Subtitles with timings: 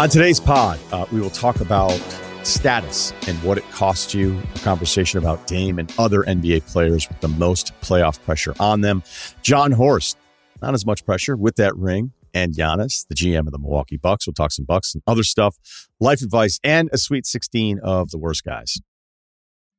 [0.00, 1.92] On today's pod, uh, we will talk about
[2.42, 7.20] status and what it costs you, a conversation about Dame and other NBA players with
[7.20, 9.02] the most playoff pressure on them.
[9.42, 10.16] Jon Horst,
[10.62, 12.12] not as much pressure with that ring.
[12.32, 14.26] And Giannis, the GM of the Milwaukee Bucks.
[14.26, 15.58] We'll talk some Bucks and other stuff,
[16.00, 18.80] life advice, and a sweet 16 of the worst guys.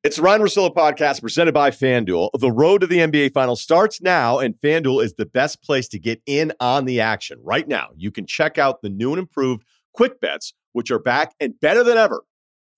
[0.03, 2.29] It's the Ryen Russillo podcast presented by FanDuel.
[2.37, 5.97] The road to the NBA Finals starts now, and FanDuel is the best place to
[5.97, 7.39] get in on the action.
[7.41, 9.63] Right now, you can check out the new and improved
[9.93, 12.23] Quick Bets, which are back and better than ever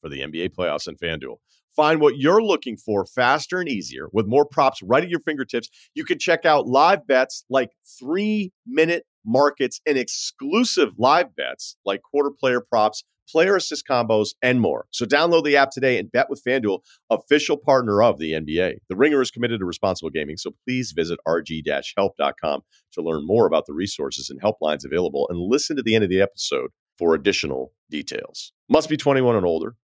[0.01, 1.37] for the NBA playoffs and FanDuel.
[1.75, 5.69] Find what you're looking for faster and easier with more props right at your fingertips.
[5.95, 12.01] You can check out live bets like three minute markets and exclusive live bets like
[12.03, 14.85] quarter player props, player assist combos, and more.
[14.91, 18.75] So download the app today and bet with FanDuel, official partner of the NBA.
[18.89, 23.65] The Ringer is committed to responsible gaming, so please visit rg-help.com to learn more about
[23.65, 27.73] the resources and helplines available and listen to the end of the episode for additional
[27.89, 28.51] details.
[28.69, 29.75] Must be 21 and older.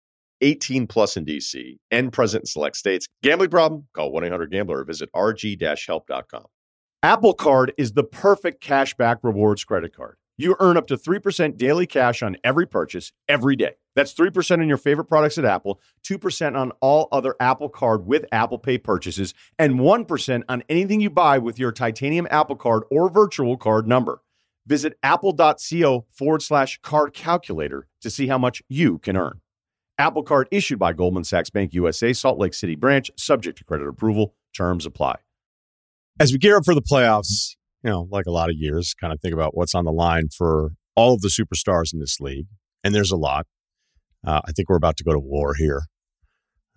[0.42, 3.08] 18 plus in DC and present in select states.
[3.24, 3.88] Gambling problem?
[3.94, 6.46] Call 1 800 Gambler or visit rg help.com.
[7.04, 10.18] Apple Card is the perfect cashback rewards credit card.
[10.38, 13.74] You earn up to 3% daily cash on every purchase every day.
[13.96, 18.26] That's 3% on your favorite products at Apple, 2% on all other Apple Card with
[18.32, 23.10] Apple Pay purchases, and 1% on anything you buy with your titanium Apple Card or
[23.10, 24.22] virtual card number.
[24.70, 29.42] Visit apple.co forward slash card calculator to see how much you can earn.
[29.98, 33.88] Apple Card issued by Goldman Sachs Bank USA, Salt Lake City branch, subject to credit
[33.88, 34.36] approval.
[34.56, 35.16] Terms apply.
[36.20, 39.12] As we gear up for the playoffs, you know, like a lot of years, kind
[39.12, 42.46] of think about what's on the line for all of the superstars in this league.
[42.84, 43.48] And there's a lot.
[44.26, 45.84] Uh, I think we're about to go to war here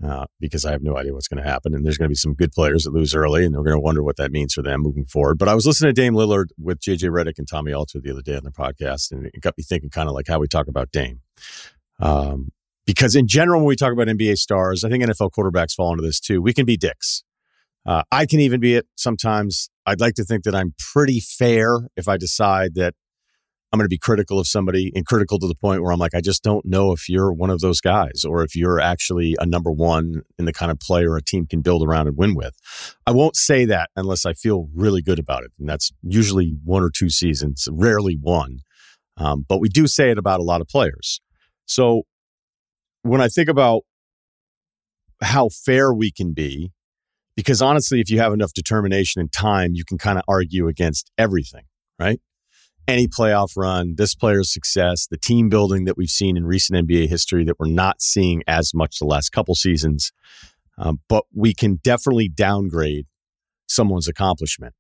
[0.05, 1.75] uh, because I have no idea what's going to happen.
[1.75, 3.81] And there's going to be some good players that lose early, and they're going to
[3.81, 5.39] wonder what that means for them moving forward.
[5.39, 8.23] But I was listening to Dame Lillard with JJ Redick and Tommy Alter the other
[8.23, 10.69] day on their podcast, and it got me thinking kind of like how we talk
[10.69, 11.21] about Dame.
[12.01, 12.51] Um,
[12.85, 16.03] because in general, when we talk about NBA stars, I think NFL quarterbacks fall into
[16.03, 16.43] this too.
[16.43, 17.23] We can be dicks.
[17.87, 19.69] Uh, I can even be it sometimes.
[19.87, 22.95] I'd like to think that I'm pretty fair if I decide that
[23.73, 26.15] I'm going to be critical of somebody and critical to the point where I'm like,
[26.15, 29.47] I just don't know if you're one of those guys or if you're actually a
[29.47, 32.55] number one in the kind of player a team can build around and win with.
[33.07, 35.53] I won't say that unless I feel really good about it.
[35.59, 38.59] And that's usually one or two seasons, rarely one.
[39.17, 41.23] Um, but we do say it about a lot of players.
[41.65, 42.03] So
[43.03, 43.83] when I think about
[45.23, 46.73] how fair we can be,
[47.37, 51.11] because honestly, if you have enough determination and time, you can kind of argue against
[51.17, 51.65] everything,
[51.99, 52.21] right?
[52.89, 57.09] Any playoff run, this player's success, the team building that we've seen in recent NBA
[57.09, 60.13] history that we're not seeing as much the last couple seasons.
[60.79, 63.07] Um, but we can definitely downgrade
[63.69, 64.75] someone's accomplishment.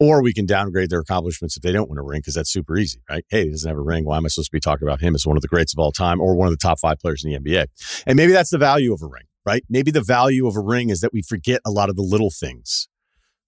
[0.00, 2.78] Or we can downgrade their accomplishments if they don't win a ring because that's super
[2.78, 3.24] easy, right?
[3.30, 4.04] Hey, he doesn't have a ring.
[4.04, 5.80] Why am I supposed to be talking about him as one of the greats of
[5.80, 7.66] all time or one of the top five players in the NBA?
[8.06, 9.64] And maybe that's the value of a ring, right?
[9.68, 12.30] Maybe the value of a ring is that we forget a lot of the little
[12.30, 12.86] things.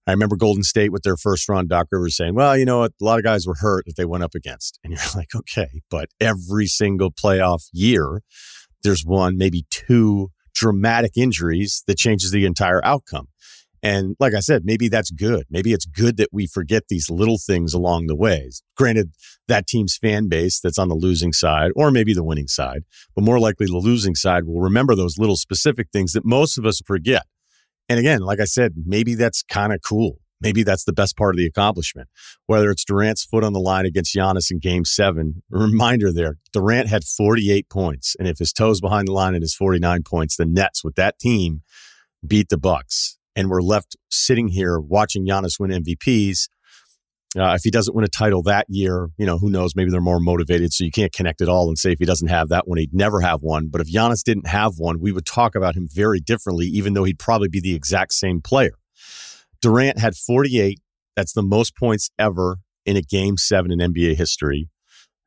[0.07, 2.93] I remember Golden State with their first run, Doc Rivers saying, well, you know what?
[2.99, 4.79] A lot of guys were hurt that they went up against.
[4.83, 8.21] And you're like, okay, but every single playoff year,
[8.83, 13.27] there's one, maybe two dramatic injuries that changes the entire outcome.
[13.83, 15.45] And like I said, maybe that's good.
[15.49, 18.61] Maybe it's good that we forget these little things along the ways.
[18.77, 19.13] Granted,
[19.47, 22.83] that team's fan base that's on the losing side, or maybe the winning side,
[23.15, 26.65] but more likely the losing side will remember those little specific things that most of
[26.65, 27.25] us forget.
[27.91, 30.19] And again, like I said, maybe that's kind of cool.
[30.39, 32.07] Maybe that's the best part of the accomplishment.
[32.45, 36.87] Whether it's Durant's foot on the line against Giannis in game seven, reminder there, Durant
[36.87, 38.15] had 48 points.
[38.17, 41.19] And if his toes behind the line and his 49 points, the Nets with that
[41.19, 41.63] team
[42.25, 46.47] beat the Bucks and we're left sitting here watching Giannis win MVPs.
[47.37, 49.73] Uh, if he doesn't win a title that year, you know, who knows?
[49.73, 50.73] Maybe they're more motivated.
[50.73, 52.93] So you can't connect it all and say if he doesn't have that one, he'd
[52.93, 53.69] never have one.
[53.69, 57.05] But if Giannis didn't have one, we would talk about him very differently, even though
[57.05, 58.73] he'd probably be the exact same player.
[59.61, 60.79] Durant had 48.
[61.15, 64.69] That's the most points ever in a game seven in NBA history.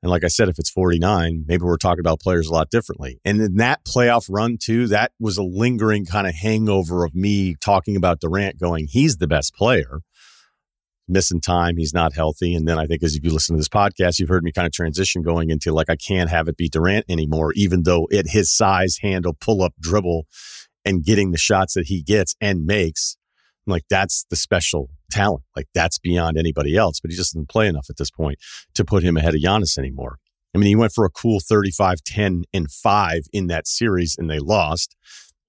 [0.02, 3.20] And like I said, if it's 49, maybe we're talking about players a lot differently.
[3.24, 7.54] And in that playoff run, too, that was a lingering kind of hangover of me
[7.58, 10.00] talking about Durant going, he's the best player.
[11.06, 12.54] Missing time, he's not healthy.
[12.54, 14.66] And then I think as if you listen to this podcast, you've heard me kind
[14.66, 18.28] of transition going into like, I can't have it be Durant anymore, even though at
[18.28, 20.26] his size, handle, pull up, dribble,
[20.84, 23.16] and getting the shots that he gets and makes.
[23.66, 25.44] I'm like, that's the special talent.
[25.56, 28.38] Like that's beyond anybody else, but he just doesn't play enough at this point
[28.74, 30.18] to put him ahead of Giannis anymore.
[30.54, 34.30] I mean, he went for a cool 35, 10, and 5 in that series and
[34.30, 34.96] they lost.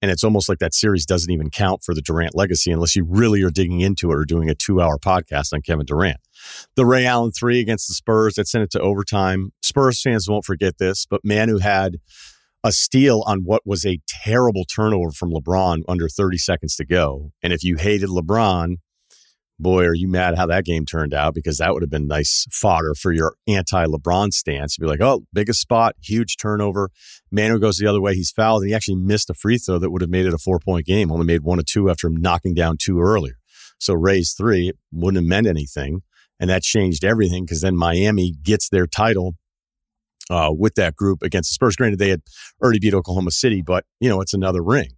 [0.02, 3.04] And it's almost like that series doesn't even count for the Durant legacy unless you
[3.04, 6.20] really are digging into it or doing a two hour podcast on Kevin Durant.
[6.74, 9.52] The Ray Allen three against the Spurs that sent it to overtime.
[9.62, 11.96] Spurs fans won't forget this, but Manu had
[12.62, 17.30] a steal on what was a terrible turnover from LeBron under 30 seconds to go.
[17.42, 18.76] And if you hated LeBron,
[19.58, 22.46] boy, are you mad how that game turned out because that would have been nice
[22.50, 24.76] fodder for your anti LeBron stance.
[24.76, 26.90] You'd be like, oh, biggest spot, huge turnover.
[27.30, 28.14] Manu goes the other way.
[28.14, 30.38] He's fouled and he actually missed a free throw that would have made it a
[30.38, 31.10] four point game.
[31.10, 33.36] Only made one or two after knocking down two earlier.
[33.78, 36.02] So Ray's three wouldn't have meant anything.
[36.38, 39.36] And that changed everything because then Miami gets their title
[40.28, 41.76] uh, with that group against the Spurs.
[41.76, 42.22] Granted, they had
[42.62, 44.95] already beat Oklahoma City, but you know, it's another ring.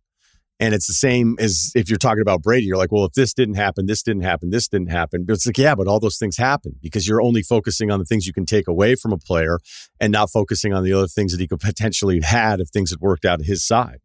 [0.60, 2.66] And it's the same as if you're talking about Brady.
[2.66, 5.25] You're like, well, if this didn't happen, this didn't happen, this didn't happen.
[5.25, 8.05] But it's like, yeah, but all those things happen because you're only focusing on the
[8.05, 9.60] things you can take away from a player
[10.00, 12.90] and not focusing on the other things that he could potentially have had if things
[12.90, 14.00] had worked out his side.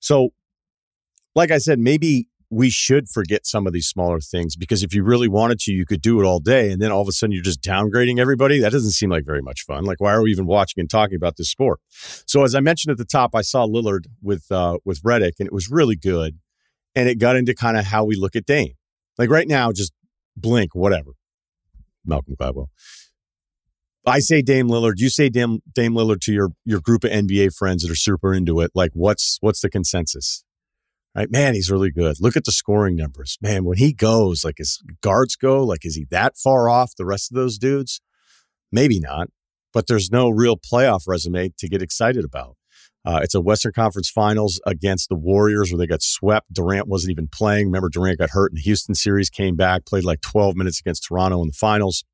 [0.00, 0.30] So,
[1.34, 5.02] like I said, maybe we should forget some of these smaller things because if you
[5.02, 6.70] really wanted to, you could do it all day.
[6.70, 8.60] And then all of a sudden you're just downgrading everybody.
[8.60, 9.84] That doesn't seem like very much fun.
[9.84, 11.80] Like, why are we even watching and talking about this sport?
[12.26, 15.46] So as I mentioned at the top, I saw Lillard with, uh, with Redick and
[15.46, 16.38] it was really good.
[16.94, 18.74] And it got into kind of how we look at Dame.
[19.16, 19.94] Like right now, just
[20.36, 21.12] blink, whatever.
[22.04, 22.66] Malcolm Gladwell.
[24.04, 24.94] I say Dame Lillard.
[24.98, 28.34] You say Dame, Dame Lillard to your, your group of NBA friends that are super
[28.34, 28.72] into it.
[28.74, 30.44] Like what's, what's the consensus?
[31.14, 31.30] Right?
[31.30, 32.16] Man, he's really good.
[32.20, 33.38] Look at the scoring numbers.
[33.40, 37.04] Man, when he goes, like his guards go, like is he that far off the
[37.04, 38.00] rest of those dudes?
[38.70, 39.28] Maybe not,
[39.72, 42.56] but there's no real playoff resume to get excited about.
[43.04, 46.52] Uh, it's a Western Conference Finals against the Warriors where they got swept.
[46.52, 47.66] Durant wasn't even playing.
[47.66, 51.04] Remember, Durant got hurt in the Houston series, came back, played like 12 minutes against
[51.04, 52.04] Toronto in the finals.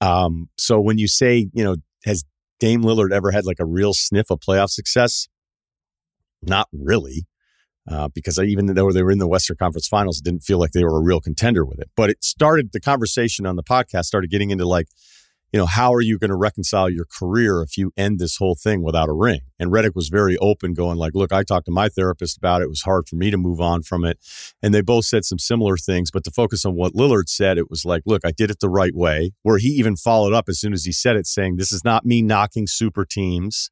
[0.00, 2.24] Um, so when you say, you know, has
[2.60, 5.28] Dame Lillard ever had like a real sniff of playoff success?
[6.42, 7.26] Not really
[7.90, 10.58] uh, because I, even though they were in the Western Conference Finals, it didn't feel
[10.58, 11.90] like they were a real contender with it.
[11.96, 14.88] But it started the conversation on the podcast started getting into like,
[15.52, 18.54] you know, how are you going to reconcile your career if you end this whole
[18.54, 19.40] thing without a ring?
[19.58, 22.64] And Redick was very open, going like, look, I talked to my therapist about it.
[22.64, 24.18] It was hard for me to move on from it.
[24.62, 26.10] And they both said some similar things.
[26.10, 28.68] But to focus on what Lillard said, it was like, look, I did it the
[28.68, 29.32] right way.
[29.42, 32.04] Where he even followed up as soon as he said it, saying, this is not
[32.04, 33.70] me knocking super teams,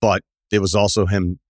[0.00, 0.22] but
[0.52, 1.40] it was also him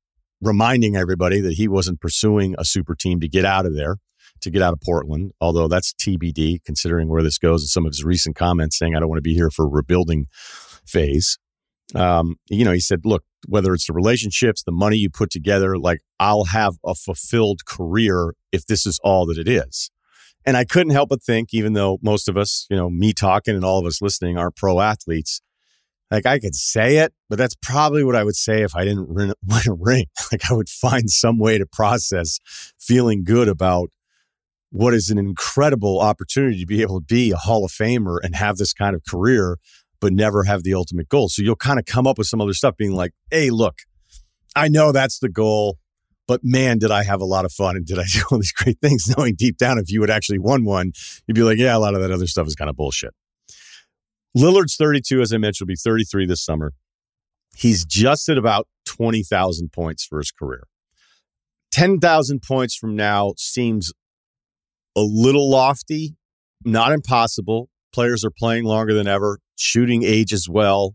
[0.41, 3.97] reminding everybody that he wasn't pursuing a super team to get out of there,
[4.41, 7.93] to get out of Portland, although that's TBD considering where this goes and some of
[7.93, 10.27] his recent comments saying, I don't want to be here for rebuilding
[10.87, 11.39] phase.
[11.95, 15.77] Um, you know, he said, look, whether it's the relationships, the money you put together,
[15.77, 19.91] like I'll have a fulfilled career if this is all that it is.
[20.47, 23.55] And I couldn't help but think, even though most of us, you know, me talking
[23.55, 25.43] and all of us listening are pro athletes,
[26.11, 29.09] like I could say it, but that's probably what I would say if I didn't
[29.15, 29.33] win
[29.69, 30.07] a ring.
[30.33, 32.39] Like I would find some way to process
[32.79, 33.91] feeling good about
[34.71, 38.37] what is an incredible opportunity to be able to be a Hall of Famer and
[38.37, 39.59] have this kind of career,
[40.01, 41.29] but never have the ultimate goal.
[41.29, 43.79] So you'll kind of come up with some other stuff being like, hey, look,
[44.55, 45.79] I know that's the goal,
[46.29, 48.53] but man, did I have a lot of fun and did I do all these
[48.53, 50.93] great things knowing deep down if you had actually won one,
[51.27, 53.13] you'd be like, yeah, a lot of that other stuff is kind of bullshit.
[54.37, 56.73] Lillard's 32, as I mentioned, will be 33 this summer.
[57.57, 60.65] He's just at about 20,000 points for his career.
[61.73, 63.93] 10,000 points from now seems
[64.97, 66.17] a little lofty,
[66.65, 67.69] not impossible.
[67.93, 70.95] Players are playing longer than ever, shooting age as well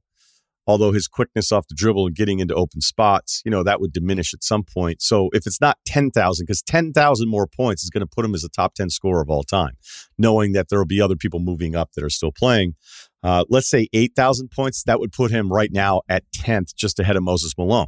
[0.67, 3.93] although his quickness off the dribble and getting into open spots, you know, that would
[3.93, 5.01] diminish at some point.
[5.01, 8.43] So if it's not 10,000, because 10,000 more points is going to put him as
[8.43, 9.73] a top 10 scorer of all time,
[10.17, 12.75] knowing that there will be other people moving up that are still playing.
[13.23, 17.15] Uh, let's say 8,000 points, that would put him right now at 10th, just ahead
[17.15, 17.87] of Moses Malone.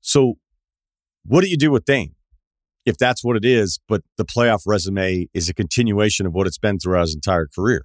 [0.00, 0.34] So
[1.24, 2.14] what do you do with Dame?
[2.86, 6.58] If that's what it is, but the playoff resume is a continuation of what it's
[6.58, 7.84] been throughout his entire career.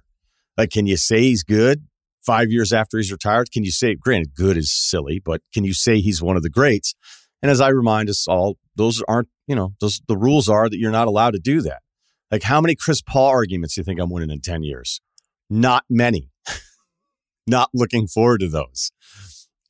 [0.56, 1.86] Like, can you say he's good?
[2.26, 5.72] Five years after he's retired, can you say, granted, good is silly, but can you
[5.72, 6.94] say he's one of the greats?
[7.42, 10.78] And as I remind us all, those aren't, you know, those, the rules are that
[10.78, 11.82] you're not allowed to do that.
[12.30, 15.00] Like how many Chris Paul arguments do you think I'm winning in 10 years?
[15.48, 16.30] Not many.
[17.46, 18.90] not looking forward to those.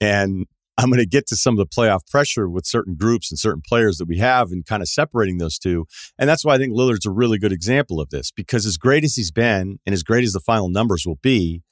[0.00, 0.46] And
[0.78, 3.62] I'm going to get to some of the playoff pressure with certain groups and certain
[3.66, 5.86] players that we have and kind of separating those two.
[6.18, 9.04] And that's why I think Lillard's a really good example of this because as great
[9.04, 11.62] as he's been and as great as the final numbers will be,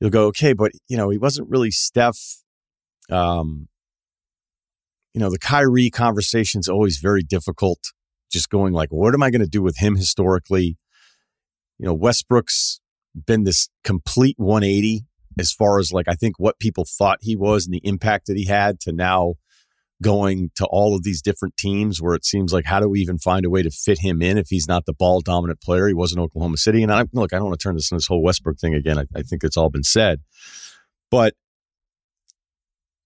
[0.00, 2.18] you'll go, okay, but you know, he wasn't really Steph.
[3.10, 3.68] Um,
[5.14, 7.78] you know, the Kyrie conversation is always very difficult.
[8.30, 10.78] Just going like, what am I going to do with him historically?
[11.78, 12.80] You know, Westbrook's
[13.26, 15.04] been this complete 180
[15.38, 18.36] as far as like I think what people thought he was and the impact that
[18.36, 19.34] he had to now
[20.02, 23.18] going to all of these different teams where it seems like how do we even
[23.18, 25.88] find a way to fit him in if he's not the ball dominant player?
[25.88, 26.82] He was in Oklahoma City.
[26.82, 28.98] And I look, I don't want to turn this into this whole Westbrook thing again.
[28.98, 30.20] I, I think it's all been said.
[31.10, 31.34] But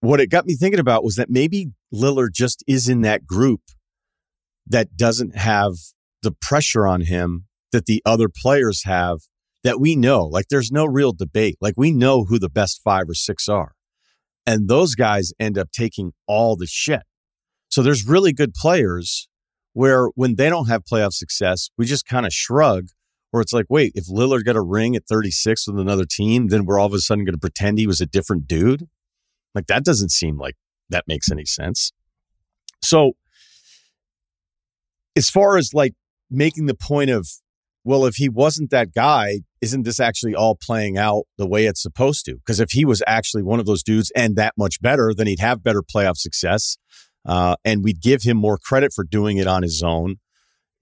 [0.01, 3.63] what it got me thinking about was that maybe Lillard just is in that group
[4.67, 5.73] that doesn't have
[6.23, 9.19] the pressure on him that the other players have
[9.63, 10.25] that we know.
[10.25, 11.57] Like there's no real debate.
[11.61, 13.73] Like we know who the best five or six are.
[14.47, 17.03] And those guys end up taking all the shit.
[17.69, 19.29] So there's really good players
[19.73, 22.89] where when they don't have playoff success, we just kind of shrug.
[23.33, 26.65] Or it's like, wait, if Lillard got a ring at 36 with another team, then
[26.65, 28.87] we're all of a sudden going to pretend he was a different dude.
[29.55, 30.55] Like that doesn't seem like
[30.91, 31.93] that makes any sense.
[32.83, 33.13] So,
[35.17, 35.95] as far as like
[36.31, 37.29] making the point of,
[37.85, 41.83] well, if he wasn't that guy, isn't this actually all playing out the way it's
[41.83, 42.37] supposed to?
[42.37, 45.41] Because if he was actually one of those dudes and that much better, then he'd
[45.41, 46.79] have better playoff success.
[47.27, 50.17] Uh, and we'd give him more credit for doing it on his own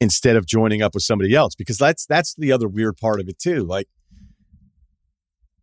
[0.00, 1.54] instead of joining up with somebody else.
[1.54, 3.64] Because that's that's the other weird part of it too.
[3.64, 3.88] Like,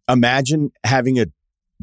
[0.09, 1.27] imagine having a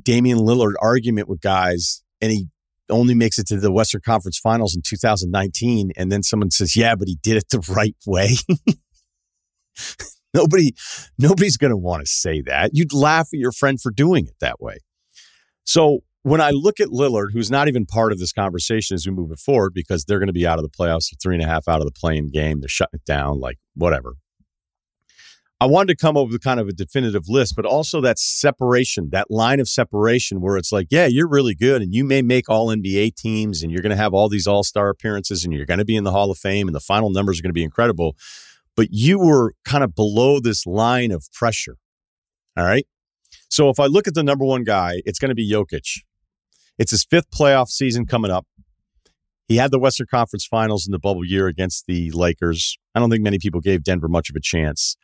[0.03, 2.49] Damian Lillard argument with guys and he
[2.89, 6.95] only makes it to the Western Conference Finals in 2019, and then someone says, "Yeah,
[6.95, 8.37] but he did it the right way."
[10.35, 10.75] Nobody,
[11.19, 12.73] nobody's going to want to say that.
[12.75, 14.79] You'd laugh at your friend for doing it that way.
[15.65, 19.13] So when I look at Lillard, who's not even part of this conversation as we
[19.13, 21.47] move it forward, because they're going to be out of the playoffs, three and a
[21.47, 24.15] half out of the playing game, they're shutting it down, like whatever.
[25.59, 29.09] I wanted to come up with kind of a definitive list, but also that separation,
[29.13, 32.51] that line of separation where it's like, yeah, you're really good and you may make
[32.51, 35.65] all NBA teams and you're going to have all these all star appearances and you're
[35.65, 37.55] going to be in the Hall of Fame and the final numbers are going to
[37.55, 38.17] be incredible
[38.77, 41.77] but you were kind of below this line of pressure.
[42.57, 42.87] All right.
[43.49, 46.03] So if I look at the number one guy, it's going to be Jokic.
[46.79, 48.47] It's his fifth playoff season coming up.
[49.49, 52.77] He had the Western Conference Finals in the bubble year against the Lakers.
[52.95, 54.97] I don't think many people gave Denver much of a chance.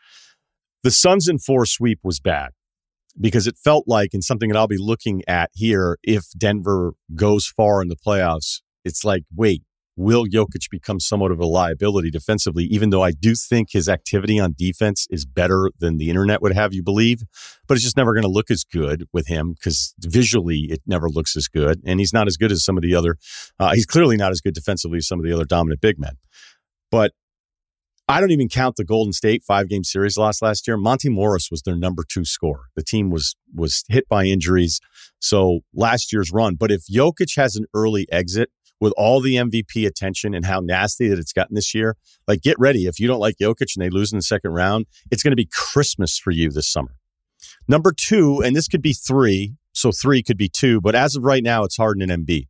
[0.83, 2.51] The Suns in four sweep was bad
[3.21, 7.47] because it felt like, and something that I'll be looking at here, if Denver goes
[7.47, 9.63] far in the playoffs, it's like, wait,
[9.97, 14.41] will Jokic become somewhat of a liability defensively, even though I do think his activity
[14.41, 17.23] on defense is better than the internet would have you believe.
[17.67, 21.09] But it's just never going to look as good with him because visually it never
[21.09, 21.81] looks as good.
[21.85, 23.17] And he's not as good as some of the other,
[23.59, 26.15] uh, he's clearly not as good defensively as some of the other dominant big men.
[26.91, 27.13] But
[28.09, 30.77] I don't even count the Golden State five game series loss last year.
[30.77, 32.65] Monte Morris was their number two scorer.
[32.77, 34.81] The team was was hit by injuries.
[35.19, 36.57] So last year's run.
[36.57, 38.51] But if Jokic has an early exit,
[38.83, 41.97] with all the MVP attention and how nasty that it's gotten this year,
[42.27, 42.89] like get ready.
[42.89, 45.37] If you don't like Jokic and they lose in the second round, it's going to
[45.37, 46.97] be Christmas for you this summer.
[47.69, 51.23] Number two, and this could be three, so three could be two, but as of
[51.23, 52.49] right now, it's Harden and Embiid.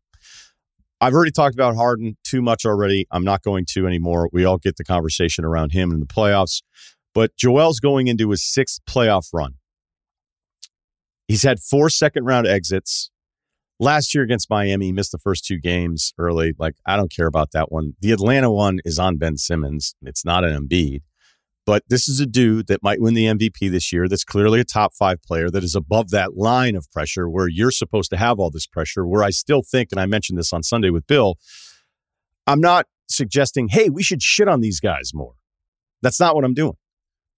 [1.03, 3.07] I've already talked about Harden too much already.
[3.11, 4.31] I'm not going to anymore.
[4.33, 6.63] We all get the conversation around him in the playoffs.
[7.13, 9.57] But Joel's going into his sixth playoff run.
[11.29, 13.11] He's had four second round exits.
[13.83, 16.55] Last year against Miami, he missed the first two games early.
[16.57, 17.95] Like, I don't care about that one.
[17.99, 19.97] The Atlanta one is on Ben Simmons.
[20.03, 21.01] It's not an Embiid.
[21.67, 24.65] But this is a dude that might win the MVP this year that's clearly a
[24.65, 28.39] top five player that is above that line of pressure where you're supposed to have
[28.39, 29.05] all this pressure.
[29.05, 31.35] Where I still think, and I mentioned this on Sunday with Bill,
[32.47, 35.35] I'm not suggesting, hey, we should shit on these guys more.
[36.03, 36.77] That's not what I'm doing.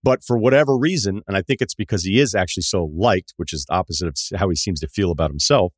[0.02, 3.54] But for whatever reason, and I think it's because he is actually so liked, which
[3.54, 5.72] is opposite of how he seems to feel about himself,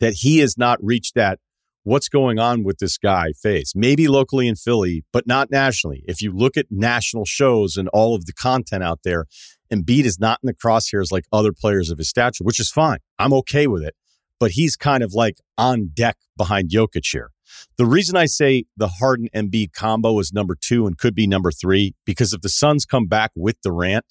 [0.00, 1.38] that he has not reached that
[1.86, 3.72] what's going on with this guy phase.
[3.76, 6.02] Maybe locally in Philly, but not nationally.
[6.08, 9.26] If you look at national shows and all of the content out there,
[9.72, 12.98] Embiid is not in the crosshairs like other players of his stature, which is fine.
[13.20, 13.94] I'm okay with it.
[14.40, 17.30] But he's kind of like on deck behind Jokic here.
[17.78, 21.52] The reason I say the Harden Embiid combo is number two and could be number
[21.52, 24.04] three, because if the Suns come back with Durant,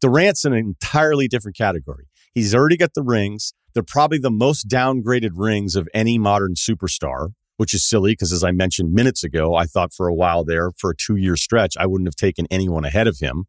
[0.00, 2.08] Durant's an entirely different category.
[2.34, 3.52] He's already got the rings.
[3.74, 8.44] They're probably the most downgraded rings of any modern superstar, which is silly because, as
[8.44, 11.76] I mentioned minutes ago, I thought for a while there, for a two year stretch,
[11.78, 13.44] I wouldn't have taken anyone ahead of him.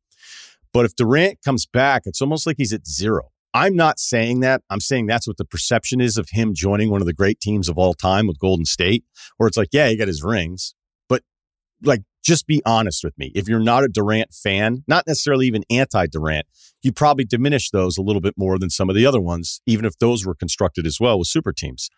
[0.74, 3.30] But if Durant comes back, it's almost like he's at zero.
[3.54, 4.62] I'm not saying that.
[4.70, 7.68] I'm saying that's what the perception is of him joining one of the great teams
[7.68, 9.04] of all time with Golden State,
[9.38, 10.74] where it's like, yeah, he got his rings,
[11.10, 11.24] but
[11.84, 13.32] like just be honest with me.
[13.34, 16.46] If you're not a Durant fan, not necessarily even anti Durant,
[16.82, 19.86] you probably diminish those a little bit more than some of the other ones, even
[19.86, 21.90] if those were constructed as well with super teams.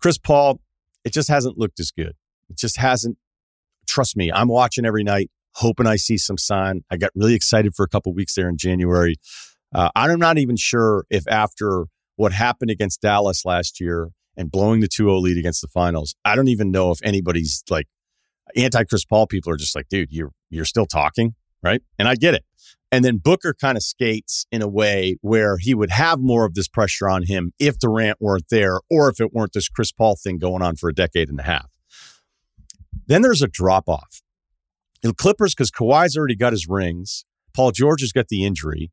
[0.00, 0.60] Chris Paul,
[1.04, 2.14] it just hasn't looked as good.
[2.48, 3.16] It just hasn't.
[3.86, 6.84] Trust me, I'm watching every night, hoping I see some sign.
[6.90, 9.16] I got really excited for a couple weeks there in January.
[9.74, 14.80] Uh, I'm not even sure if after what happened against Dallas last year and blowing
[14.80, 16.14] the 2-0 lead against the finals.
[16.24, 17.86] I don't even know if anybody's like
[18.56, 21.82] anti Chris Paul people are just like, dude, you're you're still talking, right?
[21.98, 22.44] And I get it.
[22.92, 26.54] And then Booker kind of skates in a way where he would have more of
[26.54, 30.16] this pressure on him if Durant weren't there or if it weren't this Chris Paul
[30.16, 31.70] thing going on for a decade and a half.
[33.06, 34.22] Then there's a drop off.
[35.02, 38.90] The Clippers, because Kawhi's already got his rings, Paul George has got the injury.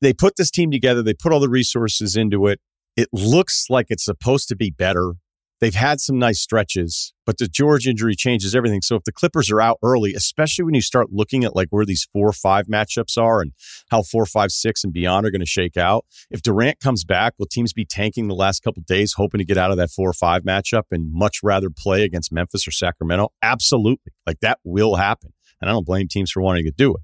[0.00, 2.60] They put this team together, they put all the resources into it.
[2.96, 5.14] It looks like it's supposed to be better.
[5.60, 8.80] They've had some nice stretches, but the George injury changes everything.
[8.80, 11.84] So if the Clippers are out early, especially when you start looking at like where
[11.84, 13.52] these four or five matchups are and
[13.90, 17.34] how four, five, six, and beyond are going to shake out, if Durant comes back,
[17.38, 20.08] will teams be tanking the last couple days, hoping to get out of that four
[20.08, 23.28] or five matchup and much rather play against Memphis or Sacramento?
[23.42, 24.12] Absolutely.
[24.26, 25.34] Like that will happen.
[25.60, 27.02] And I don't blame teams for wanting to do it.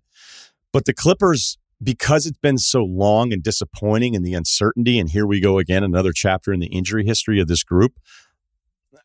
[0.73, 5.27] But the Clippers, because it's been so long and disappointing and the uncertainty, and here
[5.27, 7.93] we go again, another chapter in the injury history of this group.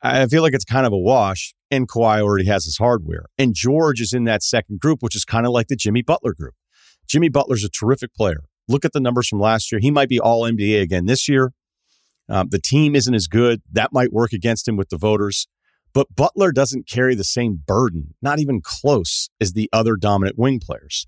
[0.01, 1.53] I feel like it's kind of a wash.
[1.69, 3.25] And Kawhi already has his hardware.
[3.37, 6.33] And George is in that second group, which is kind of like the Jimmy Butler
[6.33, 6.55] group.
[7.07, 8.43] Jimmy Butler's a terrific player.
[8.67, 9.79] Look at the numbers from last year.
[9.79, 11.53] He might be all NBA again this year.
[12.29, 13.61] Um, the team isn't as good.
[13.71, 15.47] That might work against him with the voters.
[15.93, 20.59] But Butler doesn't carry the same burden, not even close, as the other dominant wing
[20.59, 21.05] players.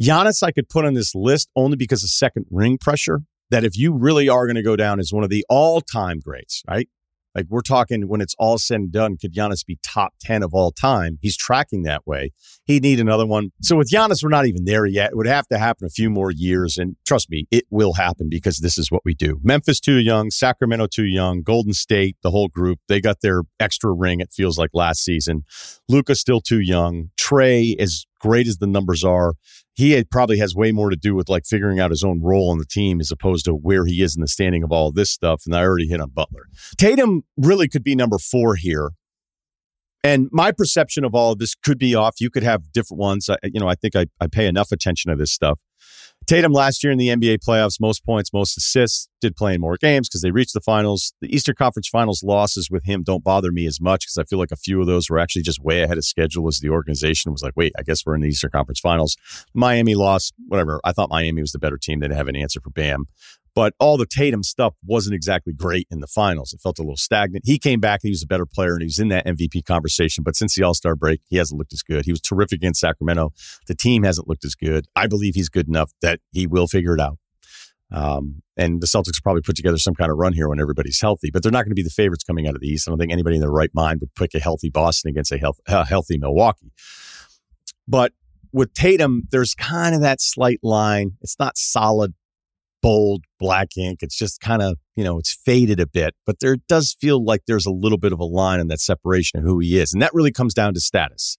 [0.00, 3.22] Giannis, I could put on this list only because of second ring pressure.
[3.50, 6.18] That if you really are going to go down as one of the all time
[6.18, 6.88] greats, right?
[7.34, 10.54] Like we're talking when it's all said and done, could Giannis be top 10 of
[10.54, 11.18] all time?
[11.20, 12.32] He's tracking that way.
[12.64, 13.50] He'd need another one.
[13.62, 15.10] So with Giannis, we're not even there yet.
[15.10, 16.78] It would have to happen a few more years.
[16.78, 19.38] And trust me, it will happen because this is what we do.
[19.42, 23.92] Memphis too young, Sacramento too young, Golden State, the whole group, they got their extra
[23.92, 25.44] ring, it feels like last season.
[25.88, 27.10] Luka's still too young.
[27.18, 29.34] Trae as great as the numbers are,
[29.74, 32.56] he probably has way more to do with like figuring out his own role on
[32.56, 35.42] the team as opposed to where he is in the standing of all this stuff.
[35.44, 36.46] And I already hit on Butler.
[36.78, 38.92] Tatum really could be number four here.
[40.02, 42.14] And my perception of all of this could be off.
[42.18, 43.28] You could have different ones.
[43.28, 45.58] I, you know, I think I, I pay enough attention to this stuff.
[46.26, 49.76] Tatum last year in the NBA playoffs, most points, most assists, did play in more
[49.76, 51.12] games because they reached the finals.
[51.20, 54.38] The Eastern Conference Finals losses with him don't bother me as much because I feel
[54.38, 57.30] like a few of those were actually just way ahead of schedule as the organization
[57.32, 59.16] was like, wait, I guess we're in the Eastern Conference Finals.
[59.52, 60.80] Miami lost, whatever.
[60.84, 62.00] I thought Miami was the better team.
[62.00, 63.06] They didn't have an answer for Bam.
[63.54, 66.52] But all the Tatum stuff wasn't exactly great in the finals.
[66.52, 67.44] It felt a little stagnant.
[67.46, 68.00] He came back.
[68.02, 70.24] He was a better player and he was in that MVP conversation.
[70.24, 72.04] But since the All Star break, he hasn't looked as good.
[72.04, 73.32] He was terrific against Sacramento.
[73.68, 74.86] The team hasn't looked as good.
[74.96, 77.18] I believe he's good enough that he will figure it out.
[77.92, 81.30] Um, and the Celtics probably put together some kind of run here when everybody's healthy,
[81.32, 82.88] but they're not going to be the favorites coming out of the East.
[82.88, 85.38] I don't think anybody in their right mind would pick a healthy Boston against a,
[85.38, 86.72] health, a healthy Milwaukee.
[87.86, 88.12] But
[88.52, 91.12] with Tatum, there's kind of that slight line.
[91.20, 92.14] It's not solid
[92.84, 94.00] bold black ink.
[94.02, 97.40] It's just kind of, you know, it's faded a bit, but there does feel like
[97.46, 99.94] there's a little bit of a line in that separation of who he is.
[99.94, 101.38] And that really comes down to status.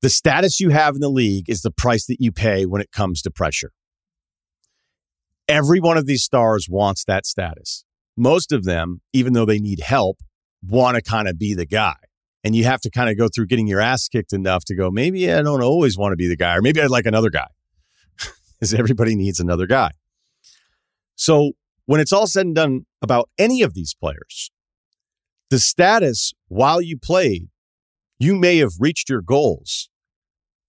[0.00, 2.90] The status you have in the league is the price that you pay when it
[2.90, 3.72] comes to pressure.
[5.46, 7.84] Every one of these stars wants that status.
[8.16, 10.20] Most of them, even though they need help,
[10.66, 11.96] want to kind of be the guy.
[12.44, 14.90] And you have to kind of go through getting your ass kicked enough to go,
[14.90, 17.48] maybe I don't always want to be the guy, or maybe I'd like another guy.
[18.58, 19.90] Because everybody needs another guy.
[21.20, 21.52] So
[21.84, 24.50] when it's all said and done about any of these players,
[25.50, 27.48] the status while you played,
[28.18, 29.90] you may have reached your goals,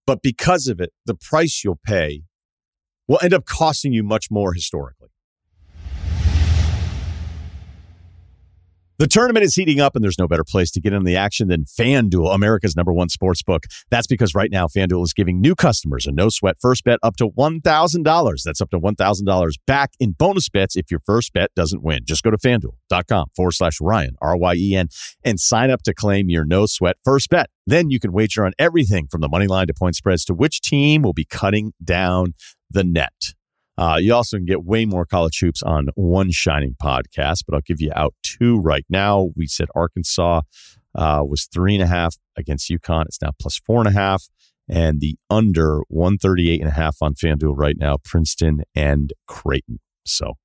[0.06, 2.24] but because of it, the price you'll pay
[3.08, 5.08] will end up costing you much more historically.
[9.02, 11.48] The tournament is heating up, and there's no better place to get in the action
[11.48, 13.64] than FanDuel, America's number one sports book.
[13.90, 17.16] That's because right now, FanDuel is giving new customers a no sweat first bet up
[17.16, 18.44] to $1,000.
[18.46, 22.02] That's up to $1,000 back in bonus bets if your first bet doesn't win.
[22.06, 24.90] Just go to fanduel.com forward slash Ryan, R Y E N,
[25.24, 27.50] and sign up to claim your no sweat first bet.
[27.66, 30.62] Then you can wager on everything from the money line to point spreads to which
[30.62, 32.36] team will be cutting down
[32.70, 33.34] the net.
[33.82, 37.62] Uh, you also can get way more college hoops on one shining podcast, but I'll
[37.62, 39.30] give you out two right now.
[39.36, 40.42] We said Arkansas
[40.94, 43.06] uh, was three and a half against UConn.
[43.06, 44.26] It's now plus four and a half.
[44.70, 49.80] And the under 138 and a half on FanDuel right now, Princeton and Creighton.
[50.06, 50.36] So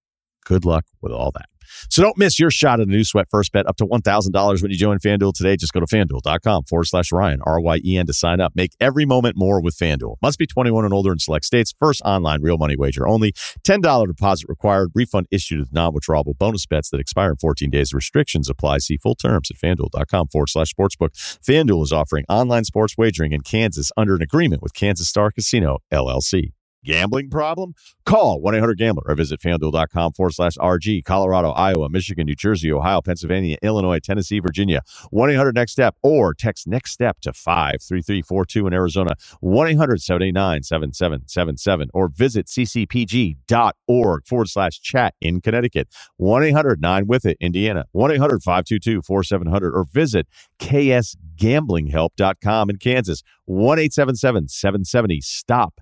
[0.46, 1.55] good luck with all that.
[1.90, 4.70] So don't miss your shot at a new sweat first bet up to $1,000 when
[4.70, 5.56] you join FanDuel today.
[5.56, 8.52] Just go to fanduel.com forward slash Ryan, R Y E N to sign up.
[8.54, 10.16] Make every moment more with FanDuel.
[10.22, 11.74] Must be 21 and older in select states.
[11.78, 13.32] First online real money wager only.
[13.66, 14.90] $10 deposit required.
[14.94, 17.92] Refund issued with non withdrawable bonus bets that expire in 14 days.
[17.92, 18.78] Restrictions apply.
[18.78, 21.10] See full terms at fanduel.com forward slash sportsbook.
[21.14, 25.78] FanDuel is offering online sports wagering in Kansas under an agreement with Kansas Star Casino,
[25.92, 26.52] LLC.
[26.84, 27.74] Gambling problem?
[28.04, 31.04] Call 1 800 Gambler or visit fanduel.com forward slash RG.
[31.04, 34.82] Colorado, Iowa, Michigan, New Jersey, Ohio, Pennsylvania, Illinois, Tennessee, Virginia.
[35.10, 39.16] 1 800 Next Step or text Next Step to 53342 in Arizona.
[39.40, 45.88] 1 800 789 7777 or visit ccpg.org forward slash chat in Connecticut.
[46.18, 47.86] 1 800 9 with it, Indiana.
[47.92, 50.28] 1 800 522 4700 or visit
[50.60, 53.22] ksgamblinghelp.com in Kansas.
[53.46, 55.80] 1 877 770 STOP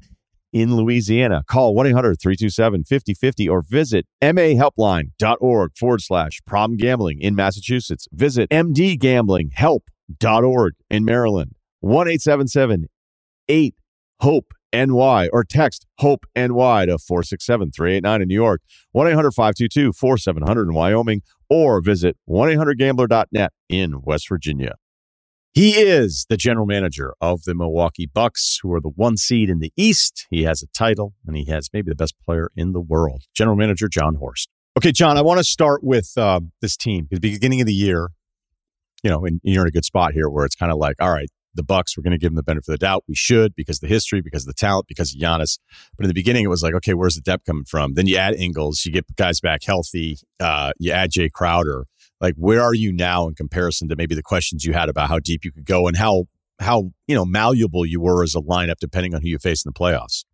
[0.55, 1.43] in Louisiana.
[1.47, 8.09] Call 1 800 327 5050 or visit mahelpline.org forward slash problem gambling in Massachusetts.
[8.13, 11.57] Visit mdgamblinghelp.org in Maryland.
[11.81, 12.87] 1 877
[13.49, 13.75] 8
[14.21, 18.63] HOPE NY or text HOPE NY to 467 389 in New York,
[18.93, 24.77] 1 800 522 4700 in Wyoming, or visit 1 800 gambler.net in West Virginia.
[25.55, 29.61] He is the general manager of the Milwaukee Bucks, who are the one seed in
[29.61, 30.27] the East.
[30.29, 33.23] He has a title and he has maybe the best player in the world.
[33.37, 34.49] General manager Jon Horst.
[34.77, 37.07] Okay, Jon, I want to start with um, this team.
[37.09, 38.09] The beginning of the year,
[39.05, 41.13] you know, and you're in a good spot here where it's kind of like, all
[41.13, 43.05] right, the Bucks, we're going to give them the benefit of the doubt.
[43.07, 45.61] We should because of the history, because of the talent, because of Giannis.
[45.97, 47.95] But in the beginning, it was like, okay, where's the depth coming from?
[47.95, 51.85] Then you add Ingles, you get guys back healthy, uh, you add Jay Crowder
[52.25, 55.19] like where are you now in comparison to maybe the questions you had about how
[55.19, 56.25] deep you could go and how
[56.59, 59.69] how you know malleable you were as a lineup depending on who you face in
[59.69, 60.25] the playoffs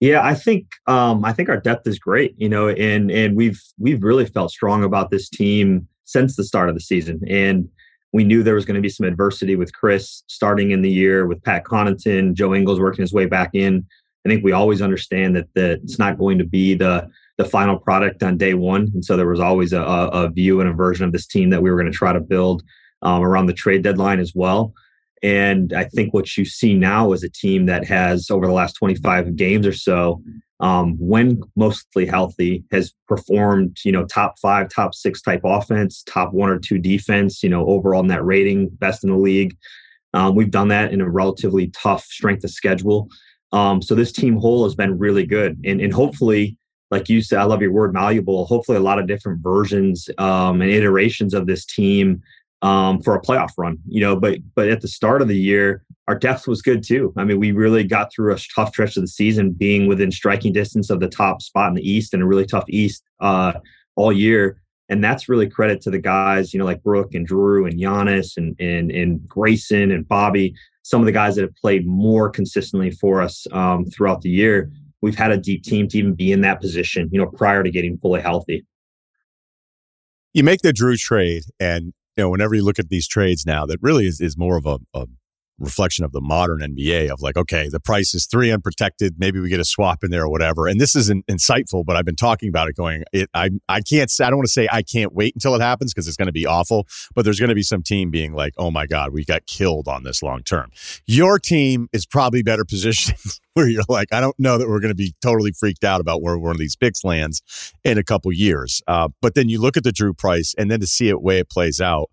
[0.00, 3.60] yeah i think um i think our depth is great you know and and we've
[3.78, 7.68] we've really felt strong about this team since the start of the season and
[8.12, 11.26] we knew there was going to be some adversity with Khris starting in the year
[11.26, 13.84] with Pat Connaughton, Joe Ingles working his way back in.
[14.24, 17.78] I think we always understand that that it's not going to be the the final
[17.78, 18.90] product on day one.
[18.92, 21.62] And so there was always a, a view and a version of this team that
[21.62, 22.62] we were going to try to build
[23.02, 24.74] um, around the trade deadline as well.
[25.22, 28.74] And I think what you see now is a team that has, over the last
[28.74, 30.22] 25 games or so,
[30.60, 36.32] um, when mostly healthy, has performed, you know, top five, top six type offense, top
[36.32, 39.56] one or two defense, you know, overall net rating, best in the league.
[40.14, 43.08] Um, we've done that in a relatively tough strength of schedule.
[43.52, 45.60] Um, so this team whole has been really good.
[45.64, 46.57] And, and hopefully,
[46.90, 48.46] like you said, I love your word malleable.
[48.46, 52.22] Hopefully, a lot of different versions um, and iterations of this team
[52.62, 53.78] um, for a playoff run.
[53.86, 57.12] You know, but but at the start of the year, our depth was good too.
[57.16, 60.52] I mean, we really got through a tough stretch of the season, being within striking
[60.52, 63.54] distance of the top spot in the East and a really tough East uh,
[63.96, 64.60] all year.
[64.88, 68.38] And that's really credit to the guys, you know, like Brook and Jrue and Giannis
[68.38, 72.90] and and and Grayson and Bobby, some of the guys that have played more consistently
[72.90, 74.70] for us um, throughout the year
[75.02, 77.70] we've had a deep team to even be in that position, you know, prior to
[77.70, 78.64] getting fully healthy.
[80.34, 83.64] You make the Jrue trade, and you know, whenever you look at these trades now,
[83.66, 85.06] that really is, is more of a, a
[85.58, 89.16] reflection of the modern NBA of like, okay, the price is three unprotected.
[89.18, 90.66] Maybe we get a swap in there or whatever.
[90.66, 94.10] And this isn't insightful, but I've been talking about it going, it, I, I can't
[94.20, 96.32] I don't want to say I can't wait until it happens because it's going to
[96.32, 99.24] be awful, but there's going to be some team being like, oh my God, we
[99.24, 100.70] got killed on this long term.
[101.06, 103.18] Your team is probably better positioned
[103.54, 106.22] where you're like, I don't know that we're going to be totally freaked out about
[106.22, 107.42] where one of these picks lands
[107.84, 108.82] in a couple years.
[108.86, 111.38] Uh, but then you look at the Jrue price and then to see it way
[111.38, 112.10] it plays out,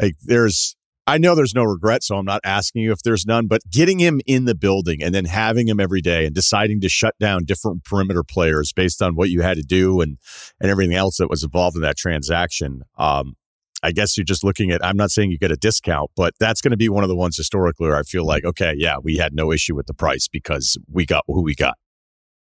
[0.00, 0.76] like there's
[1.10, 3.98] I know there's no regret, so I'm not asking you if there's none, but getting
[3.98, 7.44] him in the building and then having him every day and deciding to shut down
[7.46, 10.18] different perimeter players based on what you had to do and
[10.60, 12.82] and everything else that was involved in that transaction.
[12.96, 13.34] Um,
[13.82, 16.60] I guess you're just looking at, I'm not saying you get a discount, but that's
[16.60, 19.16] going to be one of the ones historically where I feel like, okay, yeah, we
[19.16, 21.76] had no issue with the price because we got who we got.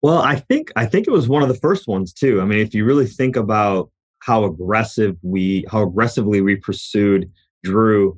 [0.00, 2.40] Well, I think, I think it was one of the first ones too.
[2.40, 7.30] I mean, if you really think about how aggressive we, how aggressively we pursued
[7.66, 8.16] Jrue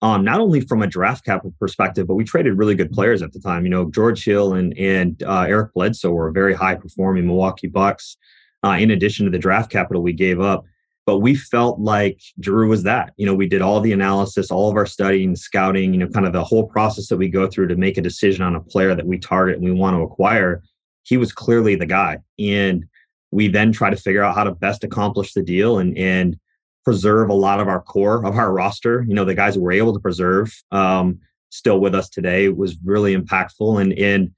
[0.00, 3.32] um, not only from a draft capital perspective, but we traded really good players at
[3.32, 3.64] the time.
[3.64, 8.16] You know, George Hill and and uh, Eric Bledsoe were very high performing Milwaukee Bucks.
[8.64, 10.64] Uh, in addition to the draft capital we gave up,
[11.06, 13.12] but we felt like Jrue was that.
[13.16, 15.92] You know, we did all the analysis, all of our studying, scouting.
[15.92, 18.44] You know, kind of the whole process that we go through to make a decision
[18.44, 20.62] on a player that we target and we want to acquire.
[21.02, 22.84] He was clearly the guy, and
[23.32, 26.38] we then try to figure out how to best accomplish the deal and and
[26.88, 29.04] preserve a lot of our core of our roster.
[29.06, 31.18] You know, the guys we're able to preserve um,
[31.50, 33.78] still with us today was really impactful.
[33.82, 34.30] And and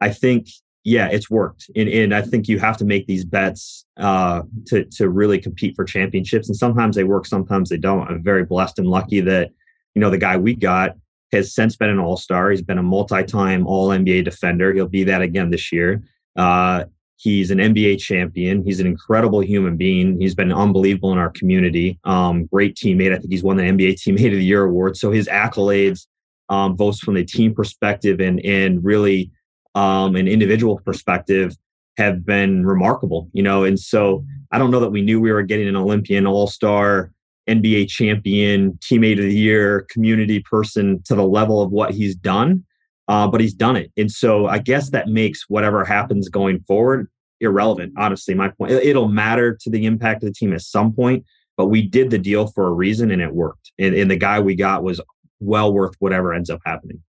[0.00, 0.46] I think,
[0.84, 1.68] yeah, it's worked.
[1.74, 5.74] And and I think you have to make these bets uh, to to really compete
[5.74, 6.48] for championships.
[6.48, 8.06] And sometimes they work, sometimes they don't.
[8.06, 9.50] I'm very blessed and lucky that
[9.96, 10.94] you know the guy we got
[11.32, 12.52] has since been an all star.
[12.52, 14.72] He's been a multi time All NBA defender.
[14.72, 16.04] He'll be that again this year.
[16.36, 16.84] Uh,
[17.18, 18.62] He's an NBA champion.
[18.62, 20.20] He's an incredible human being.
[20.20, 21.98] He's been unbelievable in our community.
[22.04, 23.12] Um, great teammate.
[23.12, 24.96] I think he's won the NBA Teammate of the Year award.
[24.96, 26.06] So his accolades,
[26.50, 29.30] um, both from the team perspective and and really
[29.74, 31.56] um, and individual perspective
[31.96, 33.64] have been remarkable, you know.
[33.64, 37.12] And so I don't know that we knew we were getting an Olympian, All Star,
[37.48, 42.64] NBA champion, teammate of the year, community person to the level of what he's done,
[43.08, 43.90] uh, but he's done it.
[43.96, 47.08] And so I guess that makes whatever happens going forward
[47.40, 47.92] irrelevant.
[47.98, 51.24] Honestly, my point it'll matter to the impact of the team at some point,
[51.56, 53.72] but we did the deal for a reason and it worked.
[53.78, 55.00] And, and the guy we got was
[55.40, 57.02] well worth whatever ends up happening.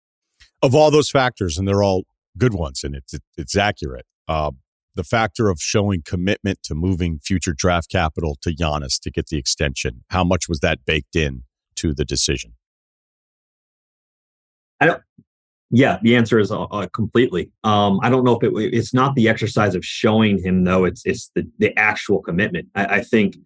[0.63, 2.05] Of all those factors, and they're all
[2.39, 4.07] good ones, and it's it's accurate.
[4.27, 4.53] Uh,
[4.95, 9.37] the factor of showing commitment to moving future draft capital to Giannis to get the
[9.37, 10.05] extension.
[10.09, 11.43] How much was that baked in
[11.77, 12.55] to the decision?
[14.81, 15.03] I don't.
[15.71, 17.51] Yeah, the answer is uh, uh, completely.
[17.65, 20.85] Um, I don't know if it, it's not the exercise of showing him though.
[20.85, 22.69] It's it's the the actual commitment.
[22.75, 23.37] I, I think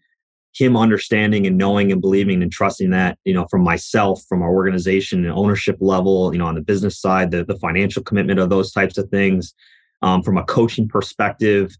[0.53, 4.53] him understanding and knowing and believing and trusting that you know from myself from our
[4.53, 8.51] organization and ownership level you know on the business side the, the financial commitment of
[8.51, 9.55] those types of things
[10.03, 11.77] um, from a coaching perspective,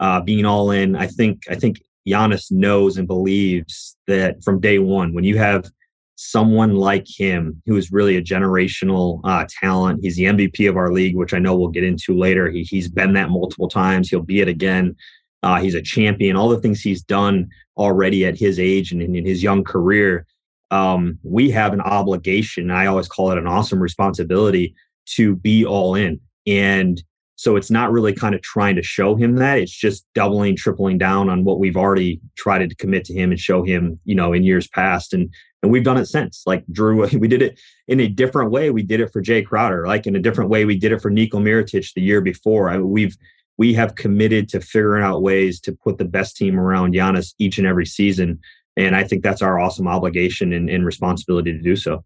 [0.00, 0.96] uh, being all in.
[0.96, 5.70] I think I think Giannis knows and believes that from day one, when you have
[6.16, 10.92] someone like him who is really a generational uh, talent, he's the MVP of our
[10.92, 12.50] league, which I know we'll get into later.
[12.50, 14.08] He, he's been that multiple times.
[14.08, 14.96] He'll be it again.
[15.42, 16.36] Uh, he's a champion.
[16.36, 20.26] All the things he's done already at his age and in, in his young career.
[20.70, 22.70] Um, we have an obligation.
[22.70, 24.74] I always call it an awesome responsibility
[25.16, 26.20] to be all in.
[26.46, 27.02] And
[27.36, 29.58] so it's not really kind of trying to show him that.
[29.58, 33.40] It's just doubling, tripling down on what we've already tried to commit to him and
[33.40, 35.12] show him, you know, in years past.
[35.12, 35.32] And
[35.64, 36.42] and we've done it since.
[36.46, 38.70] Like Jrue, we did it in a different way.
[38.70, 39.86] We did it for Jay Crowder.
[39.86, 42.70] Like in a different way, we did it for Niko Mirotic the year before.
[42.70, 43.16] I we've
[43.56, 47.58] we have committed to figuring out ways to put the best team around Giannis each
[47.58, 48.40] and every season.
[48.76, 52.04] And I think that's our awesome obligation and, and responsibility to do so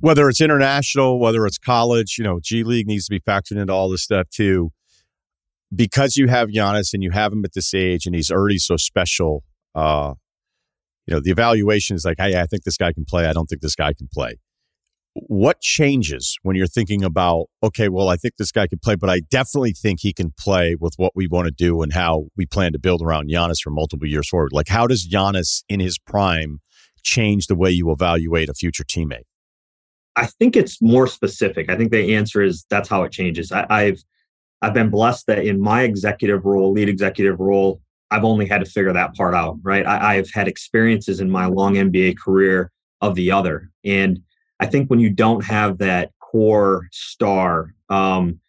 [0.00, 3.72] whether it's international, whether it's college, you know, G League needs to be factored into
[3.72, 4.72] all this stuff too.
[5.74, 8.76] Because you have Giannis and you have him at this age and he's already so
[8.76, 9.44] special,
[9.74, 10.14] uh,
[11.10, 13.26] you know, the evaluation is like, hey, I think this guy can play.
[13.26, 14.36] I don't think this guy can play.
[15.14, 19.10] What changes when you're thinking about, okay, well, I think this guy can play, but
[19.10, 22.46] I definitely think he can play with what we want to do and how we
[22.46, 24.52] plan to build around Giannis for multiple years forward?
[24.52, 26.60] Like, how does Giannis in his prime
[27.02, 29.24] change the way you evaluate a future teammate?
[30.14, 31.70] I think it's more specific.
[31.70, 33.50] I think the answer is that's how it changes.
[33.50, 34.04] I, I've
[34.62, 38.70] I've been blessed that in my executive role, lead executive role, I've only had to
[38.70, 39.58] figure that part out.
[39.62, 39.86] Right.
[39.86, 42.70] I, I've had experiences in my long NBA career
[43.00, 44.20] of the other, and
[44.60, 48.40] I think when you don't have that core star, um,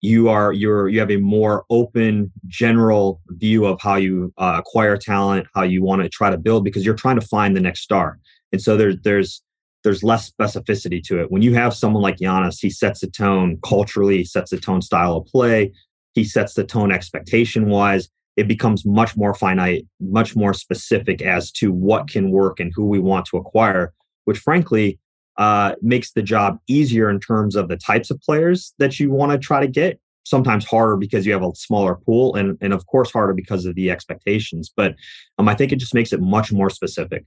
[0.00, 4.96] you are you're you have a more open general view of how you uh, acquire
[4.96, 7.80] talent, how you want to try to build because you're trying to find the next
[7.80, 8.18] star.
[8.52, 9.42] And so there's there's
[9.84, 11.30] there's less specificity to it.
[11.30, 15.16] When you have someone like Giannis, he sets the tone culturally, sets the tone style
[15.16, 15.72] of play,
[16.14, 18.08] he sets the tone expectation wise.
[18.38, 22.86] It becomes much more finite, much more specific as to what can work and who
[22.86, 23.92] we want to acquire,
[24.26, 25.00] which frankly
[25.38, 29.32] uh, makes the job easier in terms of the types of players that you want
[29.32, 29.98] to try to get.
[30.24, 33.74] Sometimes harder because you have a smaller pool, and and of course harder because of
[33.74, 34.70] the expectations.
[34.76, 34.94] But
[35.38, 37.24] um, I think it just makes it much more specific.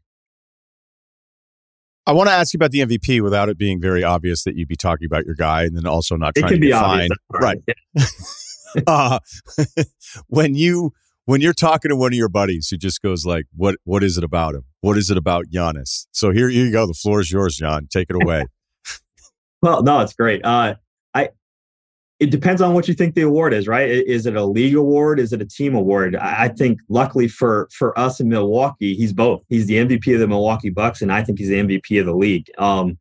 [2.05, 4.67] I want to ask you about the MVP without it being very obvious that you'd
[4.67, 7.57] be talking about your guy, and then also not trying to be find right.
[8.87, 9.19] uh,
[10.27, 10.93] when you
[11.25, 14.17] when you're talking to one of your buddies who just goes like, "What what is
[14.17, 14.63] it about him?
[14.81, 16.85] What is it about Giannis?" So here, here you go.
[16.85, 17.87] The floor is yours, Jon.
[17.87, 18.45] Take it away.
[19.61, 20.43] well, no, it's great.
[20.43, 20.75] Uh,
[21.13, 21.29] I
[22.19, 23.89] it depends on what you think the award is, right?
[23.89, 25.19] Is it a league award?
[25.19, 26.15] Is it a team award?
[26.15, 29.43] I think luckily for for us in Milwaukee, he's both.
[29.49, 32.15] He's the MVP of the Milwaukee Bucks, and I think he's the MVP of the
[32.15, 32.49] league.
[32.57, 32.97] Um,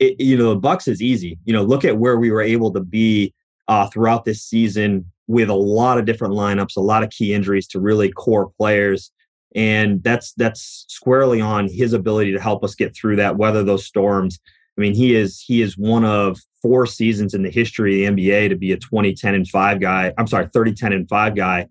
[0.00, 1.38] it, you know, the Bucks is easy.
[1.44, 3.32] You know, look at where we were able to be
[3.70, 7.68] uh, throughout this season with a lot of different lineups, a lot of key injuries
[7.68, 9.12] to really core players,
[9.54, 13.86] and that's that's squarely on his ability to help us get through that, weather those
[13.86, 14.40] storms.
[14.76, 18.22] I mean, he is he is one of four seasons in the history of the
[18.22, 20.12] NBA to be a 20, 10, and 5 guy.
[20.18, 21.68] I'm sorry, 30, 10, and 5 guy,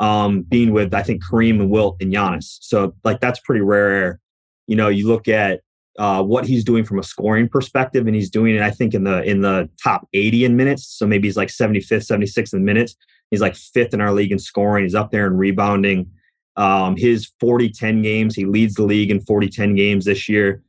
[0.00, 2.56] um, being with, I think, Kareem and Wilt and Giannis.
[2.62, 4.20] So, like, that's pretty rare.
[4.66, 5.60] You know, you look at
[5.98, 9.04] uh, what he's doing from a scoring perspective, and he's doing it, I think, in
[9.04, 10.86] the in the top 80 in minutes.
[10.86, 12.96] So maybe he's like 75th, 76th in minutes.
[13.30, 14.84] He's like fifth in our league in scoring.
[14.84, 16.10] He's up there in rebounding.
[16.56, 20.62] Um, his 40 10 games, he leads the league in 40 10 games this year.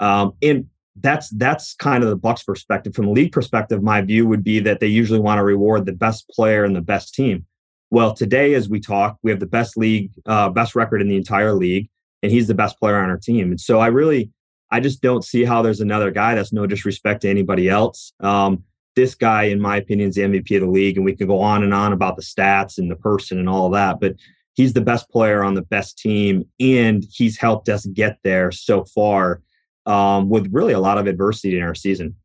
[0.00, 0.66] Um, and
[0.96, 2.94] that's that's kind of the Bucks perspective.
[2.94, 5.92] From the league perspective, my view would be that they usually want to reward the
[5.92, 7.46] best player and the best team.
[7.90, 11.16] Well, today as we talk, we have the best league, uh, best record in the
[11.16, 11.88] entire league,
[12.22, 13.50] and he's the best player on our team.
[13.50, 14.30] And so I really,
[14.70, 16.34] I just don't see how there's another guy.
[16.34, 18.12] That's no disrespect to anybody else.
[18.20, 18.64] Um,
[18.96, 20.96] this guy, in my opinion, is the MVP of the league.
[20.96, 23.66] And we can go on and on about the stats and the person and all
[23.66, 24.00] of that.
[24.00, 24.14] But
[24.54, 26.44] he's the best player on the best team.
[26.58, 29.42] And he's helped us get there so far
[29.86, 32.16] um, with really a lot of adversity in our season.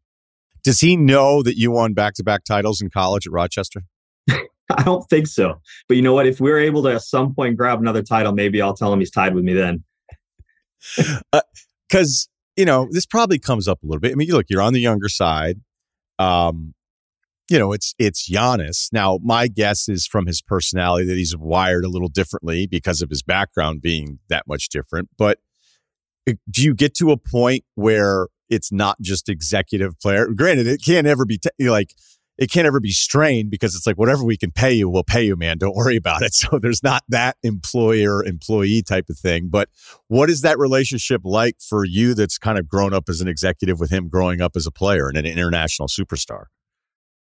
[0.63, 3.83] Does he know that you won back to back titles in college at Rochester?
[4.29, 5.61] I don't think so.
[5.87, 6.25] But you know what?
[6.25, 9.11] If we're able to at some point grab another title, maybe I'll tell him he's
[9.11, 9.83] tied with me then.
[10.97, 14.11] Because, uh, you know, this probably comes up a little bit.
[14.11, 15.59] I mean, look, you're on the younger side.
[16.19, 16.73] Um,
[17.49, 18.89] you know, it's it's Giannis.
[18.91, 23.09] Now, my guess is from his personality that he's wired a little differently because of
[23.09, 25.09] his background being that much different.
[25.17, 25.39] But
[26.27, 30.27] uh, do you get to a point where it's not just executive player?
[30.27, 31.93] Granted, it can't ever be t- like
[32.37, 35.23] it can't ever be strained because it's like whatever we can pay you, we'll pay
[35.23, 35.57] you, man.
[35.57, 36.33] Don't worry about it.
[36.33, 39.47] So there's not that employer employee type of thing.
[39.49, 39.69] But
[40.07, 43.79] what is that relationship like for you that's kind of grown up as an executive
[43.79, 46.45] with him growing up as a player and an international superstar?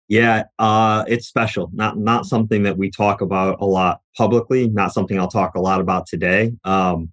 [0.08, 1.70] Yeah, uh, it's special.
[1.74, 4.68] Not not something that we talk about a lot publicly.
[4.68, 6.52] Not something I'll talk a lot about today.
[6.64, 7.12] Um,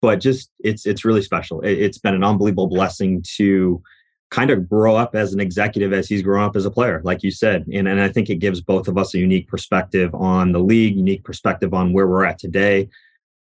[0.00, 1.60] but just it's it's really special.
[1.60, 3.82] It, it's been an unbelievable blessing to
[4.30, 7.22] kind of grow up as an executive as he's grown up as a player, like
[7.22, 7.66] you said.
[7.72, 10.96] And, and I think it gives both of us a unique perspective on the league,
[10.96, 12.88] unique perspective on where we're at today.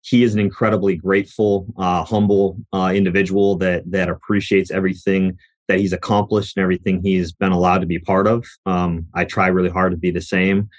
[0.01, 5.93] He is an incredibly grateful, uh, humble uh, individual that that appreciates everything that he's
[5.93, 8.45] accomplished and everything he's been allowed to be part of.
[8.67, 10.69] Um, I try really hard to be the same,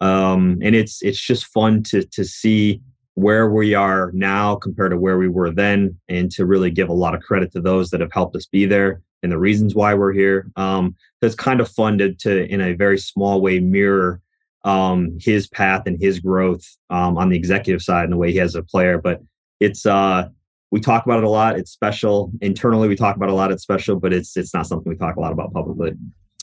[0.00, 2.80] um, and it's it's just fun to to see
[3.16, 6.94] where we are now compared to where we were then, and to really give a
[6.94, 9.94] lot of credit to those that have helped us be there and the reasons why
[9.94, 10.50] we're here.
[10.56, 14.20] Um, it's kind of fun to, to, in a very small way, mirror
[14.64, 18.38] um, his path and his growth um, on the executive side and the way he
[18.38, 18.98] has a player.
[18.98, 19.20] But
[19.58, 20.28] it's uh,
[20.70, 21.58] we talk about it a lot.
[21.58, 22.88] It's special internally.
[22.88, 23.50] We talk about it a lot.
[23.50, 25.92] It's special, but it's it's not something we talk a lot about publicly.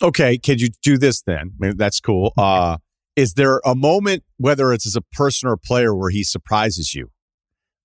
[0.01, 1.51] Okay, could you do this then?
[1.61, 2.33] I mean, that's cool.
[2.37, 2.77] Uh,
[3.15, 6.93] is there a moment, whether it's as a person or a player, where he surprises
[6.93, 7.09] you?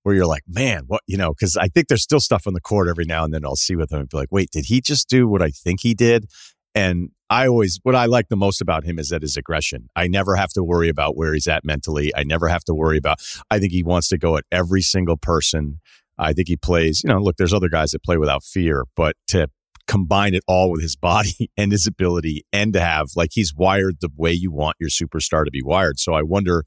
[0.03, 2.61] Where you're like, man, what, you know, because I think there's still stuff on the
[2.61, 4.81] court every now and then I'll see with him and be like, wait, did he
[4.81, 6.27] just do what I think he did?
[6.75, 9.89] And I always, what I like the most about him is that his aggression.
[9.95, 12.13] I never have to worry about where he's at mentally.
[12.15, 15.17] I never have to worry about, I think he wants to go at every single
[15.17, 15.81] person.
[16.19, 19.17] I think he plays, you know, look, there's other guys that play without fear, but
[19.29, 19.49] to
[19.87, 23.97] combine it all with his body and his ability and to have like he's wired
[24.01, 25.99] the way you want your superstar to be wired.
[25.99, 26.65] So I wonder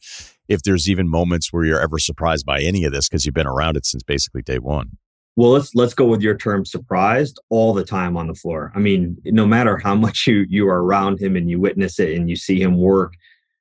[0.48, 3.48] if there's even moments where you're ever surprised by any of this because you've been
[3.48, 4.98] around it since basically day one.
[5.38, 8.72] Well, let's let's go with your term surprised all the time on the floor.
[8.74, 12.16] I mean, no matter how much you you are around him and you witness it
[12.16, 13.14] and you see him work,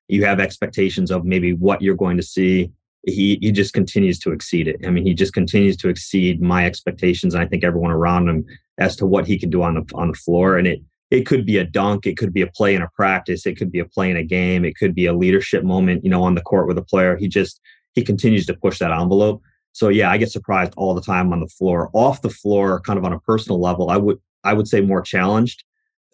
[0.07, 2.71] you have expectations of maybe what you're going to see.
[3.05, 4.77] He he just continues to exceed it.
[4.85, 8.45] I mean, he just continues to exceed my expectations and I think everyone around him
[8.77, 11.45] as to what he can do on the on the floor and it it could
[11.45, 13.85] be a dunk, it could be a play in a practice, it could be a
[13.85, 16.67] play in a game, it could be a leadership moment, you know, on the court
[16.67, 17.15] with a player.
[17.15, 17.61] He just
[17.93, 19.41] he continues to push that envelope.
[19.71, 21.89] So yeah, I get surprised all the time on the floor.
[21.93, 25.01] Off the floor, kind of on a personal level, I would I would say more
[25.01, 25.63] challenged,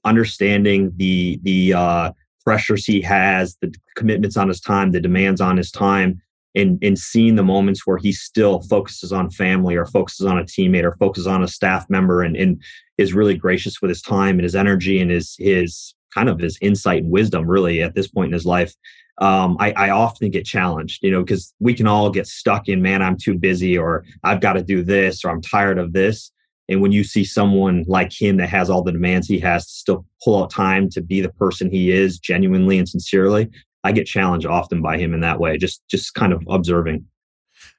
[0.03, 2.11] understanding the the uh,
[2.43, 6.21] pressures he has, the commitments on his time, the demands on his time,
[6.55, 10.43] and and seeing the moments where he still focuses on family or focuses on a
[10.43, 12.61] teammate or focuses on a staff member and and
[12.97, 16.57] is really gracious with his time and his energy and his his kind of his
[16.61, 18.73] insight and wisdom really at this point in his life
[19.17, 22.81] um, I, I often get challenged you know because we can all get stuck in
[22.81, 26.31] man i'm too busy or i've got to do this or i'm tired of this.
[26.69, 29.71] And when you see someone like him that has all the demands he has to
[29.73, 33.49] still pull out time to be the person he is genuinely and sincerely
[33.83, 37.05] I get challenged often by him in that way, just just kind of observing.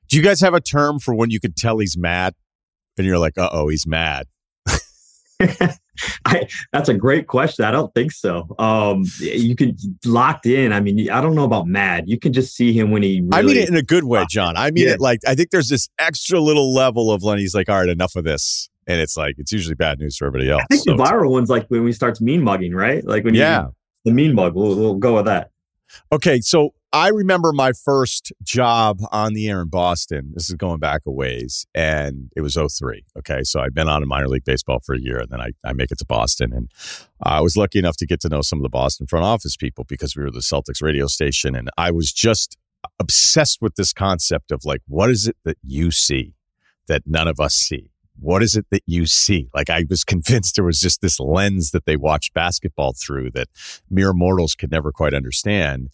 [0.08, 2.34] Do you guys have a term for when you can tell he's mad
[2.98, 4.26] and you're like, uh oh, he's mad?
[6.24, 7.64] I, that's a great question.
[7.64, 8.54] I don't think so.
[8.58, 10.72] Um, you can locked in.
[10.72, 12.04] I mean, I don't know about mad.
[12.08, 13.20] You can just see him when he.
[13.20, 14.56] Really I mean it in a good way, Jon.
[14.56, 14.94] I mean yeah.
[14.94, 17.88] it like I think there's this extra little level of when he's like, all right,
[17.88, 20.62] enough of this, and it's like it's usually bad news for everybody else.
[20.62, 23.04] I think so the viral one's like when he starts mean mugging, right?
[23.04, 23.66] Like when yeah,
[24.04, 24.54] the mean mug.
[24.54, 25.50] We'll, we'll go with that.
[26.12, 30.32] Okay, so I remember my first job on the air in Boston.
[30.34, 33.04] This is going back a ways, and it was 03.
[33.18, 35.52] Okay, so I'd been on in minor league baseball for a year, and then I,
[35.64, 36.52] I make it to Boston.
[36.52, 36.70] And
[37.22, 39.84] I was lucky enough to get to know some of the Boston front office people
[39.88, 41.54] because we were the Celtics radio station.
[41.54, 42.58] And I was just
[42.98, 46.34] obsessed with this concept of like, what is it that you see
[46.88, 47.91] that none of us see?
[48.22, 49.48] What is it that you see?
[49.54, 53.48] Like, I was convinced there was just this lens that they watched basketball through that
[53.90, 55.90] mere mortals could never quite understand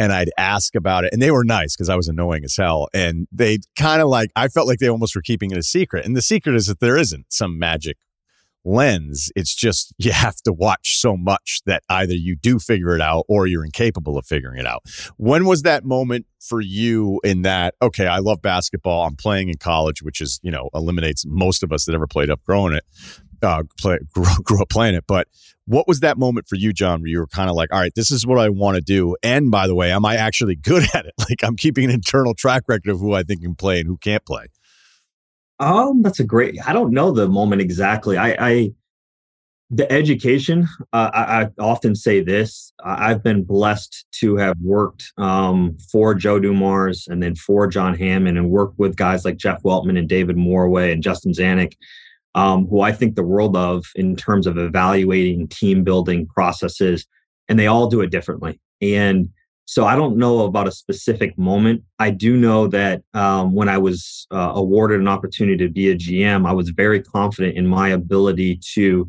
[0.00, 1.12] and I'd ask about it.
[1.12, 2.88] And they were nice because I was annoying as hell.
[2.94, 6.06] And they kind of like, I felt like they almost were keeping it a secret.
[6.06, 7.98] And the secret is that there isn't some magic
[8.64, 9.30] lens.
[9.36, 13.24] It's just you have to watch so much that either you do figure it out
[13.28, 14.82] or you're incapable of figuring it out.
[15.16, 19.06] When was that moment for you in that, okay, I love basketball.
[19.06, 22.30] I'm playing in college, which is, you know, eliminates most of us that ever played
[22.30, 22.84] up growing it,
[23.42, 25.04] uh, play, grew, grew up playing it.
[25.06, 25.28] But
[25.66, 27.94] what was that moment for you, Jon, where you were kind of like, all right,
[27.94, 29.16] this is what I want to do.
[29.22, 31.14] And by the way, am I actually good at it?
[31.18, 33.96] Like I'm keeping an internal track record of who I think can play and who
[33.96, 34.46] can't play.
[35.60, 36.58] Um, that's a great.
[36.66, 38.16] I don't know the moment exactly.
[38.16, 38.72] I, I
[39.70, 40.66] the education.
[40.92, 42.72] Uh, I, I, often say this.
[42.84, 48.36] I've been blessed to have worked um, for Joe Dumars and then for John Hammond
[48.36, 51.74] and worked with guys like Jeff Weltman and David Morway and Justin Zanik,
[52.34, 57.06] um, who I think the world of in terms of evaluating team building processes,
[57.48, 58.58] and they all do it differently.
[58.82, 59.28] And
[59.70, 61.84] so I don't know about a specific moment.
[62.00, 65.94] I do know that um, when I was uh, awarded an opportunity to be a
[65.94, 69.08] GM, I was very confident in my ability to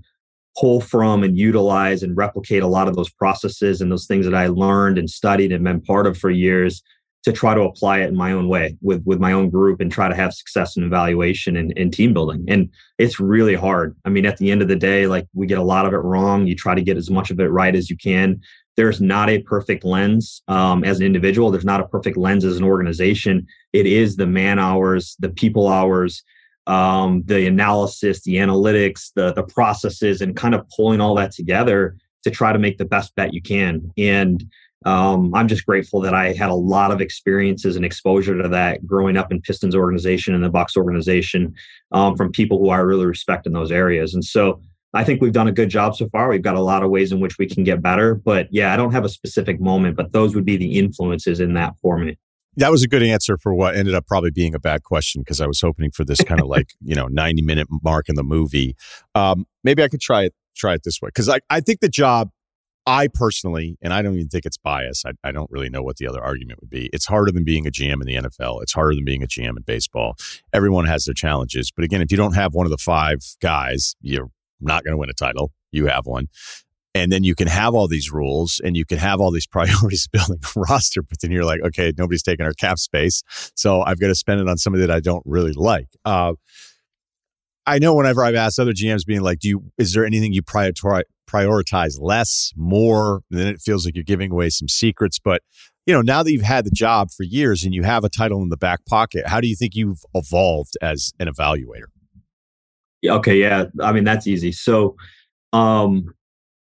[0.55, 4.35] pull from and utilize and replicate a lot of those processes and those things that
[4.35, 6.83] I learned and studied and been part of for years
[7.23, 9.91] to try to apply it in my own way with with my own group and
[9.91, 12.45] try to have success in evaluation and, and team building.
[12.47, 13.95] And it's really hard.
[14.05, 15.97] I mean at the end of the day like we get a lot of it
[15.97, 16.45] wrong.
[16.45, 18.41] You try to get as much of it right as you can
[18.77, 21.51] there's not a perfect lens um, as an individual.
[21.51, 23.47] There's not a perfect lens as an organization.
[23.73, 26.23] It is the man hours, the people hours,
[26.67, 31.97] um, the analysis, the analytics, the the processes, and kind of pulling all that together
[32.23, 33.91] to try to make the best bet you can.
[33.97, 34.45] And
[34.85, 38.85] um, I'm just grateful that I had a lot of experiences and exposure to that
[38.85, 41.53] growing up in Pistons organization and the Bucks organization
[41.91, 44.13] um, from people who I really respect in those areas.
[44.13, 44.59] And so
[44.93, 46.29] I think we've done a good job so far.
[46.29, 48.15] We've got a lot of ways in which we can get better.
[48.15, 51.53] But yeah, I don't have a specific moment, but those would be the influences in
[51.53, 52.17] that for me.
[52.57, 55.39] That was a good answer for what ended up probably being a bad question because
[55.39, 58.23] I was hoping for this kind of like, you know, 90 minute mark in the
[58.23, 58.75] movie.
[59.15, 61.09] Um, maybe I could try it, try it this way.
[61.15, 62.29] Cause I, I think the job
[62.85, 65.03] I personally, and I don't even think it's bias.
[65.05, 66.89] I, I, don't really know what the other argument would be.
[66.91, 68.63] It's harder than being a GM in the NFL.
[68.63, 70.15] It's harder than being a GM in baseball.
[70.51, 71.71] Everyone has their challenges.
[71.71, 74.31] But again, if you don't have one of the five guys, you're
[74.61, 75.51] not going to win a title.
[75.71, 76.27] You have one.
[76.93, 80.07] And then you can have all these rules and you can have all these priorities
[80.07, 83.23] building a roster, but then you're like, okay, nobody's taking our cap space.
[83.55, 85.87] So I've got to spend it on somebody that I don't really like.
[86.03, 86.33] Uh,
[87.65, 90.41] I know whenever I've asked other GMs being like, do you, is there anything you
[90.41, 93.21] prioritize less, more?
[93.29, 95.19] And then it feels like you're giving away some secrets.
[95.19, 95.43] But,
[95.85, 98.41] you know, now that you've had the job for years and you have a title
[98.41, 101.85] in the back pocket, how do you think you've evolved as an evaluator?
[103.05, 103.65] Okay, yeah.
[103.81, 104.51] I mean, that's easy.
[104.51, 104.95] So,
[105.53, 106.13] um,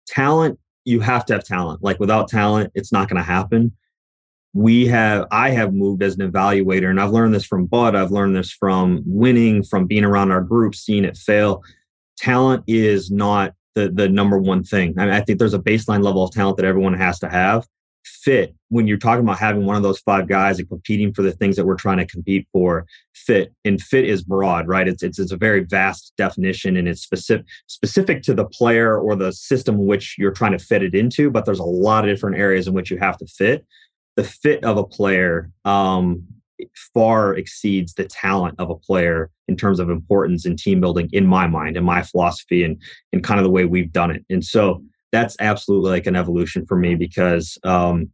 [0.07, 1.83] talent, you have to have talent.
[1.83, 3.71] Like without talent, it's not going to happen.
[4.53, 7.95] We have, I have moved as an evaluator, and I've learned this from Bud.
[7.95, 11.61] I've learned this from winning, from being around our group, seeing it fail.
[12.17, 14.97] Talent is not the the number one thing.
[14.97, 17.67] I, mean, I think there's a baseline level of talent that everyone has to have,
[18.05, 21.31] fit when you're talking about having one of those five guys and competing for the
[21.31, 23.53] things that we're trying to compete for fit.
[23.63, 24.87] And fit is broad right?
[24.87, 29.15] It's it's, it's a very vast definition and it's specific specific to the player or
[29.15, 32.37] the system which you're trying to fit it into but there's a lot of different
[32.37, 33.65] areas in which you have to fit.
[34.15, 36.23] The fit of a player um,
[36.93, 41.25] far exceeds the talent of a player in terms of importance in team building in
[41.27, 42.81] my mind and my philosophy and
[43.13, 44.25] and kind of the way we've done it.
[44.29, 44.83] And so
[45.15, 48.11] that's absolutely like an evolution for me because um,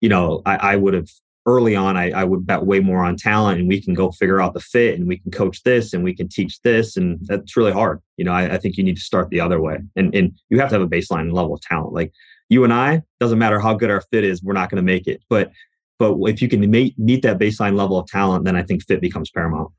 [0.00, 1.08] you know I, I would have
[1.46, 4.40] early on I, I would bet way more on talent and we can go figure
[4.40, 7.56] out the fit and we can coach this and we can teach this and that's
[7.56, 8.02] really hard.
[8.16, 10.60] You know I, I think you need to start the other way and and you
[10.60, 11.94] have to have a baseline level of talent.
[11.94, 12.12] Like
[12.48, 15.06] you and I doesn't matter how good our fit is we're not going to make
[15.06, 15.22] it.
[15.30, 15.52] But
[15.98, 19.00] but if you can meet meet that baseline level of talent then I think fit
[19.00, 19.70] becomes paramount.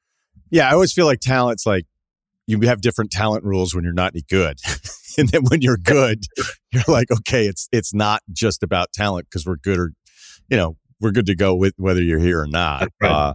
[0.50, 1.86] Yeah I always feel like talent's like
[2.48, 4.58] you have different talent rules when you're not any good.
[5.18, 6.24] and then when you're good,
[6.72, 9.92] you're like, okay, it's it's not just about talent because we're good or
[10.50, 12.88] you know, we're good to go with whether you're here or not.
[13.02, 13.12] Right.
[13.12, 13.34] Uh,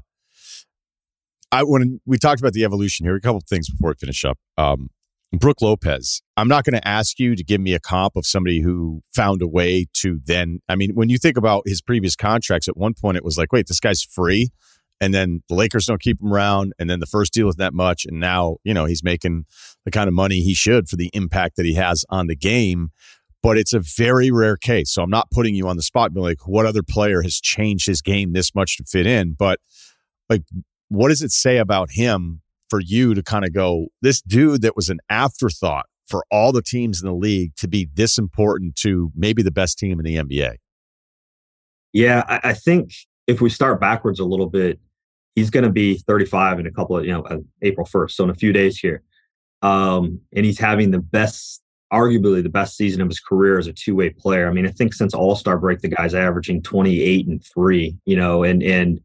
[1.52, 4.24] I when we talked about the evolution here, a couple of things before we finish
[4.24, 4.38] up.
[4.56, 4.88] Um,
[5.34, 8.60] Brook Lopez, I'm not going to ask you to give me a comp of somebody
[8.60, 10.60] who found a way to then.
[10.68, 13.50] I mean, when you think about his previous contracts, at one point it was like,
[13.50, 14.50] wait, this guy's free
[15.02, 17.74] and then the Lakers don't keep him around, and then the first deal is that
[17.74, 19.44] much, and now you know he's making
[19.84, 22.90] the kind of money he should for the impact that he has on the game.
[23.42, 26.14] But it's a very rare case, so I'm not putting you on the spot.
[26.14, 29.34] But like, what other player has changed his game this much to fit in?
[29.36, 29.58] But
[30.30, 30.42] like,
[30.88, 32.40] what does it say about him
[32.70, 36.62] for you to kind of go, this dude that was an afterthought for all the
[36.62, 40.16] teams in the league to be this important to maybe the best team in the
[40.16, 40.58] NBA?
[41.92, 42.92] Yeah, I, I think
[43.26, 44.78] if we start backwards a little bit,
[45.34, 48.10] he's going to be 35 in a couple of, you know, uh, April 1st.
[48.12, 49.02] So in a few days here.
[49.62, 51.62] Um, and he's having the best,
[51.92, 54.48] arguably the best season of his career as a two way player.
[54.48, 58.16] I mean, I think since All Star break, the guy's averaging 28 and three, you
[58.16, 59.00] know, and, and,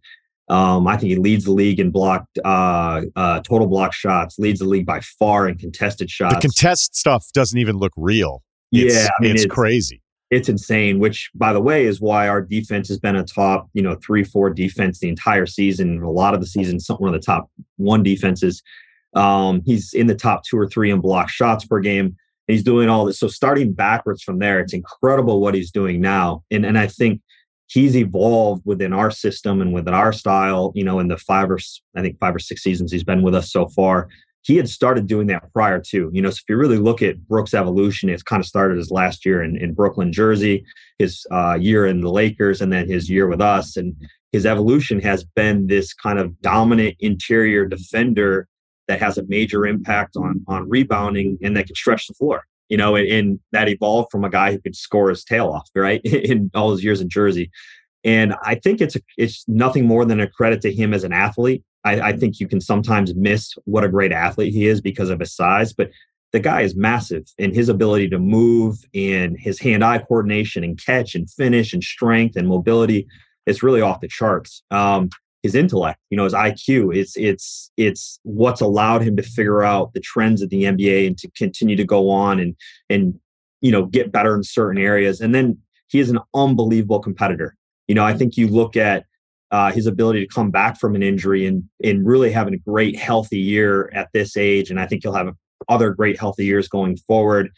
[0.50, 4.60] um, I think he leads the league in blocked, uh, uh, total block shots, leads
[4.60, 6.36] the league by far in contested shots.
[6.36, 8.44] The contest stuff doesn't even look real.
[8.72, 12.28] It's, yeah, I mean, it's, it's crazy it's insane which by the way is why
[12.28, 16.12] our defense has been a top you know three four defense the entire season a
[16.12, 18.62] lot of the season one of the top one defenses.
[19.14, 22.18] Um, he's in the top two or three in block shots per game
[22.48, 23.20] he's doing all this.
[23.20, 27.22] So starting backwards from there it's incredible what he's doing now and and i think
[27.68, 31.60] he's evolved within our system and within our style you know in the five or
[31.96, 34.10] i think five or six seasons he's been with us so far
[34.48, 36.10] he had started doing that prior to.
[36.14, 38.90] You know, so if you really look at Brooks' evolution, it's kind of started his
[38.90, 40.66] last year in, in Brooklyn, Jersey,
[40.98, 43.76] his uh, year in the Lakers, and then his year with us.
[43.76, 43.94] And
[44.32, 48.48] his evolution has been this kind of dominant interior defender
[48.88, 52.46] that has a major impact on on rebounding and that can stretch the floor.
[52.70, 55.70] You know, and, and that evolved from a guy who could score his tail off,
[55.76, 57.52] right, in all his years in Jersey.
[58.06, 61.12] And I think it's a, it's nothing more than a credit to him as an
[61.12, 65.10] athlete I, I think you can sometimes miss what a great athlete he is because
[65.10, 65.90] of his size, but
[66.34, 71.16] the guy is massive and his ability to move and his hand-eye coordination and catch
[71.16, 73.08] and finish and strength and mobility.
[73.46, 74.62] It's really off the charts.
[74.70, 75.10] Um,
[75.44, 79.94] his intellect, you know, his IQ, it's it's it's what's allowed him to figure out
[79.94, 82.56] the trends of the NBA and to continue to go on and
[82.90, 83.18] and
[83.62, 85.22] you know get better in certain areas.
[85.22, 85.58] And then
[85.88, 87.56] he is an unbelievable competitor.
[87.88, 89.06] You know, I think you look at
[89.52, 92.98] uh, his ability to come back from an injury and and really having a great
[92.98, 95.34] healthy year at this age, and I think he'll have
[95.70, 97.50] other great healthy years going forward.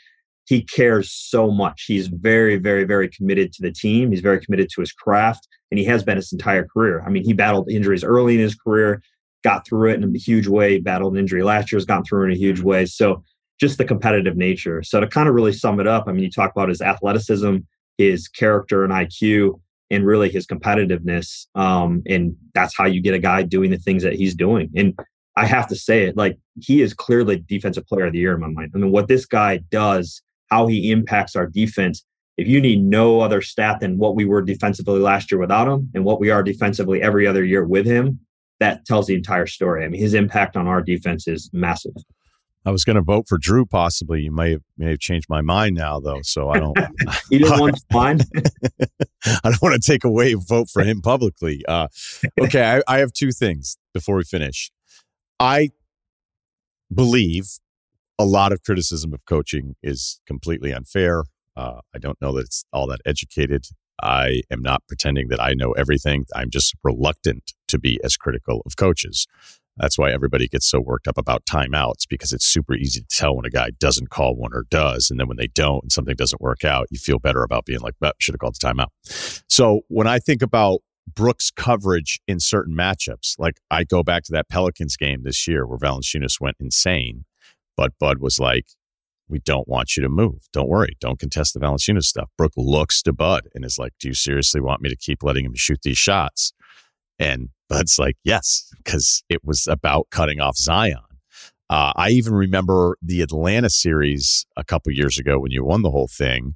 [0.46, 1.86] He cares so much.
[1.88, 4.12] He's very, very, very committed to the team.
[4.12, 7.04] He's very committed to his craft, and he has been his entire career.
[7.06, 9.02] I mean, he battled injuries early in his career,
[9.44, 10.80] got through it in a huge way.
[10.80, 12.86] Battled an injury last year, has gotten through it in a huge way.
[12.86, 13.24] So
[13.60, 14.82] just the competitive nature.
[14.84, 17.58] So to kind of really sum it up, I mean, you talk about his athleticism,
[17.98, 19.60] his character and IQ
[19.92, 21.48] and really his competitiveness.
[21.56, 24.70] Um, and that's how you get a guy doing the things that he's doing.
[24.76, 24.98] And
[25.36, 28.42] I have to say it, like he is clearly defensive player of the year in
[28.42, 28.72] my mind.
[28.76, 32.04] I mean, what this guy does, how he impacts our defense.
[32.38, 35.90] If you need no other stat than what we were defensively last year without him
[35.94, 38.20] and what we are defensively every other year with him,
[38.60, 39.84] that tells the entire story.
[39.84, 41.96] I mean, his impact on our defense is massive.
[42.66, 43.70] I was going to vote for Jrue.
[43.70, 46.22] Possibly, you may have, may have changed my mind now, though.
[46.24, 46.78] So I don't.
[47.32, 48.20] Either one's fine.
[49.26, 51.64] I don't want to take away vote for him publicly.
[51.68, 51.88] Uh,
[52.39, 54.72] okay, I, I have two things before we finish.
[55.39, 55.72] I
[56.93, 57.45] believe
[58.18, 61.24] a lot of criticism of coaching is completely unfair.
[61.55, 63.66] Uh, I don't know that it's all that educated.
[64.01, 66.26] I am not pretending that I know everything.
[66.36, 69.28] I'm just reluctant to be as critical of coaches.
[69.80, 73.36] That's why everybody gets so worked up about timeouts because it's super easy to tell
[73.36, 75.09] when a guy doesn't call one or does.
[75.09, 77.80] And then when they don't and something doesn't work out, you feel better about being
[77.80, 78.89] like, well, should have called the timeout.
[79.47, 80.82] So when I think about
[81.15, 85.65] Brooks' coverage in certain matchups, like I go back to that Pelicans game this year
[85.65, 87.25] where Valanciunas went insane,
[87.77, 88.65] but Bud was like,
[89.30, 90.47] we don't want you to move.
[90.51, 90.97] Don't worry.
[90.99, 92.30] Don't contest the Valanciunas stuff.
[92.38, 95.45] Brook looks to Bud and is like, do you seriously want me to keep letting
[95.45, 96.51] him shoot these shots?
[97.20, 100.97] And Bud's like, yes, because it was about cutting off Zion.
[101.70, 105.91] Uh, I even remember the Atlanta series a couple years ago when you won the
[105.91, 106.55] whole thing.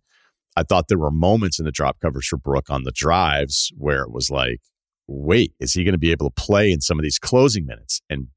[0.55, 4.01] I thought there were moments in the drop coverage for Brook on the drives where
[4.01, 4.61] it was like,
[5.07, 8.01] wait, is he going to be able to play in some of these closing minutes?
[8.09, 8.27] And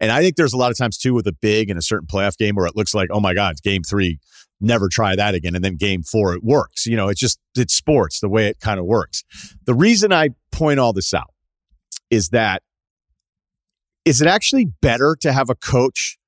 [0.00, 2.06] and I think there's a lot of times too with a big in a certain
[2.06, 4.18] playoff game where it looks like, oh my God, game three,
[4.60, 5.56] never try that again.
[5.56, 6.86] And then game four, it works.
[6.86, 9.24] You know, it's just, it's sports, the way it kind of works.
[9.64, 11.33] The reason I point all this out
[12.14, 12.62] is that
[14.04, 16.18] is it actually better to have a coach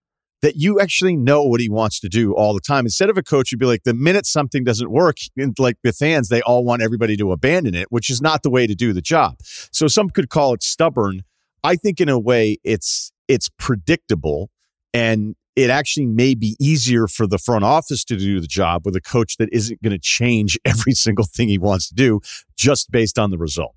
[0.42, 2.86] that you actually know what he wants to do all the time?
[2.86, 5.16] Instead of a coach who'd be like the minute something doesn't work
[5.58, 8.66] like the fans they all want everybody to abandon it which is not the way
[8.66, 9.36] to do the job.
[9.42, 11.22] So some could call it stubborn.
[11.62, 14.50] I think in a way it's it's predictable
[14.92, 18.94] and it actually may be easier for the front office to do the job with
[18.94, 22.20] a coach that isn't going to change every single thing he wants to do
[22.56, 23.74] just based on the result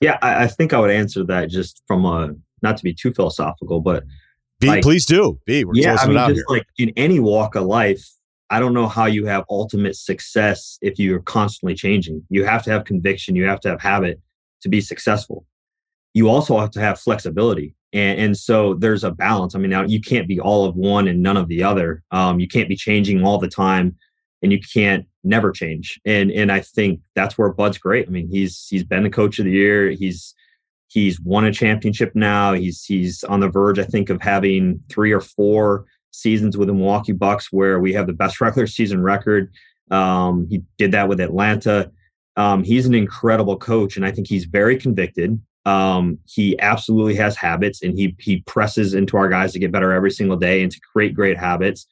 [0.00, 3.12] yeah, I, I, think I would answer that just from a not to be too
[3.12, 4.04] philosophical, but
[4.60, 5.38] B, like, please do.
[5.46, 6.44] B, we're yeah, I mean, just here.
[6.48, 8.06] like in any walk of life,
[8.48, 12.24] I don't know how you have ultimate success if you're constantly changing.
[12.30, 14.20] You have to have conviction, you have to have habit
[14.62, 15.44] to be successful.
[16.14, 17.74] You also have to have flexibility.
[17.92, 19.54] And, and so there's a balance.
[19.54, 22.02] I mean, now you can't be all of one and none of the other.
[22.10, 23.96] Um, you can't be changing all the time
[24.42, 26.00] and you can't never change.
[26.04, 28.06] And and I think that's where Bud's great.
[28.06, 29.90] I mean, he's he's been the coach of the year.
[29.90, 30.34] He's
[30.88, 32.52] he's won a championship now.
[32.52, 36.74] He's he's on the verge, I think, of having three or four seasons with the
[36.74, 39.52] Milwaukee Bucks where we have the best regular season record.
[39.90, 41.90] Um, he did that with Atlanta.
[42.36, 45.40] Um, he's an incredible coach, and I think he's very convicted.
[45.64, 49.92] Um, he absolutely has habits, and he he presses into our guys to get better
[49.92, 51.86] every single day and to create great habits.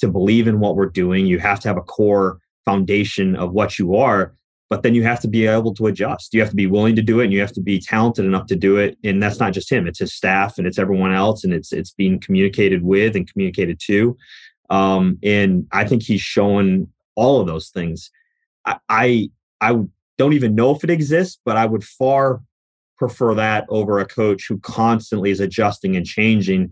[0.00, 3.78] To believe in what we're doing, you have to have a core foundation of what
[3.78, 4.34] you are,
[4.70, 6.34] but then you have to be able to adjust.
[6.34, 8.46] You have to be willing to do it, and you have to be talented enough
[8.46, 8.98] to do it.
[9.02, 11.92] And that's not just him; it's his staff, and it's everyone else, and it's it's
[11.92, 14.16] being communicated with and communicated to.
[14.70, 18.10] Um, and I think he's showing all of those things.
[18.66, 19.30] I, I
[19.60, 19.78] I
[20.18, 22.42] don't even know if it exists, but I would far
[22.98, 26.70] prefer that over a coach who constantly is adjusting and changing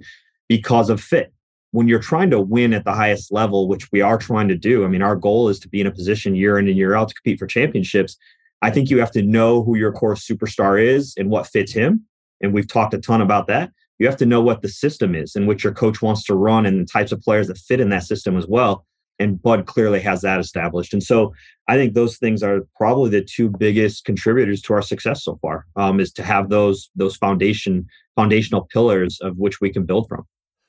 [0.48, 1.32] because of fit.
[1.72, 4.84] When you're trying to win at the highest level, which we are trying to do,
[4.84, 7.08] I mean, our goal is to be in a position year in and year out
[7.08, 8.16] to compete for championships.
[8.62, 12.04] I think you have to know who your core superstar is and what fits him.
[12.40, 13.70] And we've talked a ton about that.
[13.98, 16.66] You have to know what the system is and which your coach wants to run
[16.66, 18.86] and the types of players that fit in that system as well
[19.18, 20.92] and Bud clearly has that established.
[20.92, 21.34] And so
[21.68, 25.66] I think those things are probably the two biggest contributors to our success so far.
[25.76, 30.24] Um, is to have those those foundation foundational pillars of which we can build from.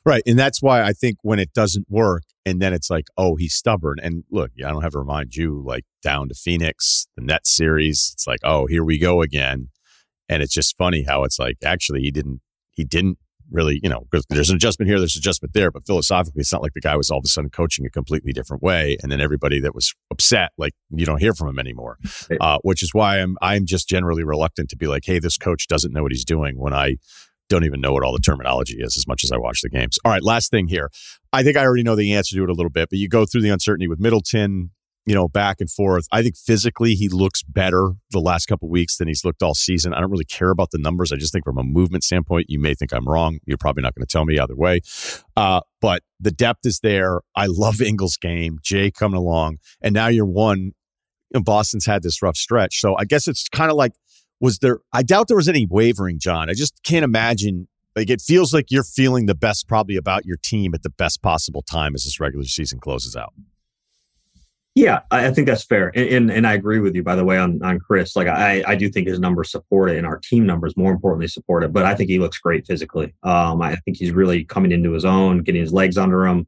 [0.08, 3.36] Right, and that's why I think when it doesn't work, and then it's like, oh,
[3.36, 3.97] he's stubborn.
[4.01, 8.12] And look, I don't have to remind you, like down to Phoenix, the Net series.
[8.14, 9.68] It's like, oh, here we go again.
[10.30, 12.39] And it's just funny how it's like, actually, he didn't
[12.72, 13.18] he didn't
[13.51, 16.53] really, you know, because there's an adjustment here, there's an adjustment there, but philosophically, it's
[16.53, 19.12] not like the guy was all of a sudden coaching a completely different way, and
[19.12, 21.97] then everybody that was upset, like you don't hear from him anymore.
[22.39, 25.68] Uh, which is why I'm I'm just generally reluctant to be like, hey, this coach
[25.68, 26.95] doesn't know what he's doing when I
[27.50, 29.98] don't even know what all the terminology is as much as I watch the games.
[30.04, 30.89] All right, last thing here.
[31.34, 33.26] I think I already know the answer to it a little bit, but you go
[33.26, 34.72] through the uncertainty with Middleton,
[35.06, 36.06] you know, back and forth.
[36.12, 39.93] I think physically he looks better the last couple weeks than he's looked all season.
[39.93, 41.14] I don't really care about the numbers.
[41.14, 43.39] I just think from a movement standpoint, you may think I'm wrong.
[43.45, 44.82] You're probably not going to tell me either way.
[45.38, 47.22] Uh, but the depth is there.
[47.36, 48.60] I love Ingles' game.
[48.62, 50.74] Jae coming along, and now you're one.
[51.32, 53.91] Boston's had this rough stretch, so I guess it's kind of like
[54.39, 54.79] was there?
[54.93, 56.49] I doubt there was any wavering, Jon.
[56.49, 57.67] I just can't imagine.
[57.95, 61.23] Like it feels like you're feeling the best probably about your team at the best
[61.23, 63.33] possible time as this regular season closes out.
[64.77, 67.01] Yeah, I, think that's fair, and, and, and I agree with you.
[67.01, 69.97] By the way, on on Khris, like I I do think his numbers support it,
[69.97, 71.73] and our team numbers more importantly support it.
[71.73, 73.15] But I think he looks great physically.
[73.23, 76.45] Um, I think he's really coming into his own, getting his legs under him,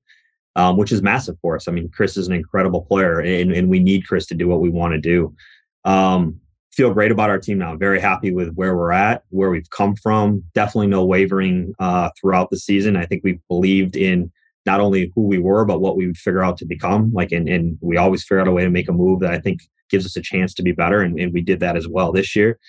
[0.56, 1.68] um, which is massive for us.
[1.68, 4.62] I mean, Khris is an incredible player, and and we need Khris to do what
[4.62, 5.36] we want to do.
[5.84, 6.40] Um,
[6.72, 7.76] feel great about our team now.
[7.76, 10.44] Very happy with where we're at, where we've come from.
[10.54, 12.96] Definitely no wavering uh, throughout the season.
[12.96, 14.32] I think we've believed in
[14.66, 17.12] not only who we were, but what we would figure out to become.
[17.14, 19.40] Like, and, and we always figure out a way to make a move that I
[19.40, 21.02] think gives us a chance to be better.
[21.02, 22.60] And, and we did that as well this year.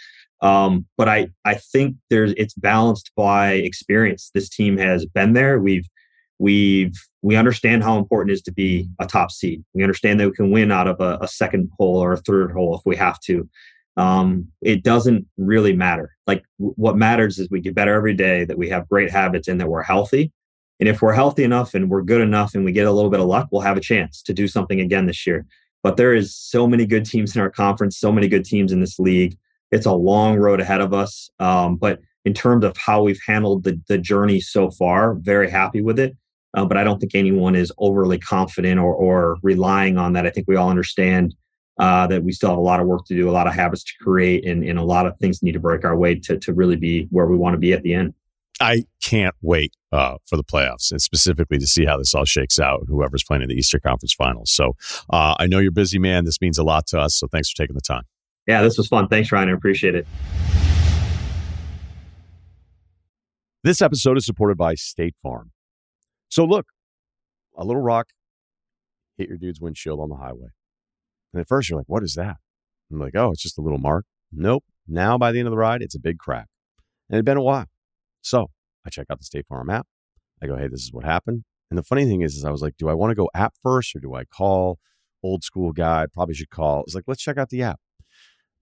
[0.41, 4.31] Um, but I, I think there's, it's balanced by experience.
[4.33, 5.61] This team has been there.
[5.61, 5.87] We've,
[6.39, 9.63] we've, we understand how important it is to be a top seed.
[9.75, 12.53] We understand that we can win out of a, a second hole or a third
[12.53, 13.47] hole if we have to.
[13.97, 16.17] Um, it doesn't really matter.
[16.27, 19.49] Like w- what matters is we get better every day, that we have great habits
[19.49, 20.33] and that we're healthy
[20.81, 23.21] and if we're healthy enough and we're good enough and we get a little bit
[23.21, 25.47] of luck, we'll have a chance to do something again this year.
[25.83, 28.81] But there is so many good teams in our conference, so many good teams in
[28.81, 29.37] this league.
[29.71, 31.31] It's a long road ahead of us.
[31.39, 35.83] Um, but in terms of how we've handled the, the journey so far, very happy
[35.83, 36.17] with it.
[36.55, 40.27] Uh, but I don't think anyone is overly confident or, or relying on that.
[40.27, 41.35] I think we all understand
[41.81, 43.83] uh, that we still have a lot of work to do, a lot of habits
[43.83, 46.53] to create, and, and a lot of things need to break our way to, to
[46.53, 48.13] really be where we want to be at the end.
[48.61, 52.59] I can't wait uh, for the playoffs and specifically to see how this all shakes
[52.59, 52.83] out.
[52.87, 54.53] Whoever's playing in the Eastern Conference Finals.
[54.53, 54.77] So
[55.09, 56.27] uh, I know you're busy, man.
[56.27, 57.17] This means a lot to us.
[57.17, 58.03] So thanks for taking the time.
[58.47, 59.09] Yeah, this was fun.
[59.09, 59.49] Thanks, Ryen.
[59.49, 60.07] I appreciate it.
[63.65, 65.53] This episode is supported by State Farm.
[66.29, 66.67] So look,
[67.57, 68.09] a little rock
[69.17, 70.49] hit your dude's windshield on the highway.
[71.33, 72.37] And at first you're like, what is that?
[72.91, 74.05] I'm like, oh, it's just a little mark.
[74.33, 74.65] Nope.
[74.89, 76.47] Now by the end of the ride, it's a big crack.
[77.09, 77.67] And it'd been a while.
[78.23, 78.49] So
[78.87, 79.87] I check out the State Farm app.
[80.43, 81.45] I go, hey, this is what happened.
[81.71, 83.55] And the funny thing is, is I was like, do I want to go app
[83.63, 84.79] first or do I call
[85.23, 86.07] old school guy?
[86.13, 86.83] Probably should call.
[86.83, 87.81] It's like, let's check out the app.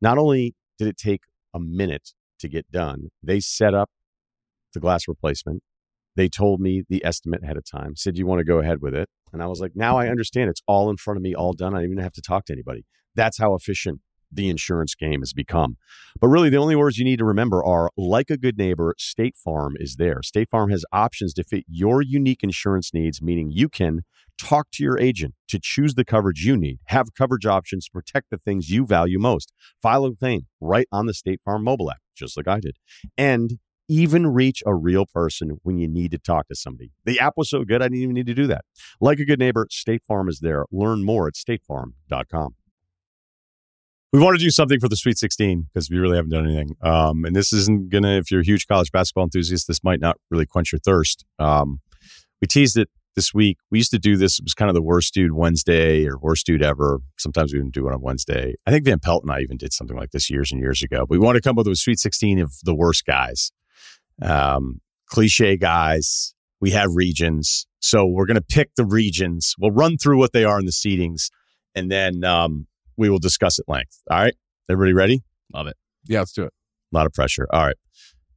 [0.00, 1.22] Not only did it take
[1.54, 2.10] a minute
[2.40, 3.90] to get done, they set up
[4.74, 5.62] the glass replacement.
[6.16, 8.94] They told me the estimate ahead of time, said, you want to go ahead with
[8.94, 9.08] it?
[9.32, 10.50] And I was like, now I understand.
[10.50, 11.74] It's all in front of me, all done.
[11.74, 12.84] I don't even have to talk to anybody.
[13.14, 14.00] That's how efficient
[14.30, 15.76] the insurance game has become.
[16.20, 19.36] But really, the only words you need to remember are like a good neighbor, State
[19.36, 20.22] Farm is there.
[20.22, 24.02] State Farm has options to fit your unique insurance needs, meaning you can
[24.38, 28.30] talk to your agent to choose the coverage you need, have coverage options to protect
[28.30, 29.52] the things you value most,
[29.82, 32.76] file a claim right on the State Farm mobile app, just like I did.
[33.16, 33.58] And
[33.88, 36.92] even reach a real person when you need to talk to somebody.
[37.04, 38.64] The app was so good, I didn't even need to do that.
[39.00, 40.64] Like a good neighbor, State Farm is there.
[40.70, 42.54] Learn more at statefarm.com.
[44.12, 46.76] We want to do something for the Sweet 16 because we really haven't done anything.
[46.80, 50.00] Um, and this isn't going to, if you're a huge college basketball enthusiast, this might
[50.00, 51.26] not really quench your thirst.
[51.38, 51.80] Um,
[52.40, 53.58] we teased it this week.
[53.70, 54.38] We used to do this.
[54.38, 57.00] It was kind of the worst dude Wednesday or worst dude ever.
[57.18, 58.54] Sometimes we didn't do it on Wednesday.
[58.66, 61.00] I think Van Pelt and I even did something like this years and years ago.
[61.00, 63.50] But we want to come up with a Sweet 16 of the worst guys,
[64.22, 66.34] um, cliche guys.
[66.60, 67.66] We have regions.
[67.80, 69.54] So we're going to pick the regions.
[69.58, 71.28] We'll run through what they are in the seedings
[71.78, 72.66] and then um,
[72.96, 74.02] we will discuss at length.
[74.10, 74.34] All right.
[74.68, 75.22] Everybody ready?
[75.54, 75.76] Love it.
[76.06, 76.52] Yeah, let's do it.
[76.92, 77.46] A lot of pressure.
[77.50, 77.76] All right.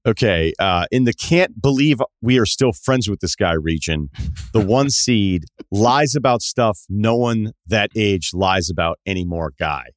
[0.05, 0.53] Okay.
[0.59, 4.09] Uh, in the can't believe we are still friends with this guy region,
[4.53, 9.87] the one seed lies about stuff no one that age lies about anymore guy.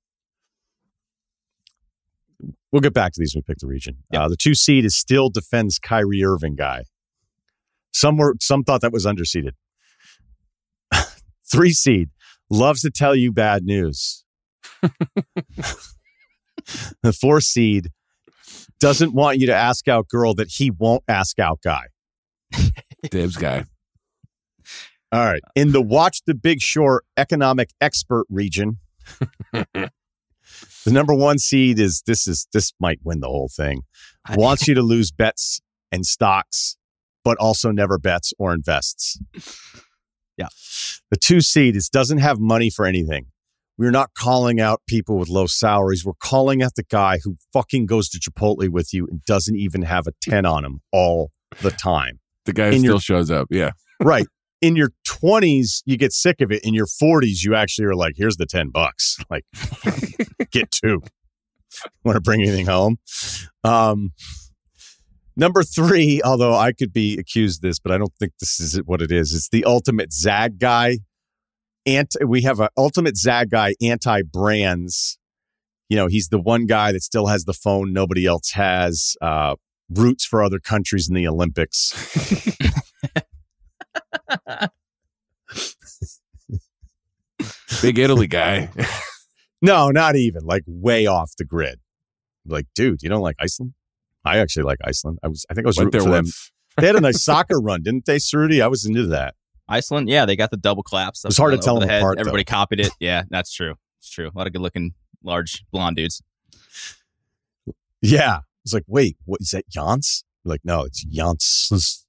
[2.75, 3.99] We'll get back to these when we pick the region.
[4.11, 4.21] Yep.
[4.21, 6.83] Uh, the two seed is still defends Kyrie Irving guy.
[7.93, 9.53] Some were some thought that was underseeded.
[11.49, 12.11] Three seed
[12.51, 14.25] loves to tell you bad news.
[14.83, 15.93] the
[17.13, 17.91] four seed
[18.81, 21.85] doesn't want you to ask out girl that he won't ask out guy.
[23.09, 23.67] Dibs guy.
[25.13, 25.43] All right.
[25.55, 28.79] In the Watch the Big Short economic expert region,
[30.85, 33.83] the number one seed is this is this might win the whole thing.
[34.35, 35.61] Wants you to lose bets
[35.93, 36.77] and stocks,
[37.25, 39.19] but also never bets or invests.
[40.37, 40.49] Yeah.
[41.13, 43.27] The two seed is doesn't have money for anything.
[43.79, 46.05] We're not calling out people with low salaries.
[46.05, 49.83] We're calling out the guy who fucking goes to Chipotle with you and doesn't even
[49.83, 51.31] have a 10 on him all
[51.63, 52.19] the time.
[52.47, 53.47] The guy In still your- shows up.
[53.51, 53.71] Yeah.
[54.03, 54.27] right.
[54.65, 56.65] In your 20s, you get sick of it.
[56.65, 59.19] In your 40s, you actually are like, here's the 10 bucks.
[59.31, 59.45] Like,
[60.53, 61.03] get two.
[62.03, 62.97] Want to bring anything home?
[63.63, 64.13] Um,
[65.37, 68.77] number three, although I could be accused of this, but I don't think this is
[68.87, 69.35] what it is.
[69.35, 71.01] It's the ultimate Zag guy.
[71.85, 75.19] Anti, we have an ultimate Zag guy anti brands.
[75.91, 79.15] You know, he's the one guy that still has the phone nobody else has.
[79.21, 79.57] Uh,
[79.91, 81.93] roots for other countries in the Olympics.
[87.83, 88.71] Big Italy guy.
[89.63, 91.81] No, not even like way off the grid.
[92.45, 93.73] Like, dude, you don't like Iceland?
[94.23, 95.21] I actually like Iceland.
[95.23, 96.33] I was, I think I was Went rooting there for them.
[96.77, 98.61] They had a nice soccer run, didn't they, Ceruti?
[98.61, 99.37] I was into that.
[99.67, 101.25] Iceland, yeah, they got the double claps.
[101.25, 102.03] It was hard to tell the them head.
[102.03, 102.91] apart, Everybody copied it.
[103.01, 103.77] Yeah, that's true.
[104.01, 104.29] It's true.
[104.29, 106.21] A lot of good looking, large blonde dudes.
[108.03, 109.67] Yeah, it's like, wait, what is that?
[109.71, 110.25] Jans?
[110.45, 112.04] Like, no, it's Jans.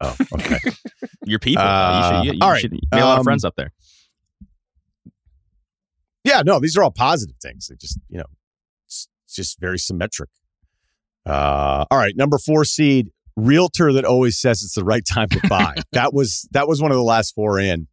[0.00, 0.58] I was like, oh, okay.
[1.26, 1.62] Your people.
[1.64, 2.60] Uh, you should, you, you all right.
[2.60, 3.72] should a lot Um, of friends up there.
[6.24, 7.68] yeah, no, these are all positive things.
[7.68, 8.26] They just, you know,
[8.86, 10.30] it's, it's just very symmetric.
[11.24, 15.40] Uh, all right, number four seed, realtor that always says it's the right time to
[15.48, 15.74] buy.
[15.92, 17.88] that was that was one of the last four in.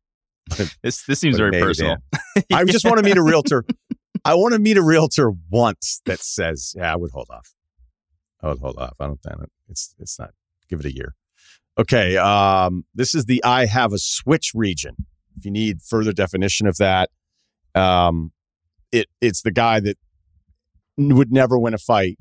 [0.84, 1.98] This this seems very personal.
[2.54, 3.64] I just want to meet a realtor.
[4.26, 7.54] I want to meet a realtor once that says, "Yeah, I would hold off.
[8.42, 8.94] I would hold off.
[9.00, 9.50] I don't think it.
[9.70, 10.32] It's it's not.
[10.70, 11.16] Give it a year."
[11.78, 12.18] Okay.
[12.18, 14.96] Um, this is the I have a switch region.
[15.36, 17.10] If you need further definition of that,
[17.76, 18.32] um,
[18.92, 19.98] it it's the guy that
[20.98, 22.18] would never win a fight,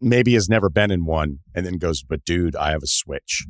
[0.00, 3.44] maybe has never been in one, and then goes, "But dude, I have a switch."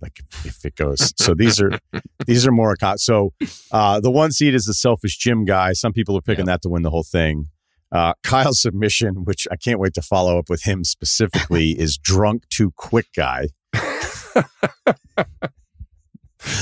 [0.00, 1.12] Like if, it goes.
[1.18, 1.72] So these are
[2.26, 2.74] these are more.
[2.96, 3.34] So
[3.70, 5.74] uh, the one seed is the selfish gym guy.
[5.74, 7.48] Some people are picking that to win the whole thing.
[7.92, 12.48] Uh, Kyle's submission, which I can't wait to follow up with him specifically, is drunk
[12.48, 13.48] too quick guy.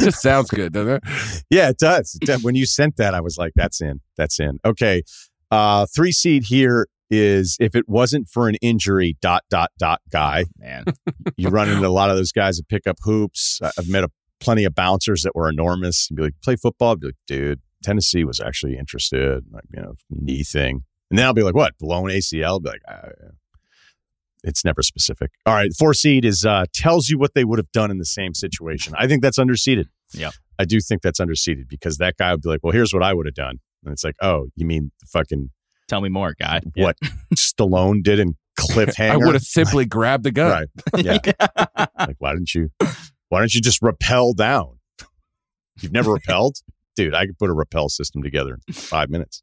[0.01, 1.03] Just sounds good, doesn't it?
[1.51, 2.19] Yeah, it does.
[2.43, 4.01] When you sent that, I was like, that's in.
[4.17, 4.59] That's in.
[4.65, 5.03] Okay.
[5.51, 10.45] Uh, three seed here is if it wasn't for an injury, dot, dot, dot guy.
[10.59, 10.85] Man,
[11.37, 13.61] You run into a lot of those guys that pick up hoops.
[13.63, 14.11] I've met a,
[14.41, 16.09] plenty of bouncers that were enormous.
[16.11, 16.93] You'd be like, play football?
[16.93, 20.85] I'd be like, dude, Tennessee was actually interested, like, you know, knee thing.
[21.11, 22.45] And then I'll be like, what, blown ACL?
[22.45, 23.09] I'll be like, ah.
[24.45, 25.31] It's never specific.
[25.47, 25.71] All right.
[25.77, 28.95] Four seed is uh, tells you what they would have done in the same situation.
[28.97, 29.87] I think that's underseeded.
[30.13, 33.03] Yeah, I do think that's underseeded because that guy would be like, well, here's what
[33.03, 33.59] I would have done.
[33.85, 35.51] And it's like, oh, you mean the fucking
[35.89, 36.61] tell me more, guy.
[36.77, 36.97] what
[37.35, 39.11] Stallone did in Cliffhanger?
[39.11, 40.51] I would have simply grabbed the gun.
[40.51, 41.05] Right.
[41.05, 41.19] Yeah.
[41.99, 42.71] like, why didn't you?
[43.29, 44.79] Why don't you just rappel down?
[45.81, 46.57] You've never repelled,
[46.97, 47.15] dude.
[47.15, 49.43] I could put a rappel system together in five minutes.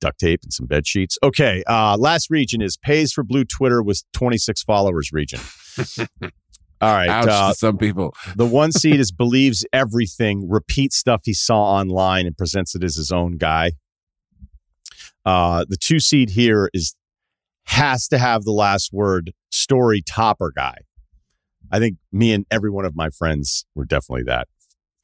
[0.00, 1.18] Duct tape and some bed sheets.
[1.22, 1.62] Okay.
[1.66, 5.40] Uh, last region is pays for blue Twitter with 26 followers region.
[6.80, 7.08] All right.
[7.08, 8.14] Ouch Uh, some people.
[8.34, 12.96] the one seed is believes everything, repeats stuff he saw online and presents it as
[12.96, 13.72] his own guy.
[15.24, 16.94] Uh, the two seed here is
[17.64, 20.76] has to have the last word story topper guy.
[21.72, 24.46] I think me and every one of my friends were definitely that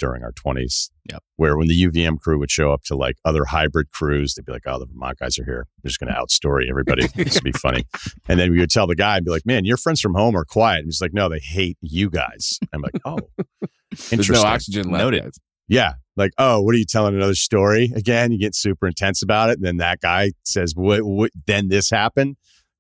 [0.03, 0.90] during our 20s.
[1.09, 1.22] Yep.
[1.36, 4.50] Where when the UVM crew would show up to like other hybrid crews, they'd be
[4.50, 5.68] like, oh, the Vermont guys are here.
[5.82, 7.07] They're just going to outstory everybody.
[7.14, 7.84] this would be funny.
[8.28, 10.36] And then we would tell the guy and be like, man, your friends from home
[10.36, 10.78] are quiet.
[10.78, 12.59] And he's like, no, they hate you guys.
[12.72, 13.18] I'm like, oh,
[13.90, 14.42] There's interesting.
[14.42, 15.05] no oxygen left.
[15.05, 15.22] Noted.
[15.22, 15.38] guys.
[15.68, 15.92] Yeah.
[16.16, 18.32] Like, oh, what are you telling another story again?
[18.32, 19.59] You get super intense about it.
[19.59, 22.36] And then that guy says, what, what, then this happened.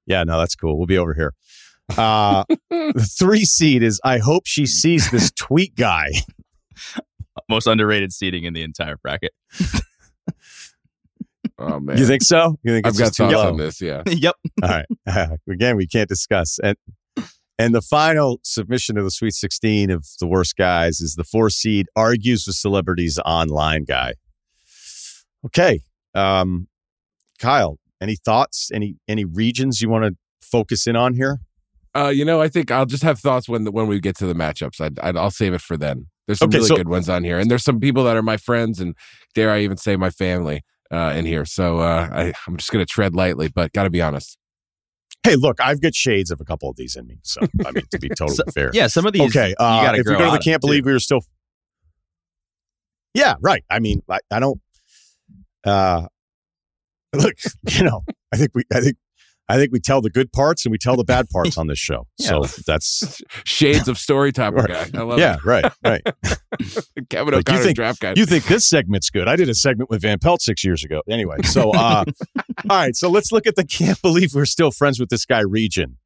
[0.06, 0.76] Yeah, no, that's cool.
[0.76, 1.32] We'll be over here.
[1.96, 6.10] Uh, the three seed is I hope she sees this tweet guy.
[7.48, 9.32] Most underrated seating in the entire bracket.
[11.58, 12.58] Oh man, You think so?
[12.62, 13.48] You think I've got just too thoughts low?
[13.50, 13.80] on this.
[13.80, 14.34] Yeah, yep.
[14.62, 15.28] All right.
[15.48, 16.58] again, we can't discuss.
[16.62, 16.76] And
[17.58, 21.50] and the final submission of the Sweet 16 of the worst guys is the four
[21.50, 24.14] seed argues with celebrities online guy.
[25.46, 25.80] Okay.
[26.14, 26.68] Um,
[27.38, 28.70] Kyle, any thoughts?
[28.72, 31.40] Any any regions you want to focus in on here?
[31.94, 34.34] uh, you know, I think I'll just have thoughts when when we get to the
[34.34, 34.80] matchups.
[34.80, 36.06] I'd, I'd I'll save it for then.
[36.26, 38.22] There's some Okay, really so- good ones on here, and there's some people that are
[38.22, 38.94] my friends, and
[39.34, 40.62] dare I even say my family
[40.92, 41.44] uh, in here.
[41.44, 44.38] So uh, I, I'm just gonna tread lightly, but got to be honest.
[45.24, 47.18] Hey, look, I've got shades of a couple of these in me.
[47.22, 48.70] So I mean, to be totally So- fair.
[48.72, 49.22] Yeah, some of these.
[49.36, 49.54] okay.
[49.58, 50.66] Uh, if we go to the can't too.
[50.68, 51.20] believe we were still.
[53.14, 53.64] Yeah, right.
[53.70, 54.60] I mean, I, I don't.
[55.64, 56.06] Uh,
[57.12, 57.34] look,
[57.68, 58.96] you know, I think we, I think,
[59.52, 61.78] I think we tell the good parts and we tell the bad parts on this
[61.78, 62.06] show.
[62.18, 64.68] So that's Shades of story time Right.
[64.68, 64.98] guy.
[64.98, 65.20] I love it.
[65.22, 66.02] yeah, right, right.
[67.10, 68.14] Kevin Like, you O'Connor think- draft guy.
[68.16, 69.28] You think this segment's good?
[69.28, 71.02] I did a segment with Van Pelt six years ago.
[71.08, 72.04] Anyway, so uh,
[72.38, 75.40] all right, so let's look at the can't believe we're still friends with this guy
[75.40, 75.98] region.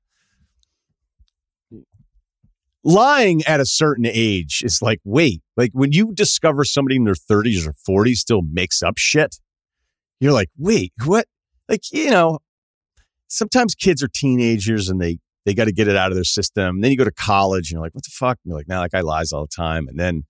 [2.85, 7.15] Lying at a certain age is like, wait, like when you discover somebody in their
[7.15, 7.73] 30s or
[8.05, 9.37] 40s still makes up shit,
[10.21, 11.27] you're like, wait, what?
[11.69, 12.39] Like, you know,
[13.29, 16.81] sometimes kids are teenagers and they they got to get it out of their system.
[16.81, 18.37] then you go to college and you're like, what the fuck?
[18.45, 19.87] And you're like, now that guy lies all the time.
[19.87, 20.25] And then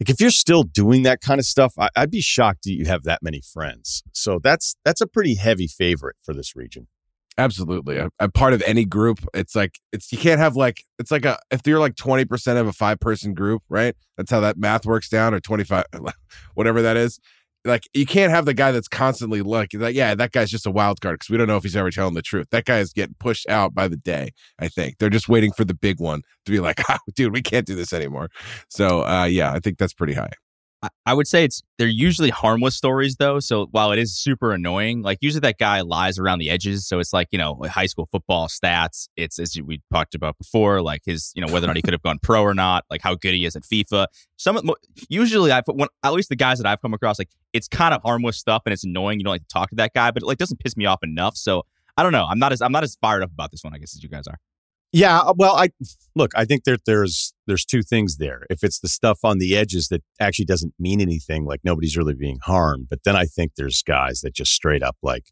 [0.00, 2.84] like if you're still doing that kind of stuff, I, I'd be shocked that you
[2.86, 4.02] have that many friends.
[4.12, 6.88] So that's that's a pretty heavy favorite for this region.
[7.38, 7.98] Absolutely.
[7.98, 11.24] A, a part of any group, it's like it's you can't have like it's like
[11.24, 13.94] a if you're like 20% of a five person group, right?
[14.16, 15.84] That's how that math works down or 25
[16.54, 17.20] whatever that is.
[17.66, 20.70] Like you can't have the guy that's constantly like, like yeah, that guy's just a
[20.70, 22.48] wild card because we don't know if he's ever telling the truth.
[22.50, 24.98] That guy is getting pushed out by the day, I think.
[24.98, 27.74] They're just waiting for the big one to be like, oh, dude, we can't do
[27.74, 28.30] this anymore.
[28.68, 30.32] So uh yeah, I think that's pretty high.
[31.06, 33.40] I- would say it's they're usually harmless stories though.
[33.40, 36.86] So while it is super annoying, like usually that guy lies around the edges.
[36.86, 39.08] So it's like you know high school football stats.
[39.16, 41.94] It's as we talked about before, like his you know whether or not he could
[41.94, 44.06] have gone pro or not, like how good he is at FIFA.
[44.36, 44.60] Some
[45.08, 48.02] usually I when at least the guys that I've come across, like it's kind of
[48.02, 49.18] harmless stuff and it's annoying.
[49.18, 51.02] You don't like to talk to that guy, but it like doesn't piss me off
[51.02, 51.36] enough.
[51.36, 51.62] So
[51.96, 52.26] I don't know.
[52.28, 53.74] I'm not as I'm not as fired up about this one.
[53.74, 54.38] I guess as you guys are.
[54.92, 55.68] Yeah, uh, well, I
[56.14, 56.30] look.
[56.34, 58.46] I think that there's there's two things there.
[58.48, 62.14] If it's the stuff on the edges that actually doesn't mean anything, like nobody's really
[62.14, 65.24] being harmed, but then I think there's guys that just straight up like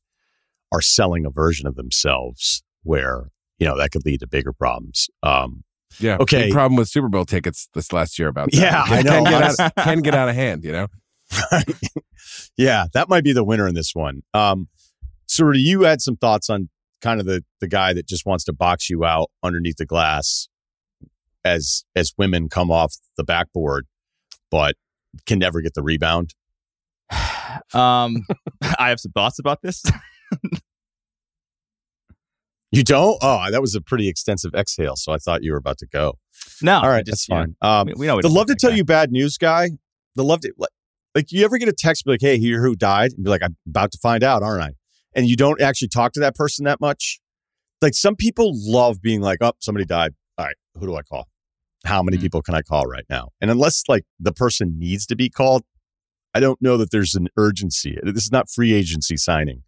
[0.73, 3.29] are selling a version of themselves where
[3.59, 5.09] you know that could lead to bigger problems.
[5.23, 5.63] Um,
[6.01, 6.17] Yeah.
[6.21, 6.51] Okay.
[6.51, 8.61] Problem with Super Bowl tickets this last year about that.
[8.61, 9.31] Yeah, I Can know.
[9.31, 10.89] get, out, can get out of hand, you know?
[12.57, 14.23] yeah, that might be the winner in this one.
[14.35, 14.69] Um,
[15.27, 16.69] so do you had some thoughts on
[17.05, 20.49] kind of the the guy that just wants to box you out underneath the glass
[21.45, 23.87] as as women come off the backboard,
[24.51, 24.75] but
[25.27, 26.35] can never get the rebound.
[27.73, 28.27] Um,
[28.81, 29.85] I have some thoughts about this.
[32.73, 33.17] You don't?
[33.23, 34.97] Oh, that was a pretty extensive exhale.
[34.97, 36.19] So I thought you were about to go.
[36.61, 37.55] No, All right, just, that's fine.
[37.63, 38.77] Um, We, know the love to tell guy.
[38.77, 39.71] you bad news guy.
[40.17, 40.71] The love to like,
[41.15, 43.43] like you ever get a text be like, "Hey, here who died?" and be like,
[43.45, 44.71] "I'm about to find out, aren't I?"
[45.15, 47.21] And you don't actually talk to that person that much.
[47.83, 50.15] Like some people love being like, "Oh, somebody died.
[50.39, 51.29] All right, who do I call?
[51.85, 52.23] How many Mhm.
[52.23, 55.65] people can I call right now?" And unless like the person needs to be called,
[56.35, 57.97] I don't know that there's an urgency.
[58.03, 59.63] This is not free agency signing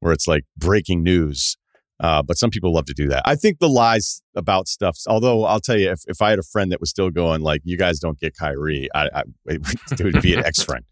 [0.00, 1.56] where it's like breaking news.
[2.00, 3.22] Uh, but some people love to do that.
[3.24, 6.42] I think the lies about stuff, although I'll tell you, if, if I had a
[6.42, 10.20] friend that was still going, like, you guys don't get Kyrie, I, I, it would
[10.20, 10.84] be an ex friend.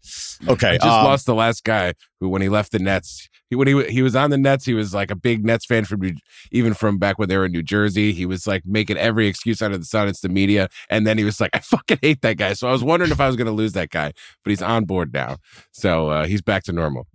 [0.47, 0.69] Okay.
[0.69, 3.67] I just um, lost the last guy who, when he left the Nets, he when
[3.67, 6.15] he he was on the Nets, he was like a big Nets fan from New,
[6.51, 8.11] even from back when they were in New Jersey.
[8.11, 10.07] He was like making every excuse under the sun.
[10.07, 12.71] It's the media, and then he was like, "I fucking hate that guy." So I
[12.71, 14.11] was wondering if I was going to lose that guy,
[14.43, 15.37] but he's on board now,
[15.71, 17.07] so uh, he's back to normal.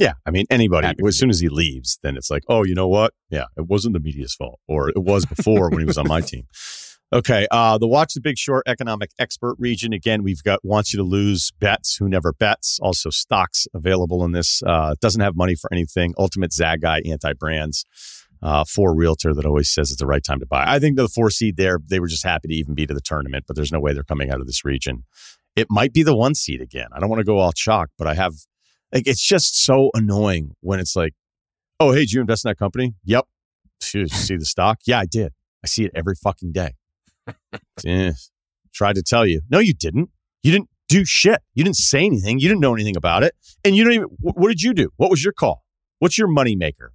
[0.00, 0.14] Yeah.
[0.26, 2.88] I mean, anybody, Happy as soon as he leaves, then it's like, oh, you know
[2.88, 3.12] what?
[3.28, 6.20] Yeah, it wasn't the media's fault, or it was before when he was on my
[6.20, 6.46] team.
[7.12, 7.48] Okay.
[7.50, 9.92] Uh, the Watch the Big Short economic expert region.
[9.92, 12.78] Again, we've got wants you to lose bets, who never bets.
[12.80, 14.62] Also, stocks available in this.
[14.64, 16.14] Uh, doesn't have money for anything.
[16.18, 17.84] Ultimate Zag Guy anti brands.
[18.42, 20.64] uh, for realtor that always says it's the right time to buy.
[20.66, 23.00] I think the four seed there, they were just happy to even be to the
[23.00, 25.04] tournament, but there's no way they're coming out of this region.
[25.56, 26.86] It might be the one seed again.
[26.92, 28.34] I don't want to go all chalk, but I have
[28.92, 31.14] like it's just so annoying when it's like,
[31.78, 32.94] oh hey, did you invest in that company?
[33.04, 33.26] Yep.
[33.80, 34.80] Did you see the stock?
[34.86, 35.32] Yeah, I did.
[35.64, 36.74] I see it every fucking day.
[37.86, 38.12] Eh,
[38.74, 39.40] tried to tell you.
[39.48, 40.10] No, you didn't.
[40.42, 41.40] You didn't do shit.
[41.54, 42.40] You didn't say anything.
[42.40, 43.34] You didn't know anything about it.
[43.64, 44.90] And you don't even, what did you do?
[44.96, 45.64] What was your call?
[45.98, 46.92] What's your money maker?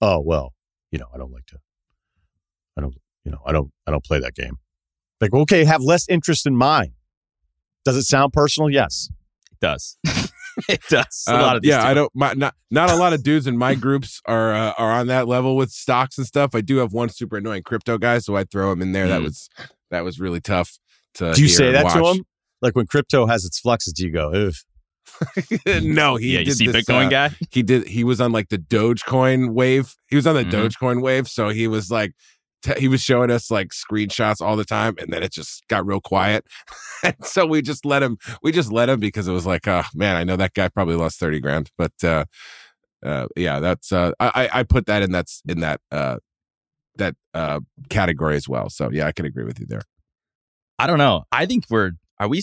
[0.00, 0.54] Oh, well,
[0.92, 1.58] you know, I don't like to,
[2.76, 2.94] I don't,
[3.24, 4.58] you know, I don't, I don't play that game.
[5.20, 6.92] Like, okay, have less interest in mine.
[7.84, 8.70] Does it sound personal?
[8.70, 9.10] Yes.
[9.50, 9.98] It does.
[10.68, 11.24] it does.
[11.28, 12.00] A Uh, lot of these yeah, I do.
[12.00, 12.12] don't.
[12.14, 15.28] My, not not a lot of dudes in my groups are uh, are on that
[15.28, 16.54] level with stocks and stuff.
[16.54, 19.08] I do have one super annoying crypto guy, so I throw him in there.
[19.08, 19.24] That Mm.
[19.24, 19.48] was
[19.90, 20.78] that was really tough
[21.14, 21.32] to.
[21.34, 22.24] do you hear say and that to him?
[22.60, 24.52] Like when crypto has its fluxes, do you go, Ugh.
[25.82, 27.30] no, he yeah, you see this, Bitcoin uh, guy?
[27.50, 30.50] he did he was on like the dogecoin wave he was on the Mhm.
[30.52, 32.12] dogecoin wave so he was like
[32.78, 36.00] he was showing us like screenshots all the time and then it just got real
[36.00, 36.44] quiet
[37.04, 39.84] and so we just let him we just let him because it was like oh
[39.94, 42.24] man i know that guy probably lost 30 grand but uh
[43.04, 46.16] uh yeah that's uh i i I put that in that's in that uh
[46.96, 49.82] that uh category as well so yeah i can agree with you there
[50.78, 51.24] I don't know.
[51.32, 52.42] I think we're are we?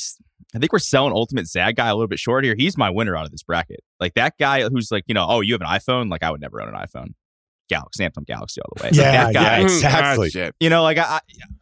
[0.54, 2.56] I think we're selling Ultimate Zag guy a little bit short here.
[2.58, 3.82] He's my winner out of this bracket.
[4.00, 6.10] Like that guy who's like, you know, oh, you have an iPhone.
[6.10, 7.14] Like I would never own an iPhone.
[7.70, 8.90] Galaxy, Samsung Galaxy all the way.
[8.90, 9.58] Like, Yeah, that guy.
[9.58, 10.32] yeah, exactly.
[10.36, 10.52] Ah.
[10.60, 11.20] You know, like I, I,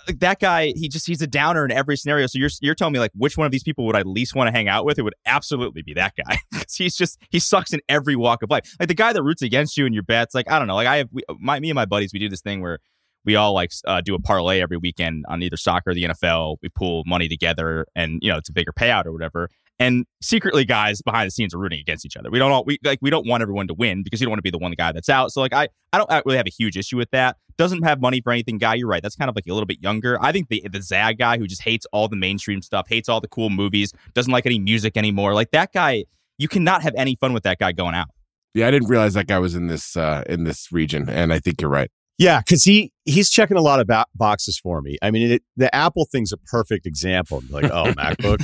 [0.07, 0.73] like that guy.
[0.75, 2.27] He just he's a downer in every scenario.
[2.27, 4.47] So you're you're telling me like which one of these people would I least want
[4.47, 4.99] to hang out with?
[4.99, 6.37] It would absolutely be that guy.
[6.73, 8.75] he's just he sucks in every walk of life.
[8.79, 10.35] Like the guy that roots against you in your bets.
[10.35, 10.75] Like I don't know.
[10.75, 12.11] Like I have we, my me and my buddies.
[12.13, 12.79] We do this thing where
[13.25, 16.57] we all like uh, do a parlay every weekend on either soccer or the NFL.
[16.61, 19.49] We pool money together, and you know it's a bigger payout or whatever.
[19.79, 22.29] And secretly, guys behind the scenes are rooting against each other.
[22.29, 24.37] We don't all we like we don't want everyone to win because you don't want
[24.39, 25.31] to be the one guy that's out.
[25.31, 27.37] So like I I don't really have a huge issue with that.
[27.57, 28.75] Doesn't have money for anything, guy.
[28.75, 29.01] You're right.
[29.01, 30.21] That's kind of like a little bit younger.
[30.23, 33.19] I think the the Zag guy who just hates all the mainstream stuff, hates all
[33.19, 35.33] the cool movies, doesn't like any music anymore.
[35.33, 36.05] Like that guy,
[36.37, 38.07] you cannot have any fun with that guy going out.
[38.53, 41.39] yeah i didn't realize that guy was in this uh in this region and i
[41.39, 44.97] think you're right Yeah, because he he's checking a lot of ba- boxes for me.
[45.01, 47.41] I mean, it, the Apple thing's a perfect example.
[47.49, 48.41] Like, oh, MacBook.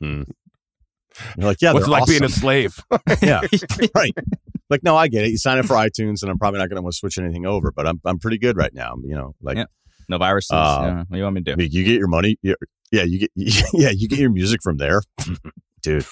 [0.00, 0.22] hmm.
[1.36, 2.78] You're like, yeah, what's it like being a slave
[3.22, 3.40] yeah,
[3.94, 4.12] right.
[4.68, 5.30] Like, no, I get it.
[5.30, 7.46] You sign up for iTunes, and I'm probably not going to want to switch anything
[7.46, 7.72] over.
[7.72, 8.94] But I'm I'm pretty good right now.
[9.04, 9.64] You know, like Yeah.
[10.08, 10.50] No viruses.
[10.52, 10.96] Uh, yeah.
[10.98, 11.64] What do you want me to do?
[11.64, 12.36] you get your money.
[12.42, 12.54] yeah,
[13.04, 15.02] you get yeah, you get your music from there,
[15.82, 16.04] dude.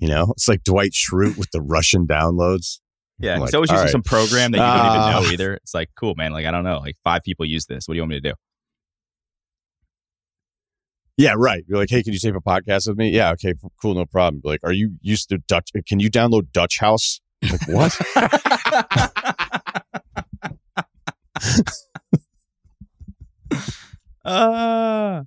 [0.00, 2.80] you know, it's like Dwight Schrute with the Russian downloads.
[3.18, 3.90] Yeah, I'm he's always using right.
[3.90, 5.08] some program that you don't Ah.
[5.10, 5.54] even know either.
[5.54, 6.32] It's like, cool, man.
[6.32, 6.78] Like, I don't know.
[6.78, 7.88] Like, five people use this.
[7.88, 8.34] What do you want me to do?
[11.16, 11.64] Yeah, right.
[11.66, 13.10] You're like, hey, can you tape a podcast with me?
[13.10, 14.42] Yeah, okay, cool, no problem.
[14.44, 15.70] Like, are you used to Dutch?
[15.86, 17.20] Can you download Dutch House?
[17.42, 17.96] Like, what?
[24.24, 25.22] uh,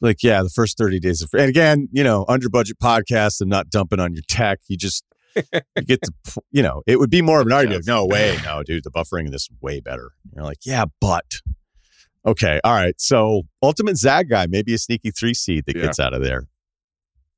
[0.00, 1.40] like, yeah, the first 30 days of free.
[1.40, 4.60] And again, you know, under budget podcast and not dumping on your tech.
[4.68, 5.04] You just,
[5.36, 5.42] you
[5.84, 6.12] get to,
[6.50, 7.86] you know, it would be more of an argument.
[7.86, 8.36] No way.
[8.44, 10.12] No, dude, the buffering in this is way better.
[10.34, 11.40] You're like, yeah, but.
[12.26, 12.60] Okay.
[12.64, 12.94] All right.
[13.00, 15.82] So, Ultimate Zag guy, maybe a sneaky three seed that Yeah.
[15.82, 16.44] gets out of there.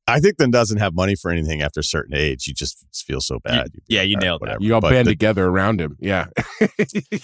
[0.08, 2.48] I think then doesn't have money for anything after a certain age.
[2.48, 3.68] You just feel so bad.
[3.72, 4.60] You'd yeah, you nailed that.
[4.60, 6.26] you all But band the- together around him yeah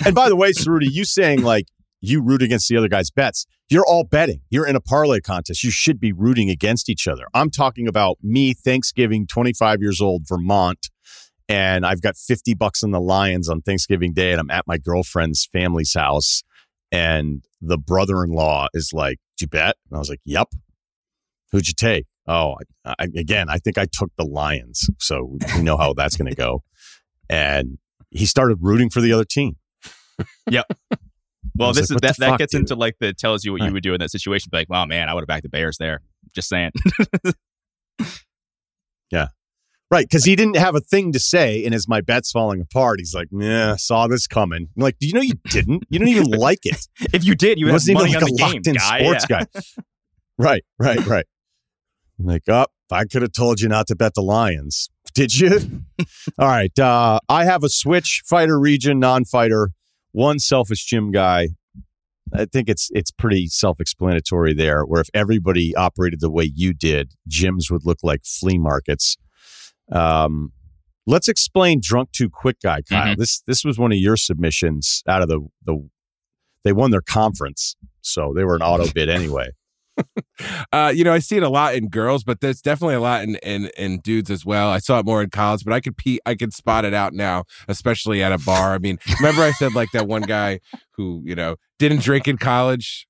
[0.06, 1.66] and by the way, Ceruti, you saying like
[2.00, 3.44] you root against the other guy's bets.
[3.68, 4.40] You're all betting.
[4.48, 5.64] You're in a parlay contest.
[5.64, 7.24] You should be rooting against each other.
[7.34, 10.88] I'm talking about me, Thanksgiving, 25 years old, Vermont,
[11.48, 14.78] and I've got 50 bucks on the Lions on Thanksgiving Day, and I'm at my
[14.78, 16.44] girlfriend's family's house,
[16.92, 20.48] and the brother-in-law is like, "Did you bet?" And I was like, "Yep."
[21.52, 22.04] Who'd you take?
[22.26, 26.14] Oh, I, I, again, I think I took the Lions, so we know how that's
[26.14, 26.62] going to go.
[27.30, 27.78] And
[28.10, 29.56] he started rooting for the other team.
[30.50, 30.66] Yep.
[31.56, 32.60] Well, this like, is that, that fuck, gets dude?
[32.60, 33.68] into like the tells you what Right.
[33.68, 34.48] you would do in that situation.
[34.52, 36.00] Be like, wow, man, I would have backed the Bears there.
[36.34, 36.72] Just saying.
[39.90, 42.98] Right, because he didn't have a thing to say, and as my bet's falling apart,
[42.98, 45.84] he's like, "Yeah, saw this coming." I'm like, "Do you know you didn't?
[45.88, 46.86] You don't even like it.
[47.14, 49.44] if you did, you would have wasn't money even on like a locked-in sports Yeah.
[49.44, 49.46] guy."
[50.36, 51.26] Right, right, right.
[52.18, 54.90] I'm like, "Up, I could have told you not to bet the Lions.
[55.14, 55.82] Did you?"
[56.38, 59.70] All right, uh, I have a switch: fighter region, non-fighter,
[60.12, 61.48] one selfish gym guy.
[62.34, 64.82] I think it's it's pretty self-explanatory there.
[64.82, 69.16] Where if everybody operated the way you did, gyms would look like flea markets.
[69.92, 70.52] Um,
[71.06, 73.16] let's explain drunk too quick guy, Kyle.
[73.16, 75.88] This this was one of your submissions out of the the.
[76.64, 79.48] They won their conference, so they were an auto bid anyway.
[80.72, 83.24] uh, you know, I see it a lot in girls, but there's definitely a lot
[83.24, 84.68] in, in in dudes as well.
[84.68, 87.14] I saw it more in college, but I could pee, I could spot it out
[87.14, 88.74] now, especially at a bar.
[88.74, 90.60] I mean, remember I said like that one guy
[90.92, 93.07] who you know didn't drink in college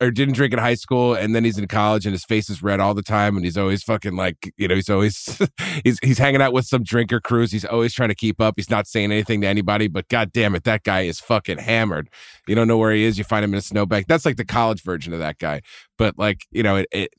[0.00, 2.62] or didn't drink in high school and then he's in college and his face is
[2.62, 5.40] red all the time and he's always fucking like you know he's always
[5.84, 7.50] he's he's hanging out with some drinker crews.
[7.52, 8.54] He's always trying to keep up.
[8.56, 12.08] He's not saying anything to anybody but god damn it that guy is fucking hammered.
[12.46, 14.06] You don't know where he is you find him in a snowbank.
[14.06, 15.62] That's like the college version of that guy.
[15.96, 17.10] But like you know it, it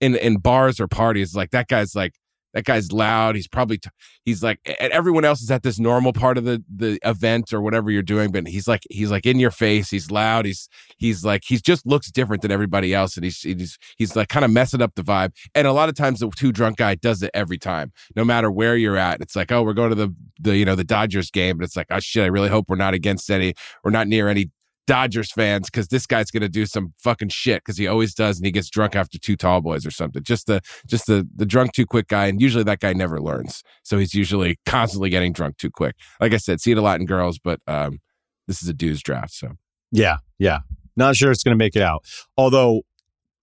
[0.00, 2.14] in in bars or parties like that guy's like
[2.56, 3.36] that guy's loud.
[3.36, 3.90] He's probably t-
[4.24, 7.60] he's like and everyone else is at this normal part of the the event or
[7.60, 9.90] whatever you're doing, but he's like he's like in your face.
[9.90, 10.46] He's loud.
[10.46, 14.30] He's he's like he's just looks different than everybody else, and he's he's he's like
[14.30, 15.32] kind of messing up the vibe.
[15.54, 18.50] And a lot of times the too drunk guy does it every time, no matter
[18.50, 19.20] where you're at.
[19.20, 21.76] It's like oh we're going to the the you know the Dodgers game, but it's
[21.76, 23.52] like oh shit I really hope we're not against any
[23.84, 24.50] we're not near any
[24.86, 28.38] Dodgers fans because this guy's going to do some fucking shit because he always does,
[28.38, 30.22] and he gets drunk after two tall boys or something.
[30.22, 33.62] Just the just the the drunk too quick guy, and usually that guy never learns,
[33.82, 35.96] so he's usually constantly getting drunk too quick.
[36.20, 38.00] Like I said, see it a lot in girls, but um,
[38.46, 39.52] this is a dudes draft, so
[39.90, 40.60] yeah, yeah,
[40.96, 42.04] not sure it's going to make it out.
[42.36, 42.82] Although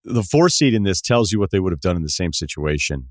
[0.03, 2.33] the four seed in this tells you what they would have done in the same
[2.33, 3.09] situation.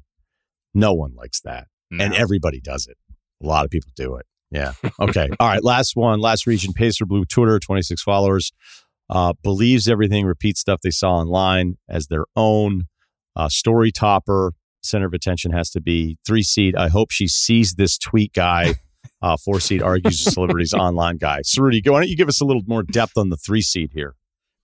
[0.74, 2.04] No one likes that, no.
[2.04, 2.96] and everybody does it.
[3.42, 4.26] A lot of people do it.
[4.52, 4.74] Yeah.
[5.00, 5.28] Okay.
[5.40, 5.64] All right.
[5.64, 6.20] Last one.
[6.20, 6.72] Last region.
[6.74, 7.58] Pacer Blue Twitter.
[7.58, 8.52] Twenty six followers.
[9.08, 10.26] Uh, believes everything.
[10.26, 12.84] Repeats stuff they saw online as their own.
[13.34, 14.52] Uh, story topper.
[14.82, 16.76] Center of attention has to be three seed.
[16.76, 18.74] I hope she sees this tweet guy.
[19.22, 21.40] Uh, four seed argues with celebrities online guy.
[21.56, 24.16] Rudy, why don't you give us a little more depth on the three seed here?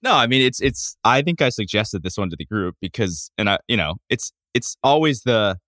[0.03, 0.97] No, I mean it's it's.
[1.03, 4.33] I think I suggested this one to the group because, and I, you know, it's
[4.53, 5.59] it's always the.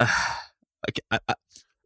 [0.00, 1.34] Uh, I, I,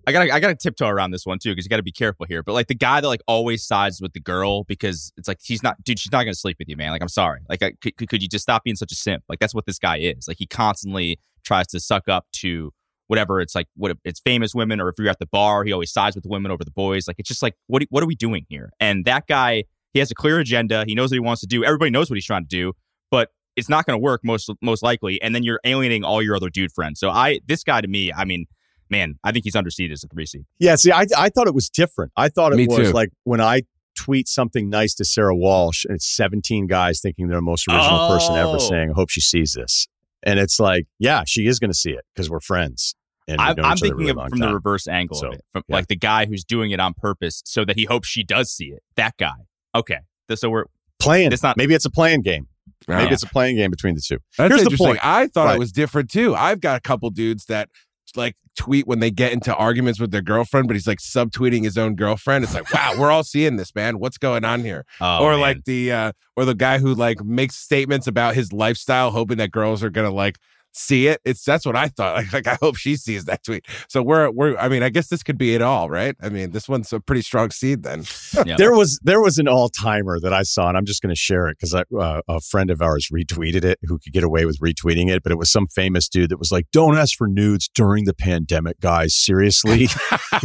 [0.06, 2.42] I gotta I gotta tiptoe around this one too because you gotta be careful here.
[2.42, 5.62] But like the guy that like always sides with the girl because it's like she's
[5.62, 6.92] not dude she's not gonna sleep with you man.
[6.92, 7.40] Like I'm sorry.
[7.48, 9.24] Like I, could could you just stop being such a simp?
[9.28, 10.28] Like that's what this guy is.
[10.28, 12.72] Like he constantly tries to suck up to
[13.08, 15.92] whatever it's like what it's famous women or if you're at the bar he always
[15.92, 17.08] sides with the women over the boys.
[17.08, 18.70] Like it's just like what what are we doing here?
[18.78, 20.84] And that guy he has a clear agenda.
[20.86, 21.64] He knows what he wants to do.
[21.64, 22.74] Everybody knows what he's trying to do,
[23.10, 25.20] but it's not going to work most most likely.
[25.22, 27.00] And then you're alienating all your other dude friends.
[27.00, 28.46] So I this guy to me, I mean
[28.90, 30.44] man, I think he's underseeded as a three seed.
[30.58, 32.12] Yeah, see, I, I thought it was different.
[32.16, 32.92] I thought it Me was too.
[32.92, 33.62] like when I
[33.96, 38.00] tweet something nice to Sarah Walsh, and it's 17 guys thinking they're the most original
[38.00, 38.08] oh.
[38.08, 38.58] person ever oh.
[38.58, 39.88] saying, I hope she sees this.
[40.22, 42.94] And it's like, yeah, she is going to see it because we're friends.
[43.28, 44.48] And I'm, I'm thinking really of from time.
[44.48, 45.76] the reverse angle so, of it, from yeah.
[45.76, 48.66] like the guy who's doing it on purpose so that he hopes she does see
[48.66, 48.82] it.
[48.94, 49.34] That guy.
[49.74, 49.98] Okay.
[50.34, 50.66] So we're
[51.00, 51.32] playing.
[51.32, 51.56] It's not.
[51.56, 52.46] Maybe it's a playing game.
[52.86, 53.12] Maybe ah.
[53.12, 54.18] it's a playing game between the two.
[54.38, 55.00] That's Here's the point.
[55.02, 55.56] I thought right.
[55.56, 56.34] it was different too.
[56.34, 57.68] I've got a couple dudes that
[58.14, 61.76] like tweet when they get into arguments with their girlfriend, but he's like subtweeting his
[61.76, 62.44] own girlfriend.
[62.44, 63.98] It's like, wow, we're all seeing this, man.
[63.98, 64.84] What's going on here?
[65.00, 65.40] Oh, or man.
[65.40, 69.50] like the uh or the guy who like makes statements about his lifestyle, hoping that
[69.50, 70.38] girls are gonna like
[70.76, 71.20] see it.
[71.24, 72.06] It's that's what I thought.
[72.16, 73.66] Like, like I hope she sees that tweet.
[73.88, 76.16] So we're we're I mean, I guess this could be it all, right?
[76.22, 78.04] I mean, this one's a pretty strong seed then.
[78.46, 78.56] yeah.
[78.56, 81.18] There was there was an all timer that I saw, and I'm just going to
[81.18, 84.60] share it because uh, a friend of ours retweeted it who could get away with
[84.60, 87.68] retweeting it, but it was some famous dude that was like, "Don't ask for nudes
[87.74, 89.14] during the pandemic, guys.
[89.14, 89.88] Seriously."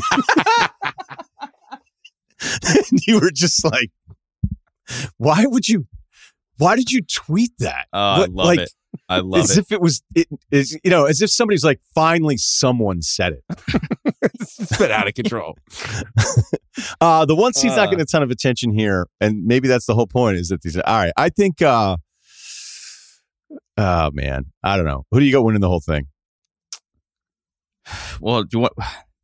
[2.41, 3.91] and you were just like,
[5.17, 5.85] "Why would you?
[6.57, 7.87] Why did you tweet that?
[7.93, 8.71] Oh, what, I love like, it
[9.09, 9.53] I love as it.
[9.53, 13.33] As if it was, it is, you know, as if somebody's like, finally someone said
[13.33, 13.43] it.
[14.23, 15.57] it's been out of control.
[17.01, 19.07] uh, the one seed's uh, not getting a ton of attention here.
[19.19, 21.97] And maybe that's the whole point is that these, all right, I think, uh,
[23.77, 25.05] oh man, I don't know.
[25.11, 26.07] Who do you got winning the whole thing?
[28.19, 28.73] Well, do you want,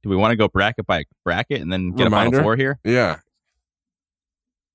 [0.04, 2.38] do we want to go bracket by bracket and then get Reminder?
[2.38, 2.80] a final four here?
[2.84, 3.20] Yeah.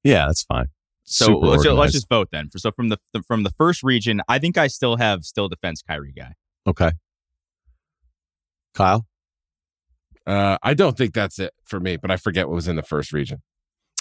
[0.04, 0.66] Yeah, that's fine.
[1.04, 2.48] So let's, let's, just vote then.
[2.56, 5.82] So from the, the, from the first region, I think I still have still defense
[5.82, 6.34] Kyrie guy.
[6.66, 6.92] Okay.
[8.74, 9.06] Kyle.
[10.26, 12.82] Uh, I don't think that's it for me, but I forget what was in the
[12.82, 13.42] first region.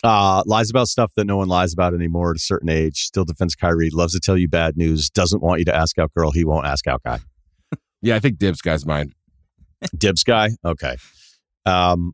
[0.04, 3.04] Uh, lies about stuff that no one lies about anymore at a certain age.
[3.04, 3.90] Still defends Kyrie.
[3.92, 5.10] Loves to tell you bad news.
[5.10, 6.32] Doesn't want you to ask out girl.
[6.32, 7.20] He won't ask out guy.
[8.02, 9.14] yeah, I think Dibs guy's mine.
[9.96, 10.52] Dibs guy.
[10.66, 10.98] Okay.
[11.66, 12.14] Um,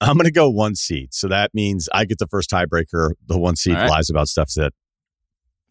[0.00, 1.14] I'm going to go one seed.
[1.14, 3.12] So that means I get the first tiebreaker.
[3.26, 3.88] The one seed right.
[3.88, 4.72] lies about stuff that.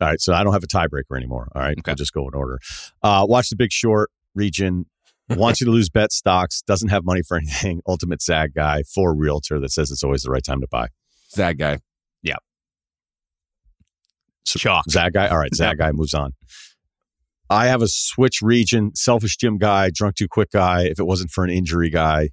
[0.02, 0.20] All right.
[0.20, 1.50] So I don't have a tiebreaker anymore.
[1.56, 1.78] All right.
[1.78, 1.92] Okay.
[1.92, 2.60] I'll just go in order.
[3.02, 4.86] Uh, watch the big short region.
[5.30, 6.62] Wants you to lose bet stocks.
[6.64, 7.82] Doesn't have money for anything.
[7.88, 8.84] Ultimate Zag guy.
[8.84, 10.90] For realtor that says it's always the right time to buy.
[11.32, 11.80] Zag guy.
[12.22, 12.36] Yeah.
[14.46, 14.90] So, Chalk.
[14.90, 15.28] Zag guy.
[15.28, 15.54] All right.
[15.56, 16.34] Zag guy moves on.
[17.50, 20.84] I have a switch region, selfish gym guy, drunk too quick guy.
[20.84, 22.30] If it wasn't for an injury guy,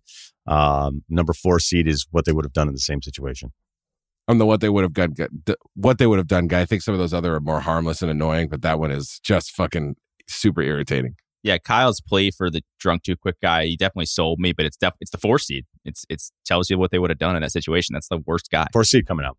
[0.46, 3.52] um, number four seed is what they would have done in the same situation.
[4.28, 5.14] I'm the what they would have done.
[5.74, 6.60] What they would have done guy.
[6.60, 9.20] I think some of those other are more harmless and annoying, but that one is
[9.22, 9.96] just fucking
[10.28, 11.16] super irritating.
[11.42, 13.66] Yeah, Kyle's play for the drunk too quick guy.
[13.66, 15.64] He definitely sold me, but it's def- it's the four seed.
[15.84, 17.94] It's it's tells you what they would have done in that situation.
[17.94, 18.66] That's the worst guy.
[18.72, 19.36] Four seed coming out.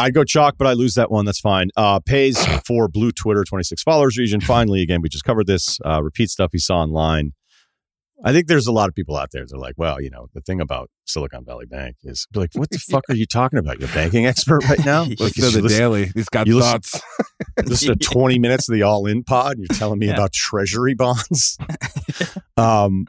[0.00, 1.24] I'd go chalk, but I lose that one.
[1.24, 1.70] That's fine.
[1.76, 4.40] Uh, pays for blue Twitter, 26 followers region.
[4.40, 5.80] Finally, again, we just covered this.
[5.84, 7.32] Uh, repeat stuff he saw online.
[8.24, 10.28] I think there's a lot of people out there that are like, well, you know,
[10.34, 13.78] the thing about Silicon Valley Bank is like, what the fuck are you talking about?
[13.78, 15.04] You're a banking expert right now?
[15.18, 16.10] Like, to the listen, daily.
[16.14, 17.00] He's got you thoughts.
[17.64, 19.52] Listen, to 20 minutes of the all in pod.
[19.52, 20.14] And you're telling me yeah.
[20.14, 21.56] about treasury bonds.
[22.56, 23.06] um,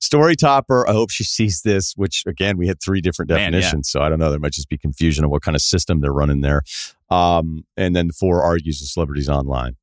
[0.00, 0.88] Story topper.
[0.88, 3.72] I hope she sees this, which again, we had three different definitions.
[3.72, 3.82] Man, yeah.
[3.82, 4.30] So I don't know.
[4.30, 6.62] There might just be confusion of what kind of system they're running there.
[7.10, 9.76] Um, and then four argues the celebrities online.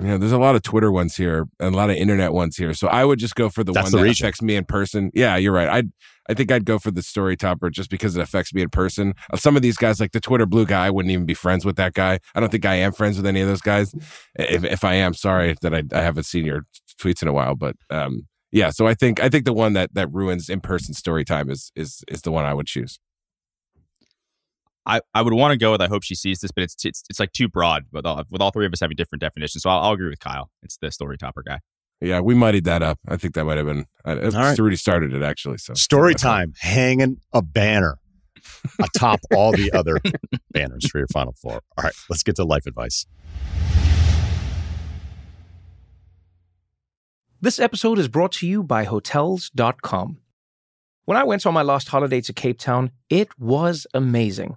[0.00, 2.72] Yeah, there's a lot of Twitter ones here and a lot of internet ones here.
[2.74, 4.24] So I would just go for the That's one the that region.
[4.26, 5.10] affects me in person.
[5.14, 5.68] Yeah, you're right.
[5.68, 5.92] I'd
[6.28, 9.14] I think I'd go for the story topper just because it affects me in person.
[9.32, 11.64] Uh, some of these guys, like the Twitter blue guy, I wouldn't even be friends
[11.64, 12.20] with that guy.
[12.34, 13.92] I don't think I am friends with any of those guys.
[14.36, 16.62] If, if I am, sorry that I, I haven't seen your
[17.00, 17.56] tweets in a while.
[17.56, 20.94] But um, yeah, so I think I think the one that that ruins in person
[20.94, 22.98] story time is is is the one I would choose.
[24.84, 27.04] I, I would want to go with I hope she sees this, but it's it's,
[27.08, 29.62] it's like too broad with all, with all three of us having different definitions.
[29.62, 30.50] So I'll, I'll agree with Kyle.
[30.62, 31.60] It's the story topper guy.
[32.00, 32.98] Yeah, we muddied that up.
[33.06, 33.86] I think that might have been.
[34.04, 34.58] Uh, right.
[34.58, 35.58] Rudy started it actually.
[35.58, 37.98] So story time, hanging a banner
[38.80, 39.98] atop all the other
[40.50, 41.62] banners for your final four.
[41.78, 43.06] All right, let's get to life advice.
[47.40, 50.18] This episode is brought to you by Hotels.com.
[51.04, 54.56] When I went on my last holiday to Cape Town, it was amazing.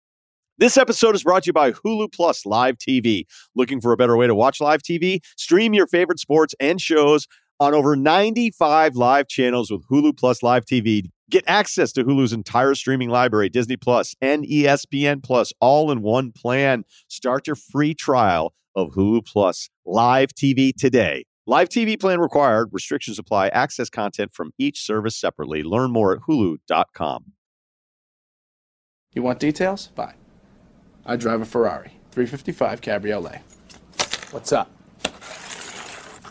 [0.61, 3.23] This episode is brought to you by Hulu Plus Live TV.
[3.55, 5.17] Looking for a better way to watch live TV?
[5.35, 7.25] Stream your favorite sports and shows
[7.59, 11.09] on over 95 live channels with Hulu Plus Live TV.
[11.31, 16.31] Get access to Hulu's entire streaming library, Disney Plus and ESPN Plus, all in one
[16.31, 16.83] plan.
[17.07, 21.25] Start your free trial of Hulu Plus Live TV today.
[21.47, 22.69] Live TV plan required.
[22.71, 23.47] Restrictions apply.
[23.47, 25.63] Access content from each service separately.
[25.63, 27.33] Learn more at hulu.com.
[29.15, 29.89] You want details?
[29.95, 30.20] Fine.
[31.05, 33.39] I drive a Ferrari 355 Cabriolet.
[34.31, 34.69] What's up?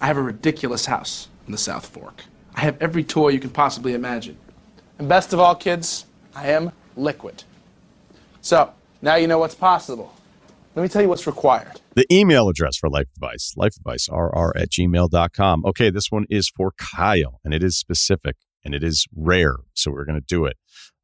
[0.01, 2.25] I have a ridiculous house in the South Fork.
[2.55, 4.37] I have every toy you can possibly imagine.
[4.99, 7.45] And best of all, kids, I am liquid.
[8.41, 8.73] So,
[9.03, 10.15] now you know what's possible.
[10.75, 11.81] Let me tell you what's required.
[11.95, 15.65] The email address for Life Advice, lifeadvicerr at gmail.com.
[15.67, 19.91] Okay, this one is for Kyle, and it is specific and it is rare, so
[19.91, 20.57] we're going to do it.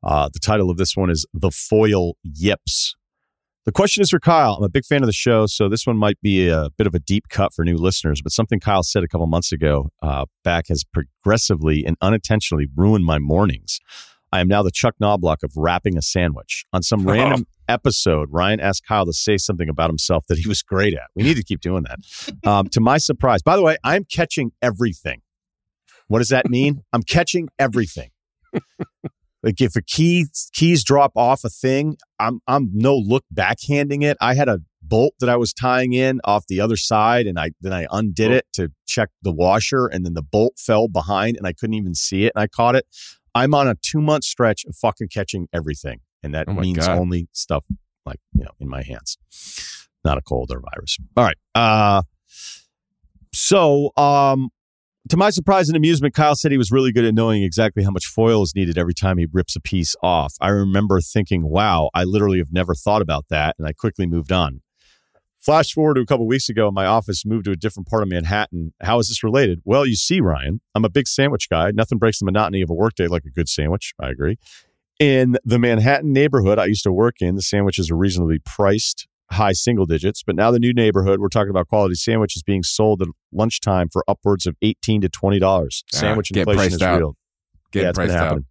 [0.03, 2.95] Uh, the title of this one is The Foil Yips.
[3.67, 4.55] The question is for Kyle.
[4.55, 6.95] I'm a big fan of the show, so this one might be a bit of
[6.95, 8.23] a deep cut for new listeners.
[8.23, 13.05] But something Kyle said a couple months ago uh, back has progressively and unintentionally ruined
[13.05, 13.81] my mornings.
[14.31, 16.65] I am now the Chuck Knobloch of wrapping a sandwich.
[16.73, 20.63] On some random episode, Ryen asked Kyle to say something about himself that he was
[20.63, 21.09] great at.
[21.17, 21.99] We need to keep doing that.
[22.47, 25.23] Um, to my surprise, by the way, I'm catching everything.
[26.07, 26.85] What does that mean?
[26.93, 28.11] I'm catching everything.
[29.47, 34.17] Like if a key keys drop off a thing, I'm I'm no look backhanding it.
[34.21, 37.53] I had a bolt that I was tying in off the other side, and I
[37.61, 41.47] then I undid it to check the washer, and then the bolt fell behind, and
[41.47, 42.87] I couldn't even see it, and I caught it.
[43.37, 46.99] I'm on a two month stretch of fucking catching everything, and that oh means God.
[46.99, 47.65] only stuff
[48.05, 49.17] like you know in my hands,
[50.05, 50.99] not a cold or virus.
[51.17, 51.39] All right.
[51.55, 52.03] Uh,
[53.33, 54.51] so um,
[55.09, 57.91] to my surprise and amusement, Kyle said he was really good at knowing exactly how
[57.91, 60.35] much foil is needed every time he rips a piece off.
[60.41, 63.57] I remember thinking, wow, I literally have never thought about that.
[63.59, 64.63] And I quickly moved on.
[65.39, 68.09] Flash forward to a couple weeks ago, my office moved to a different part of
[68.09, 68.73] Manhattan.
[68.81, 69.61] How is this related?
[69.65, 71.71] Well, you see, Ryen, I'm a big sandwich guy.
[71.71, 73.95] Nothing breaks the monotony of a workday like a good sandwich.
[74.01, 74.39] I agree.
[74.99, 79.53] In the Manhattan neighborhood I used to work in, the sandwiches are reasonably priced high
[79.53, 80.23] single digits.
[80.23, 84.05] But now the new neighborhood, we're talking about quality sandwiches being sold at lunchtime for
[84.09, 85.85] upwards of eighteen to twenty dollars.
[85.95, 86.99] Ah, sandwich inflation is out.
[86.99, 87.17] real.
[87.73, 88.25] getting yeah, it's been priced out.
[88.25, 88.47] happening.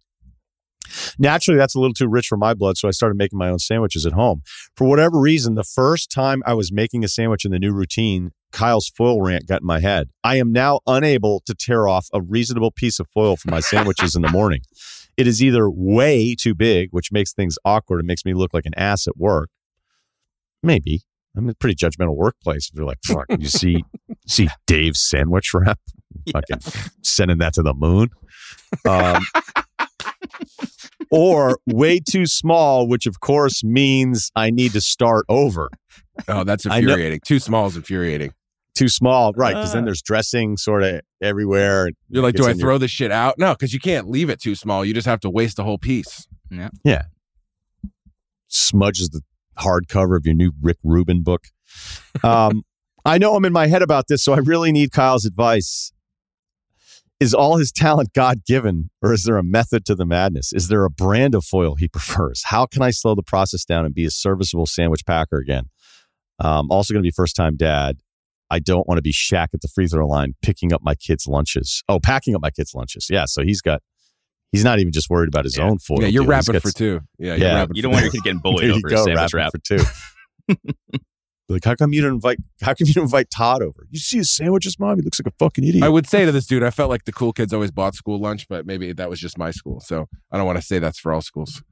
[1.18, 3.58] Naturally, that's a little too rich for my blood, so I started making my own
[3.58, 4.42] sandwiches at home.
[4.76, 8.30] For whatever reason, the first time I was making a sandwich in the new routine,
[8.52, 10.10] Kyle's foil rant got in my head.
[10.22, 14.14] I am now unable to tear off a reasonable piece of foil for my sandwiches
[14.14, 14.60] in the morning.
[15.16, 18.66] It is either way too big, which makes things awkward and makes me look like
[18.66, 19.50] an ass at work.
[20.66, 21.02] Maybe.
[21.36, 22.68] I'm a pretty judgmental workplace.
[22.68, 23.84] If they're like, fuck, you see
[24.26, 25.78] see Dave's sandwich wrap?
[26.32, 26.58] Fucking
[27.02, 28.08] sending that to the moon.
[28.88, 29.22] Um,
[31.10, 35.68] or way too small, which of course means I need to start over.
[36.26, 37.20] Oh, that's infuriating.
[37.24, 38.32] Too small is infuriating.
[38.74, 39.54] Too small, right?
[39.54, 39.86] Because then Ah.
[39.86, 41.90] there's dressing sort of everywhere.
[42.08, 43.36] You're like, do I in your- throw this shit out?
[43.38, 44.84] No, because you can't leave it too small.
[44.84, 46.26] You just have to waste the whole piece.
[46.50, 46.70] Yeah.
[46.84, 47.02] Yeah.
[48.48, 49.20] Smudges the
[49.58, 51.46] hardcover of your new Rick Rubin book.
[52.22, 52.62] Um,
[53.04, 55.92] I know I'm in my head about this, so I really need Kyle's advice.
[57.20, 60.52] Is all his talent God given, or is there a method to the madness?
[60.52, 62.42] Is there a brand of foil he prefers?
[62.46, 65.64] How can I slow the process down and be a serviceable sandwich packer again?
[66.38, 67.98] Um, also, going to be first time dad.
[68.50, 71.26] I don't want to be Shaq at the free throw line picking up my kids'
[71.26, 71.82] lunches.
[71.88, 73.08] Oh, packing up my kids' lunches.
[73.10, 73.82] Yeah, so he's got.
[74.52, 75.64] He's not even just worried about his Yeah.
[75.64, 76.00] own foil.
[76.02, 76.30] yeah, you're deal.
[76.30, 77.00] Wrapping for two.
[77.18, 77.58] Yeah, Yeah.
[77.58, 78.06] you're You don't want two.
[78.06, 79.52] your kid getting bullied there you over go, a sandwich wrapping wrap.
[79.52, 80.56] for two.
[81.48, 82.38] like, how come you didn't invite?
[82.62, 83.86] How come you didn't invite Todd over?
[83.90, 84.96] You see his sandwiches, mom?
[84.96, 85.84] He looks like a fucking idiot.
[85.84, 88.20] I would say to this dude, I felt like the cool kids always bought school
[88.20, 89.80] lunch, but maybe that was just my school.
[89.80, 91.62] So I don't want to say that's for all schools.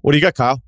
[0.00, 0.62] what do you got, Kyle?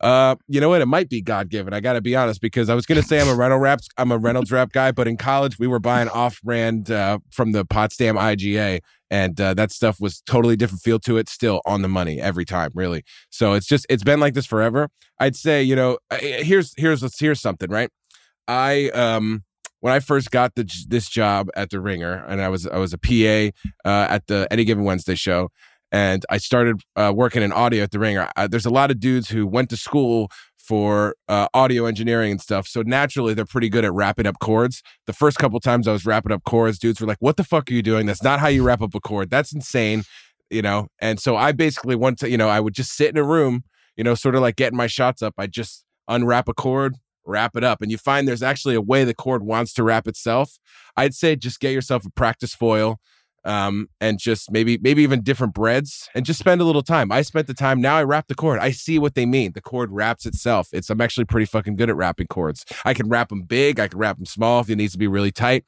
[0.00, 0.80] Uh, you know what?
[0.80, 1.74] It might be God given.
[1.74, 3.80] I got to be honest because I was gonna say I'm a Reynolds wrap.
[3.96, 7.50] I'm a Reynolds wrap guy, but in college we were buying off brand uh, from
[7.50, 8.78] the Potsdam IGA,
[9.10, 11.28] and uh, that stuff was totally different feel to it.
[11.28, 13.04] Still on the money every time, really.
[13.30, 14.88] So it's just it's been like this forever.
[15.18, 17.90] I'd say you know I- here's here's here's something right.
[18.46, 19.44] I um
[19.80, 22.92] when I first got the this job at the Ringer, and I was I was
[22.92, 23.56] a PA
[23.88, 25.48] uh, at the Any Given Wednesday show
[25.90, 28.28] and I started uh, working in audio at the Ringer.
[28.36, 30.30] Uh, there's a lot of dudes who went to school
[30.68, 34.82] for uh, audio engineering and stuff, so naturally they're pretty good at wrapping up cords.
[35.06, 37.70] The first couple times I was wrapping up cords, dudes were like, "What the fuck
[37.70, 38.04] are you doing?
[38.04, 39.30] That's not how you wrap up a cord.
[39.30, 40.04] That's insane."
[40.50, 43.24] You know, and so I basically to, you know, I would just sit in a
[43.24, 43.64] room,
[43.96, 45.34] you know, sort of like getting my shots up.
[45.38, 49.04] I just unwrap a cord, wrap it up, and you find there's actually a way
[49.04, 50.58] the cord wants to wrap itself.
[50.96, 52.98] I'd say just get yourself a practice foil
[53.44, 57.10] um, and just maybe maybe even different breads and just spend a little time.
[57.12, 57.80] I spent the time.
[57.80, 58.58] Now I wrap the cord.
[58.58, 59.52] I see what they mean.
[59.52, 60.68] The cord wraps itself.
[60.72, 62.64] It's I'm actually pretty fucking good at wrapping cords.
[62.84, 63.80] I can wrap them big.
[63.80, 65.64] I can wrap them small if it needs to be really tight.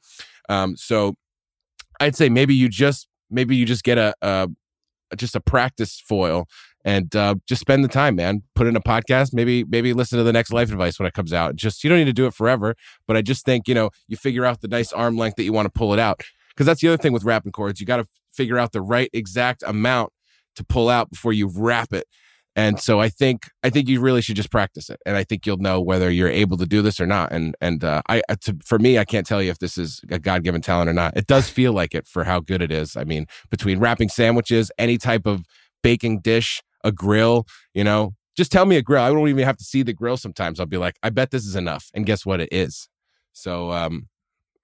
[0.49, 1.15] Um, so
[1.99, 4.49] I'd say maybe you just maybe you just get a, a
[5.15, 6.47] just a practice foil
[6.83, 8.43] and uh, just spend the time, man.
[8.55, 9.33] Put in a podcast.
[9.33, 11.55] Maybe maybe listen to the next life advice when it comes out.
[11.55, 12.75] Just you don't need to do it forever,
[13.07, 15.53] but I just think you know you figure out the nice arm length that you
[15.53, 16.21] want to pull it out
[16.51, 17.79] because that's the other thing with wrapping cords.
[17.79, 20.11] You got to figure out the right exact amount
[20.55, 22.05] to pull out before you wrap it.
[22.55, 25.45] And so I think I think you really should just practice it, and I think
[25.45, 27.31] you'll know whether you're able to do this or not.
[27.31, 30.01] And and uh, I uh, to, for me, I can't tell you if this is
[30.09, 31.15] a God given talent or not.
[31.15, 32.97] It does feel like it for how good it is.
[32.97, 35.45] I mean, between wrapping sandwiches, any type of
[35.81, 39.01] baking dish, a grill, you know, just tell me a grill.
[39.01, 40.17] I don't even have to see the grill.
[40.17, 42.41] Sometimes I'll be like, I bet this is enough, and guess what?
[42.41, 42.89] It is.
[43.31, 44.09] So um,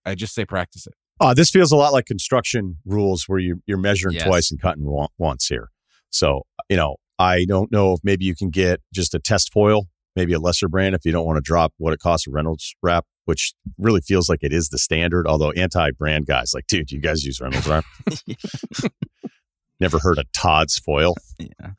[0.05, 0.93] I just say practice it.
[1.19, 4.26] Uh, this feels a lot like construction rules where you, you're measuring Yes.
[4.26, 4.84] twice and cutting
[5.18, 5.69] once here.
[6.10, 9.88] So, you know, I don't know if maybe you can get just a test foil,
[10.15, 12.76] maybe a lesser brand if you don't want to drop what it costs a Reynolds
[12.84, 15.27] wrap, which really feels like it is the standard.
[15.27, 17.85] Although anti brand guys like, dude, you guys use Reynolds wrap.
[19.80, 21.16] Never heard of Todd's foil.
[21.38, 21.72] Yeah.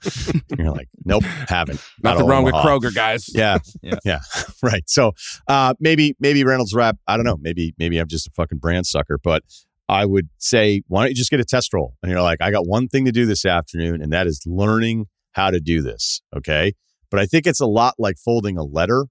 [0.59, 1.83] You're like, nope, haven't.
[2.03, 3.29] Nothing Not wrong with Kroger, guys.
[3.35, 3.59] Yeah.
[3.83, 3.99] Yeah.
[4.05, 4.21] Yeah.
[4.63, 4.83] right.
[4.87, 5.13] So
[5.47, 7.39] uh maybe maybe Reynolds wrap, I don't know.
[7.41, 9.43] Maybe maybe I'm just a fucking brand sucker, but
[9.89, 11.95] I would say why don't you just get a test roll?
[12.03, 15.07] And you're like, I got one thing to do this afternoon, and that is learning
[15.33, 16.21] how to do this.
[16.37, 16.75] Okay.
[17.11, 19.07] But I think it's a lot like folding a letter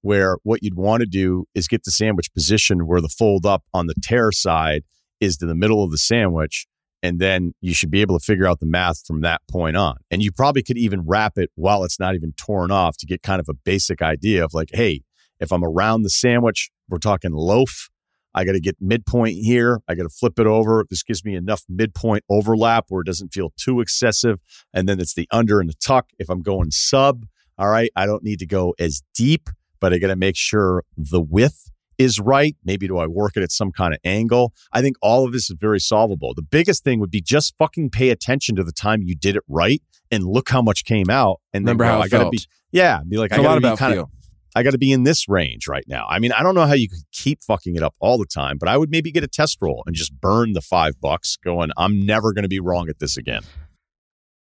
[0.00, 3.64] where what you'd want to do is get the sandwich positioned where the fold up
[3.72, 4.82] on the tear side
[5.20, 6.66] is to the middle of the sandwich.
[7.02, 9.96] And then you should be able to figure out the math from that point on.
[10.10, 13.22] And you probably could even wrap it while it's not even torn off to get
[13.22, 15.02] kind of a basic idea of like, hey,
[15.40, 17.88] if I'm around the sandwich, we're talking loaf.
[18.34, 19.80] I got to get midpoint here.
[19.88, 20.84] I got to flip it over.
[20.88, 24.40] This gives me enough midpoint overlap where it doesn't feel too excessive.
[24.72, 26.10] And then it's the under and the tuck.
[26.18, 27.26] If I'm going sub,
[27.58, 29.50] all right, I don't need to go as deep,
[29.80, 32.56] but I got to make sure the width is right.
[32.64, 34.52] Maybe do I work it at some kind of angle?
[34.72, 36.34] I think all of this is very solvable.
[36.34, 39.42] The biggest thing would be just fucking pay attention to the time you did it
[39.48, 41.40] right and look how much came out.
[41.52, 42.40] And then Remember go, how I gotta be,
[42.70, 44.08] yeah, be like, It's I a lot gotta be about kind of
[44.54, 46.04] I got to be in this range right now.
[46.10, 48.58] I mean, I don't know how you could keep fucking it up all the time,
[48.58, 51.70] but I would maybe get a test roll and just burn the five bucks going,
[51.78, 53.42] I'm never going to be wrong at this again.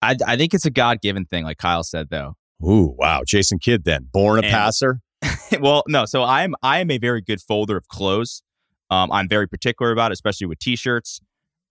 [0.01, 2.35] I, I think it's a God given thing, like Kyle said, though.
[2.61, 3.21] Ooh, wow.
[3.25, 4.99] Jason Kidd then, born a And- passer.
[5.59, 6.05] well, no.
[6.05, 8.43] So I'm I am a very good folder of clothes.
[8.89, 11.21] Um, I'm very particular about it, especially with t-shirts.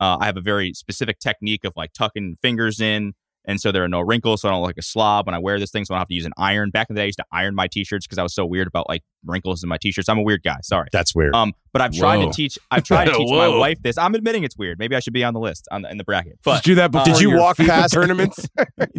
[0.01, 3.12] Uh, I have a very specific technique of like tucking fingers in,
[3.46, 5.38] and so there are no wrinkles, so I don't look like a slob when I
[5.38, 5.84] wear this thing.
[5.84, 6.70] So I don't have to use an iron.
[6.70, 8.66] Back in the day, I used to iron my t-shirts because I was so weird
[8.68, 10.08] about like wrinkles in my t-shirts.
[10.08, 10.58] I'm a weird guy.
[10.62, 10.88] Sorry.
[10.92, 11.34] That's weird.
[11.34, 12.26] Um, but I've tried Whoa.
[12.30, 12.58] to teach.
[12.70, 13.96] I've tried to teach my wife this.
[13.96, 14.78] I'm admitting it's weird.
[14.78, 16.32] Maybe I should be on the list on the, in the bracket.
[16.32, 18.46] Did But you do that before Did you walk past- tournaments?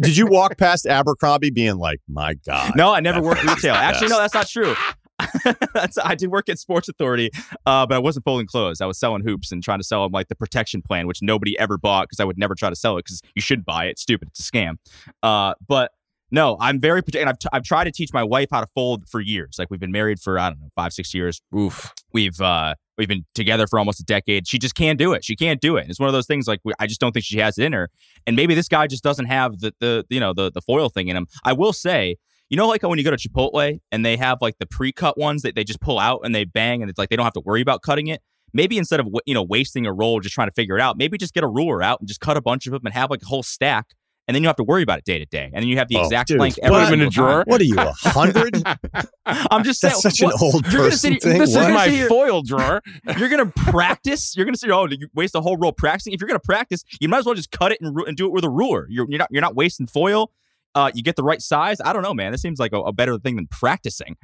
[0.00, 2.72] Did you walk past Abercrombie being like, my God?
[2.76, 3.74] No, I never that worked retail.
[3.74, 4.74] Actually, no, that's not true.
[6.04, 7.30] I did work at Sports Authority,
[7.66, 8.80] uh, but I wasn't folding clothes.
[8.80, 11.58] I was selling hoops and trying to sell them like the protection plan, which nobody
[11.58, 13.90] ever bought because I would never try to sell it because you should buy it.
[13.90, 14.28] It's stupid.
[14.28, 14.76] It's a scam.
[15.22, 15.92] Uh, but
[16.32, 17.02] no, I'm very.
[17.18, 19.56] And I've, t- I've tried to teach my wife how to fold for years.
[19.58, 21.42] Like we've been married for I don't know five six years.
[21.54, 21.92] Oof.
[22.12, 24.48] We've uh, we've been together for almost a decade.
[24.48, 25.24] She just can't do it.
[25.24, 25.86] She can't do it.
[25.90, 27.90] It's one of those things like I just don't think she has it in her.
[28.26, 31.08] And maybe this guy just doesn't have the the you know the the foil thing
[31.08, 31.26] in him.
[31.44, 32.16] I will say,
[32.52, 35.40] you know, like when you go to Chipotle and they have like the pre-cut ones
[35.40, 37.40] that they just pull out and they bang and it's like they don't have to
[37.40, 38.20] worry about cutting it.
[38.52, 41.16] Maybe instead of you know wasting a roll just trying to figure it out, maybe
[41.16, 43.22] just get a ruler out and just cut a bunch of them and have like
[43.22, 43.86] a whole stack.
[44.28, 45.46] And then you have to worry about it day to day.
[45.52, 47.42] And then you have the Oh, exact dude, blank put every them in a drawer.
[47.46, 48.62] What are you, a hundred?
[49.26, 49.94] I'm just saying.
[50.02, 51.38] That's such what- an old you're gonna person sit thing.
[51.38, 52.82] This is my here- foil drawer.
[53.18, 54.36] You're gonna practice.
[54.36, 57.08] You're gonna say, "Oh, you waste a whole roll practicing." If you're gonna practice, you
[57.08, 58.86] might as well just cut it and, and do it with a ruler.
[58.90, 60.30] You're, you're not you're not wasting foil.
[60.74, 61.78] Uh, you get the right size.
[61.84, 62.32] I don't know, man.
[62.32, 64.16] This seems like a, a better thing than practicing.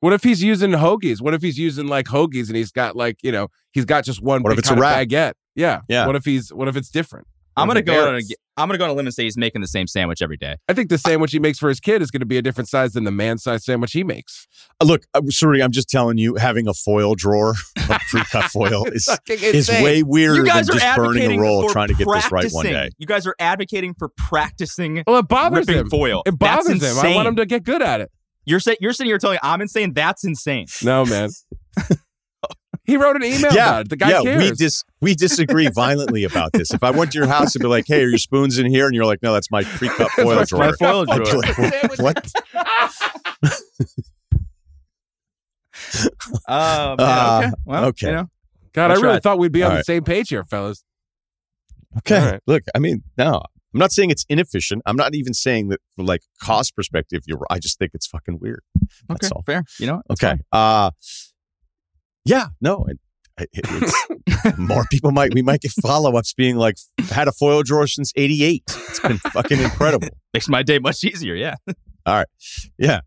[0.00, 1.20] What if he's using hoagies?
[1.20, 4.22] What if he's using like hoagies and he's got like you know he's got just
[4.22, 5.08] one What if big it's a kind of wrap?
[5.08, 5.32] baggette?
[5.56, 6.06] Yeah, Yeah.
[6.06, 7.26] What if he's what if it's different?
[7.58, 8.34] I'm gonna go on a, varies?
[8.56, 10.56] I'm gonna go on a limb and say he's making the same sandwich every day.
[10.68, 12.68] I think the sandwich he makes for his kid is going to be a different
[12.68, 14.46] size than the man-sized sandwich he makes.
[14.80, 18.84] Uh, Look, I'm sorry, I'm just telling you, having a foil drawer of pre-cut foil
[18.86, 22.66] is is way weirder than just burning a roll trying to get this right one
[22.66, 22.90] day.
[22.98, 25.90] You guys are advocating for practicing Well, it bothers ripping him.
[25.90, 26.22] foil.
[26.26, 26.98] It bothers him.
[26.98, 28.10] I want him to get good at it.
[28.44, 29.92] You're saying you're sitting here telling I'm insane.
[29.92, 30.66] That's insane.
[30.82, 31.28] No, man.
[32.88, 33.88] he wrote an email yeah, about it.
[33.90, 34.50] The guy yeah, cares.
[34.50, 36.72] we dis we disagree violently about this.
[36.72, 38.86] If I went to your house and be like, "Hey, are your spoons in here?"
[38.86, 41.42] and you're like, "No, that's my pre-cut foil drawer." my foil drawer.
[41.58, 42.32] like, what?
[46.48, 47.50] Oh, man, Uh, okay.
[47.64, 48.06] Well, okay.
[48.08, 48.26] You know,
[48.72, 49.22] God, That's I really right.
[49.22, 50.84] thought we'd be on All the same page here, fellas.
[51.98, 52.18] Okay.
[52.18, 52.40] All right.
[52.46, 53.36] Look, I mean, no,
[53.74, 54.82] I'm not saying it's inefficient.
[54.86, 57.40] I'm not even saying that from like cost perspective, you're.
[57.50, 58.62] I just think it's fucking weird.
[59.08, 59.42] That's okay, all.
[59.42, 59.64] fair.
[59.78, 60.38] You know, it's Okay.
[60.52, 60.90] Uh
[62.24, 62.86] yeah, no.
[62.88, 62.98] It,
[63.38, 66.76] it, it's more people might we might get follow ups being like
[67.10, 68.62] had a foil drawer since '88.
[68.66, 70.08] It's been fucking incredible.
[70.34, 71.34] makes my day much easier.
[71.34, 71.54] Yeah.
[72.06, 72.26] All right.
[72.78, 73.00] Yeah.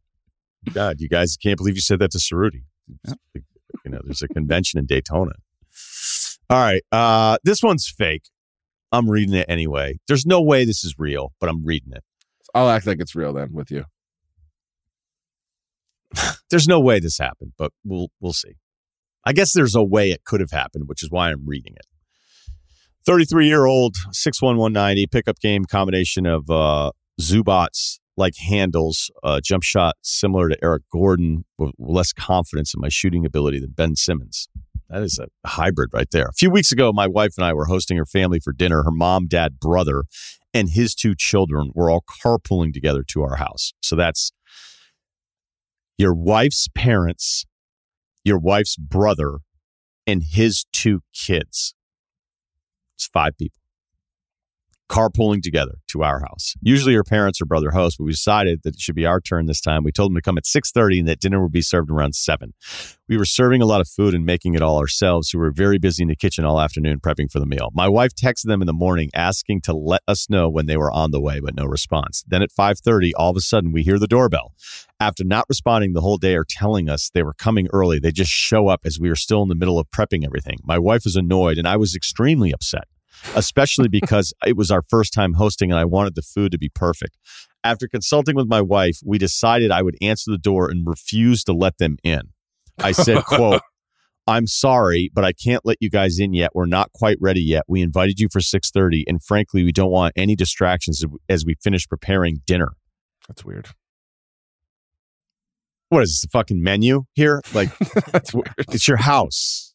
[0.74, 2.64] God, you guys can't believe you said that to Ceruti.
[3.06, 5.34] You know, there's a convention in Daytona.
[6.50, 6.84] All right.
[6.92, 8.24] Uh this one's fake.
[8.92, 10.00] I'm reading it anyway.
[10.08, 12.04] There's no way this is real, but I'm reading it.
[12.54, 13.86] I'll act like it's real then with you.
[16.50, 18.56] There's no way this happened, but we'll we'll see.
[19.26, 21.86] I guess there's a way it could have happened, which is why I'm reading it.
[23.06, 29.96] 33 year old, 61190 pickup game combination of uh, Zubac's like handles, uh, jump shot
[30.02, 34.48] similar to Eric Gordon with less confidence in my shooting ability than Ben Simmons.
[34.90, 36.26] That is a hybrid right there.
[36.26, 38.84] A few weeks ago, my wife and I were hosting her family for dinner.
[38.84, 40.04] Her mom, dad, brother,
[40.54, 43.72] and his two children were all carpooling together to our house.
[43.82, 44.32] So that's
[45.98, 47.46] your wife's parents,
[48.24, 49.40] your wife's brother,
[50.06, 51.74] and his two kids.
[52.96, 53.61] It's five people
[54.92, 56.54] carpooling together to our house.
[56.62, 59.46] Usually her parents or brother host, but we decided that it should be our turn
[59.46, 59.86] this time.
[59.86, 62.54] We told them to come at 6:30 and that dinner would be served around 7.
[63.08, 65.52] We were serving a lot of food and making it all ourselves, so we were
[65.52, 67.70] very busy in the kitchen all afternoon prepping for the meal.
[67.74, 70.92] My wife texted them in the morning asking to let us know when they were
[70.92, 72.24] on the way, but no response.
[72.28, 74.54] Then at 5:30, all of a sudden we hear the doorbell.
[75.00, 78.32] After not responding the whole day or telling us they were coming early, they just
[78.32, 80.58] show up as we were still in the middle of prepping everything.
[80.64, 82.88] My wife was annoyed and I was extremely upset,
[83.36, 86.70] especially because it was our first time hosting and I wanted the food to be
[86.70, 87.18] perfect.
[87.64, 91.54] After consulting with my wife, we decided I would answer the door and refuse to
[91.54, 92.22] let them in.
[92.80, 93.62] I said, quote,
[94.28, 96.52] I'm sorry, but I can't let you guys in yet.
[96.54, 97.64] We're not quite ready yet.
[97.68, 101.88] We invited you for 6:30 and frankly, we don't want any distractions as we finish
[101.88, 102.70] preparing dinner.
[103.28, 103.70] That's weird.
[105.90, 107.42] What is this, the fucking menu here?
[107.54, 107.78] Like
[108.12, 108.54] That's weird.
[108.58, 109.74] it's your house.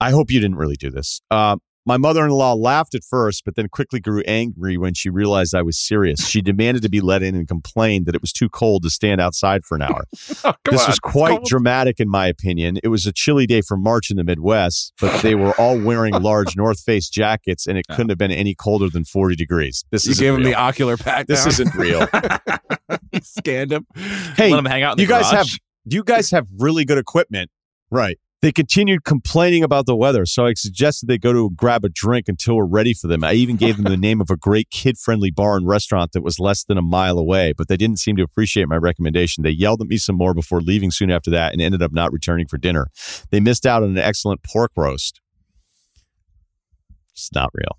[0.00, 1.20] I hope you didn't really do this.
[1.30, 1.56] Uh,
[1.86, 5.54] My mother in law laughed at first, but then quickly grew angry when she realized
[5.54, 6.28] I was serious.
[6.28, 9.20] She demanded to be let in and complained that it was too cold to stand
[9.22, 10.04] outside for an hour.
[10.44, 10.86] Oh, this on.
[10.88, 12.78] was quite dramatic, in my opinion.
[12.84, 16.12] It was a chilly day for March in the Midwest, but they were all wearing
[16.22, 19.84] large North Face jackets, and it couldn't have been any colder than 40 degrees.
[19.90, 20.50] This You isn't gave him real.
[20.50, 21.26] the ocular pack.
[21.26, 21.48] This down?
[21.48, 22.06] isn't real.
[23.22, 23.86] scanned him.
[24.36, 25.48] Hey, Let him hang out in the you guys have
[25.86, 27.50] you guys have really good equipment,
[27.90, 28.18] right?
[28.40, 32.28] They continued complaining about the weather, so I suggested they go to grab a drink
[32.28, 33.24] until we're ready for them.
[33.24, 36.38] I even gave them the name of a great kid-friendly bar and restaurant that was
[36.38, 39.42] less than a mile away, but they didn't seem to appreciate my recommendation.
[39.42, 42.12] They yelled at me some more before leaving soon after that and ended up not
[42.12, 42.86] returning for dinner.
[43.30, 45.20] They missed out on an excellent pork roast.
[47.10, 47.76] It's not real.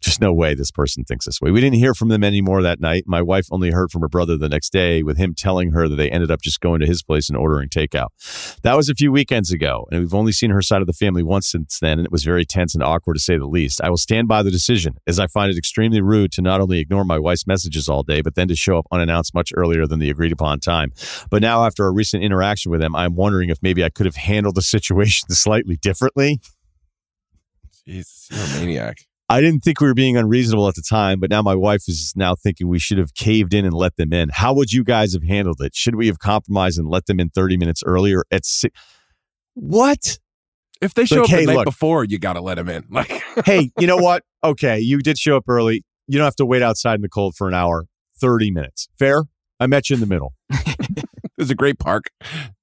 [0.00, 1.50] Just no way this person thinks this way.
[1.50, 3.04] We didn't hear from them anymore that night.
[3.06, 5.96] My wife only heard from her brother the next day with him telling her that
[5.96, 8.08] they ended up just going to his place and ordering takeout.
[8.62, 11.22] That was a few weekends ago, and we've only seen her side of the family
[11.22, 13.80] once since then, and it was very tense and awkward to say the least.
[13.82, 16.78] I will stand by the decision, as I find it extremely rude to not only
[16.78, 19.98] ignore my wife's messages all day, but then to show up unannounced much earlier than
[19.98, 20.92] the agreed upon time.
[21.30, 24.16] But now, after a recent interaction with them, I'm wondering if maybe I could have
[24.16, 26.40] handled the situation slightly differently.
[27.86, 28.98] Jesus, you're a maniac.
[29.30, 32.12] I didn't think we were being unreasonable at the time, but now my wife is
[32.16, 34.28] now thinking we should have caved in and let them in.
[34.32, 35.72] How would you guys have handled it?
[35.76, 38.78] Should we have compromised and let them in 30 minutes earlier at six?
[39.54, 40.18] What?
[40.80, 41.64] If they show Like, up hey, the night look.
[41.66, 42.84] before, you got to let them in.
[42.90, 44.24] Like, hey, you know what?
[44.42, 45.84] Okay, you did show up early.
[46.08, 47.84] You don't have to wait outside in the cold for an hour.
[48.20, 48.88] 30 minutes.
[48.98, 49.24] Fair?
[49.60, 50.34] I met you in the middle.
[51.36, 52.10] there's a great park.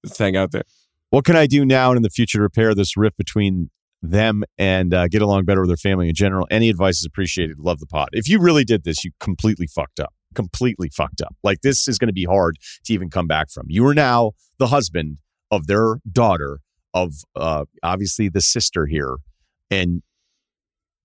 [0.06, 0.64] Just hang out there.
[1.12, 3.70] What can I do now and in the future to repair this rift between
[4.02, 6.48] them and uh, get along better with their family in general?
[6.50, 7.60] Any advice is appreciated.
[7.60, 8.10] Love the pod.
[8.14, 10.14] If you really did this, you completely fucked up.
[10.36, 11.36] Completely fucked up.
[11.44, 13.66] Like this is going to be hard to even come back from.
[13.68, 15.18] You are now the husband
[15.52, 16.60] of their daughter,
[16.94, 19.18] of uh, obviously the sister here,
[19.72, 20.02] and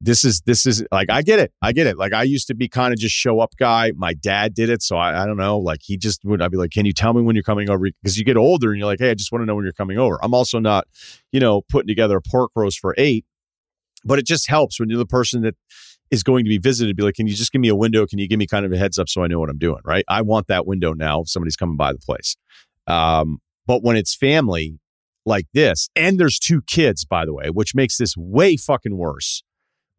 [0.05, 1.53] this is this is like I get it.
[1.63, 1.97] I get it.
[1.97, 3.93] Like I used to be kind of just show up guy.
[3.95, 5.59] My dad did it, so I, I don't know.
[5.59, 6.43] Like he just would.
[6.43, 8.71] I'd be like, "Can you tell me when you're coming over?" Because you get older
[8.71, 10.59] and you're like, "Hey, I just want to know when you're coming over." I'm also
[10.59, 10.89] not,
[11.31, 13.25] you know, putting together a pork roast for eight,
[14.05, 15.55] but it just helps when you're the person that
[16.11, 16.97] is going to be visited.
[16.97, 18.05] Be like, "Can you just give me a window?
[18.05, 19.83] Can you give me kind of a heads up so I know what I'm doing?"
[19.85, 20.05] Right?
[20.09, 21.21] I want that window now.
[21.21, 22.37] If somebody's coming by the place,
[22.89, 23.39] um,
[23.69, 24.81] but when it's family
[25.25, 29.45] like this, and there's two kids, by the way, which makes this way fucking worse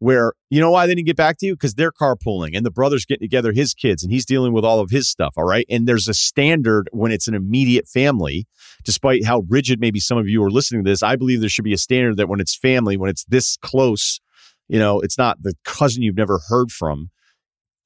[0.04, 1.54] where you know why they didn't get back to you?
[1.54, 4.80] Because they're carpooling and the brother's getting together his kids and he's dealing with all
[4.80, 5.66] of his stuff all right?
[5.68, 8.46] And there's a standard when it's an immediate family
[8.84, 11.64] despite how rigid maybe some of you are listening to this i believe there should
[11.64, 14.20] be a standard that when it's family when it's this close
[14.68, 17.10] you know it's not the cousin you've never heard from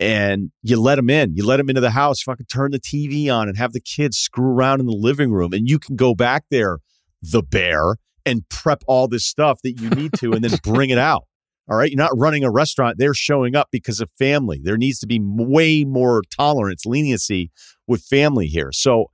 [0.01, 1.35] and you let them in.
[1.35, 4.19] You let them into the house fucking turn the tv on and have the kids
[4.19, 6.78] screw around in the living room and you can go back there
[7.23, 10.99] the bear and prep all this stuff that you need to and then bring it
[10.99, 11.24] out
[11.69, 11.90] all right.
[11.90, 12.97] You're not running a restaurant.
[12.99, 14.61] They're showing up because of family.
[14.62, 17.51] There needs to be way more tolerance, leniency
[17.86, 18.70] with family here.
[18.73, 19.07] So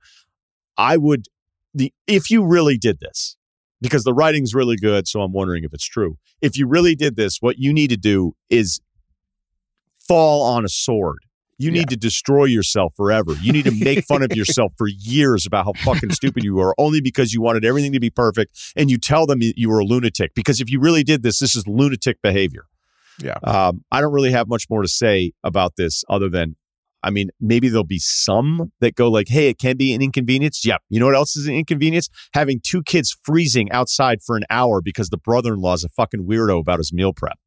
[0.77, 1.25] I would,
[1.73, 3.35] the if you really did this,
[3.81, 5.07] because the writing's really good.
[5.07, 6.17] So I'm wondering if it's true.
[6.41, 8.79] If you really did this, what you need to do is
[10.07, 11.24] fall on a sword.
[11.57, 13.33] You need to destroy yourself forever.
[13.41, 16.75] You need to make fun of yourself for years about how fucking stupid you are,
[16.77, 19.85] only because you wanted everything to be perfect and you tell them you were a
[19.85, 20.33] lunatic.
[20.35, 22.65] Because if you really did this, this is lunatic behavior.
[23.21, 23.37] Yeah.
[23.43, 26.57] Um, I don't really have much more to say about this other than,
[27.01, 30.65] I mean, maybe there'll be some that go like, hey, it can be an inconvenience.
[30.65, 30.81] Yep.
[30.89, 32.09] You know what else is an inconvenience?
[32.33, 35.89] Having two kids freezing outside for an hour because the brother in law is a
[35.89, 37.39] fucking weirdo about his meal prep.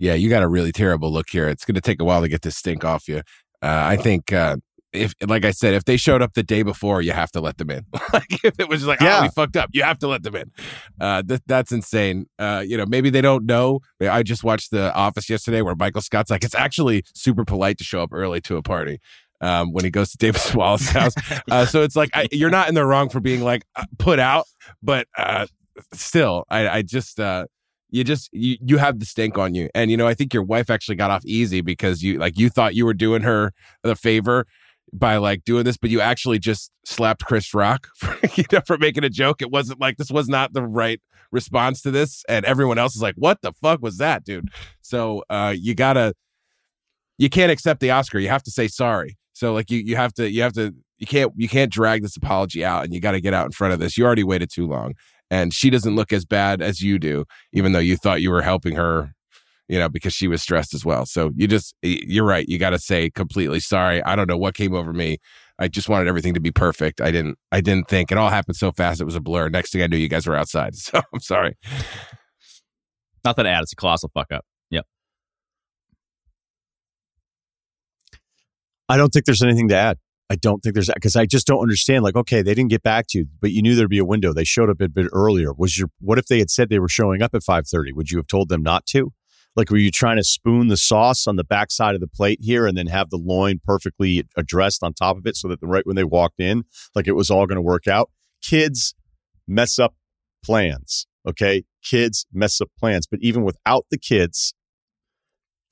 [0.00, 1.46] Yeah, you got a really terrible look here.
[1.48, 3.18] It's going to take a while to get this stink off you.
[3.62, 4.56] Uh, I think, uh,
[4.94, 7.58] if like I said, if they showed up the day before, you have to let
[7.58, 7.84] them in.
[8.14, 9.18] like if it was like, Yeah.
[9.18, 10.50] oh, we fucked up, you have to let them in.
[10.98, 12.26] Uh, th- that's insane.
[12.38, 13.80] Uh, you know, maybe they don't know.
[14.00, 17.84] I just watched The Office yesterday, where Michael Scott's like, it's actually super polite to
[17.84, 19.00] show up early to a party.
[19.42, 21.14] Um, when he goes to David Wallace's house,
[21.50, 24.18] uh, so it's like I, you're not in the wrong for being like uh, put
[24.18, 24.46] out,
[24.82, 25.46] but uh,
[25.94, 27.46] still, I, I just uh,
[27.90, 29.68] you just you, you have the stink on you.
[29.74, 32.48] And you know i think your wife actually got off easy because you like you
[32.48, 33.52] thought you were doing her
[33.82, 34.46] the favor
[34.92, 38.78] by like doing this but you actually just slapped chris rock for, you know, for
[38.78, 39.40] making a joke.
[39.42, 41.00] It wasn't like this was not the right
[41.32, 42.24] response to this.
[42.28, 44.48] And everyone else is like what the fuck was that dude?
[44.82, 46.14] So uh you gotta
[47.18, 48.18] you can't accept the oscar.
[48.18, 49.18] You have to say sorry.
[49.32, 52.16] So like you you have to you have to you can't you can't drag this
[52.16, 53.96] apology out and you got to get out in front of this.
[53.96, 54.94] You already waited too long
[55.30, 58.42] and she doesn't look as bad as you do even though you thought you were
[58.42, 59.12] helping her
[59.68, 62.70] you know because she was stressed as well so you just you're right you got
[62.70, 65.18] to say completely sorry i don't know what came over me
[65.58, 68.56] i just wanted everything to be perfect i didn't i didn't think it all happened
[68.56, 71.00] so fast it was a blur next thing i knew you guys were outside so
[71.12, 71.56] i'm sorry
[73.24, 73.62] Nothing to add.
[73.62, 74.44] It's a colossal fuck up.
[74.70, 74.86] Yep.
[78.88, 79.98] I don't think there's anything to add.
[80.30, 82.04] I don't think there's because I just don't understand.
[82.04, 84.32] Like, okay, they didn't get back to you, but you knew there'd be a window.
[84.32, 85.52] They showed up a bit earlier.
[85.52, 87.92] Was your what if they had said they were showing up at five thirty?
[87.92, 89.12] Would you have told them not to?
[89.56, 92.68] Like, were you trying to spoon the sauce on the backside of the plate here
[92.68, 95.84] and then have the loin perfectly addressed on top of it so that the, right
[95.84, 96.62] when they walked in,
[96.94, 98.10] like it was all going to work out?
[98.40, 98.94] Kids
[99.48, 99.94] mess up
[100.44, 101.08] plans.
[101.26, 104.54] Okay, kids mess up plans, but even without the kids,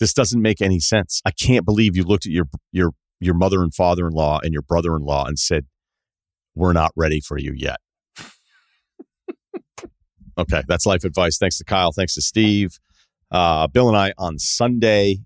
[0.00, 1.22] this doesn't make any sense.
[1.24, 2.90] I can't believe you looked at your your
[3.20, 5.66] your mother and father in law and your brother in law and said,
[6.54, 7.78] We're not ready for you yet.
[10.38, 11.38] okay, that's life advice.
[11.38, 11.92] Thanks to Kyle.
[11.92, 12.78] Thanks to Steve.
[13.30, 15.18] Uh, Bill and I on Sunday,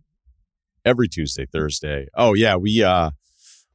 [0.85, 2.09] every Tuesday, Thursday.
[2.17, 3.11] Oh, yeah, we uh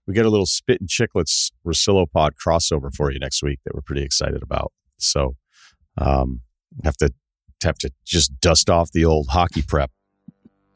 [0.06, 3.73] we get a little spit and chicklets Russillo pod crossover for you next week that
[3.73, 4.72] we're pretty excited about.
[4.98, 5.35] So
[5.98, 6.41] um
[6.84, 7.14] have to
[7.64, 9.91] have to just dust off the old hockey prep.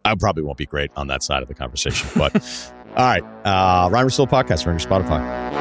[0.04, 2.36] I probably won't be great on that side of the conversation, but
[2.96, 3.24] all right.
[3.46, 5.61] Uh, Ryen Russillo podcast, Ringer Spotify.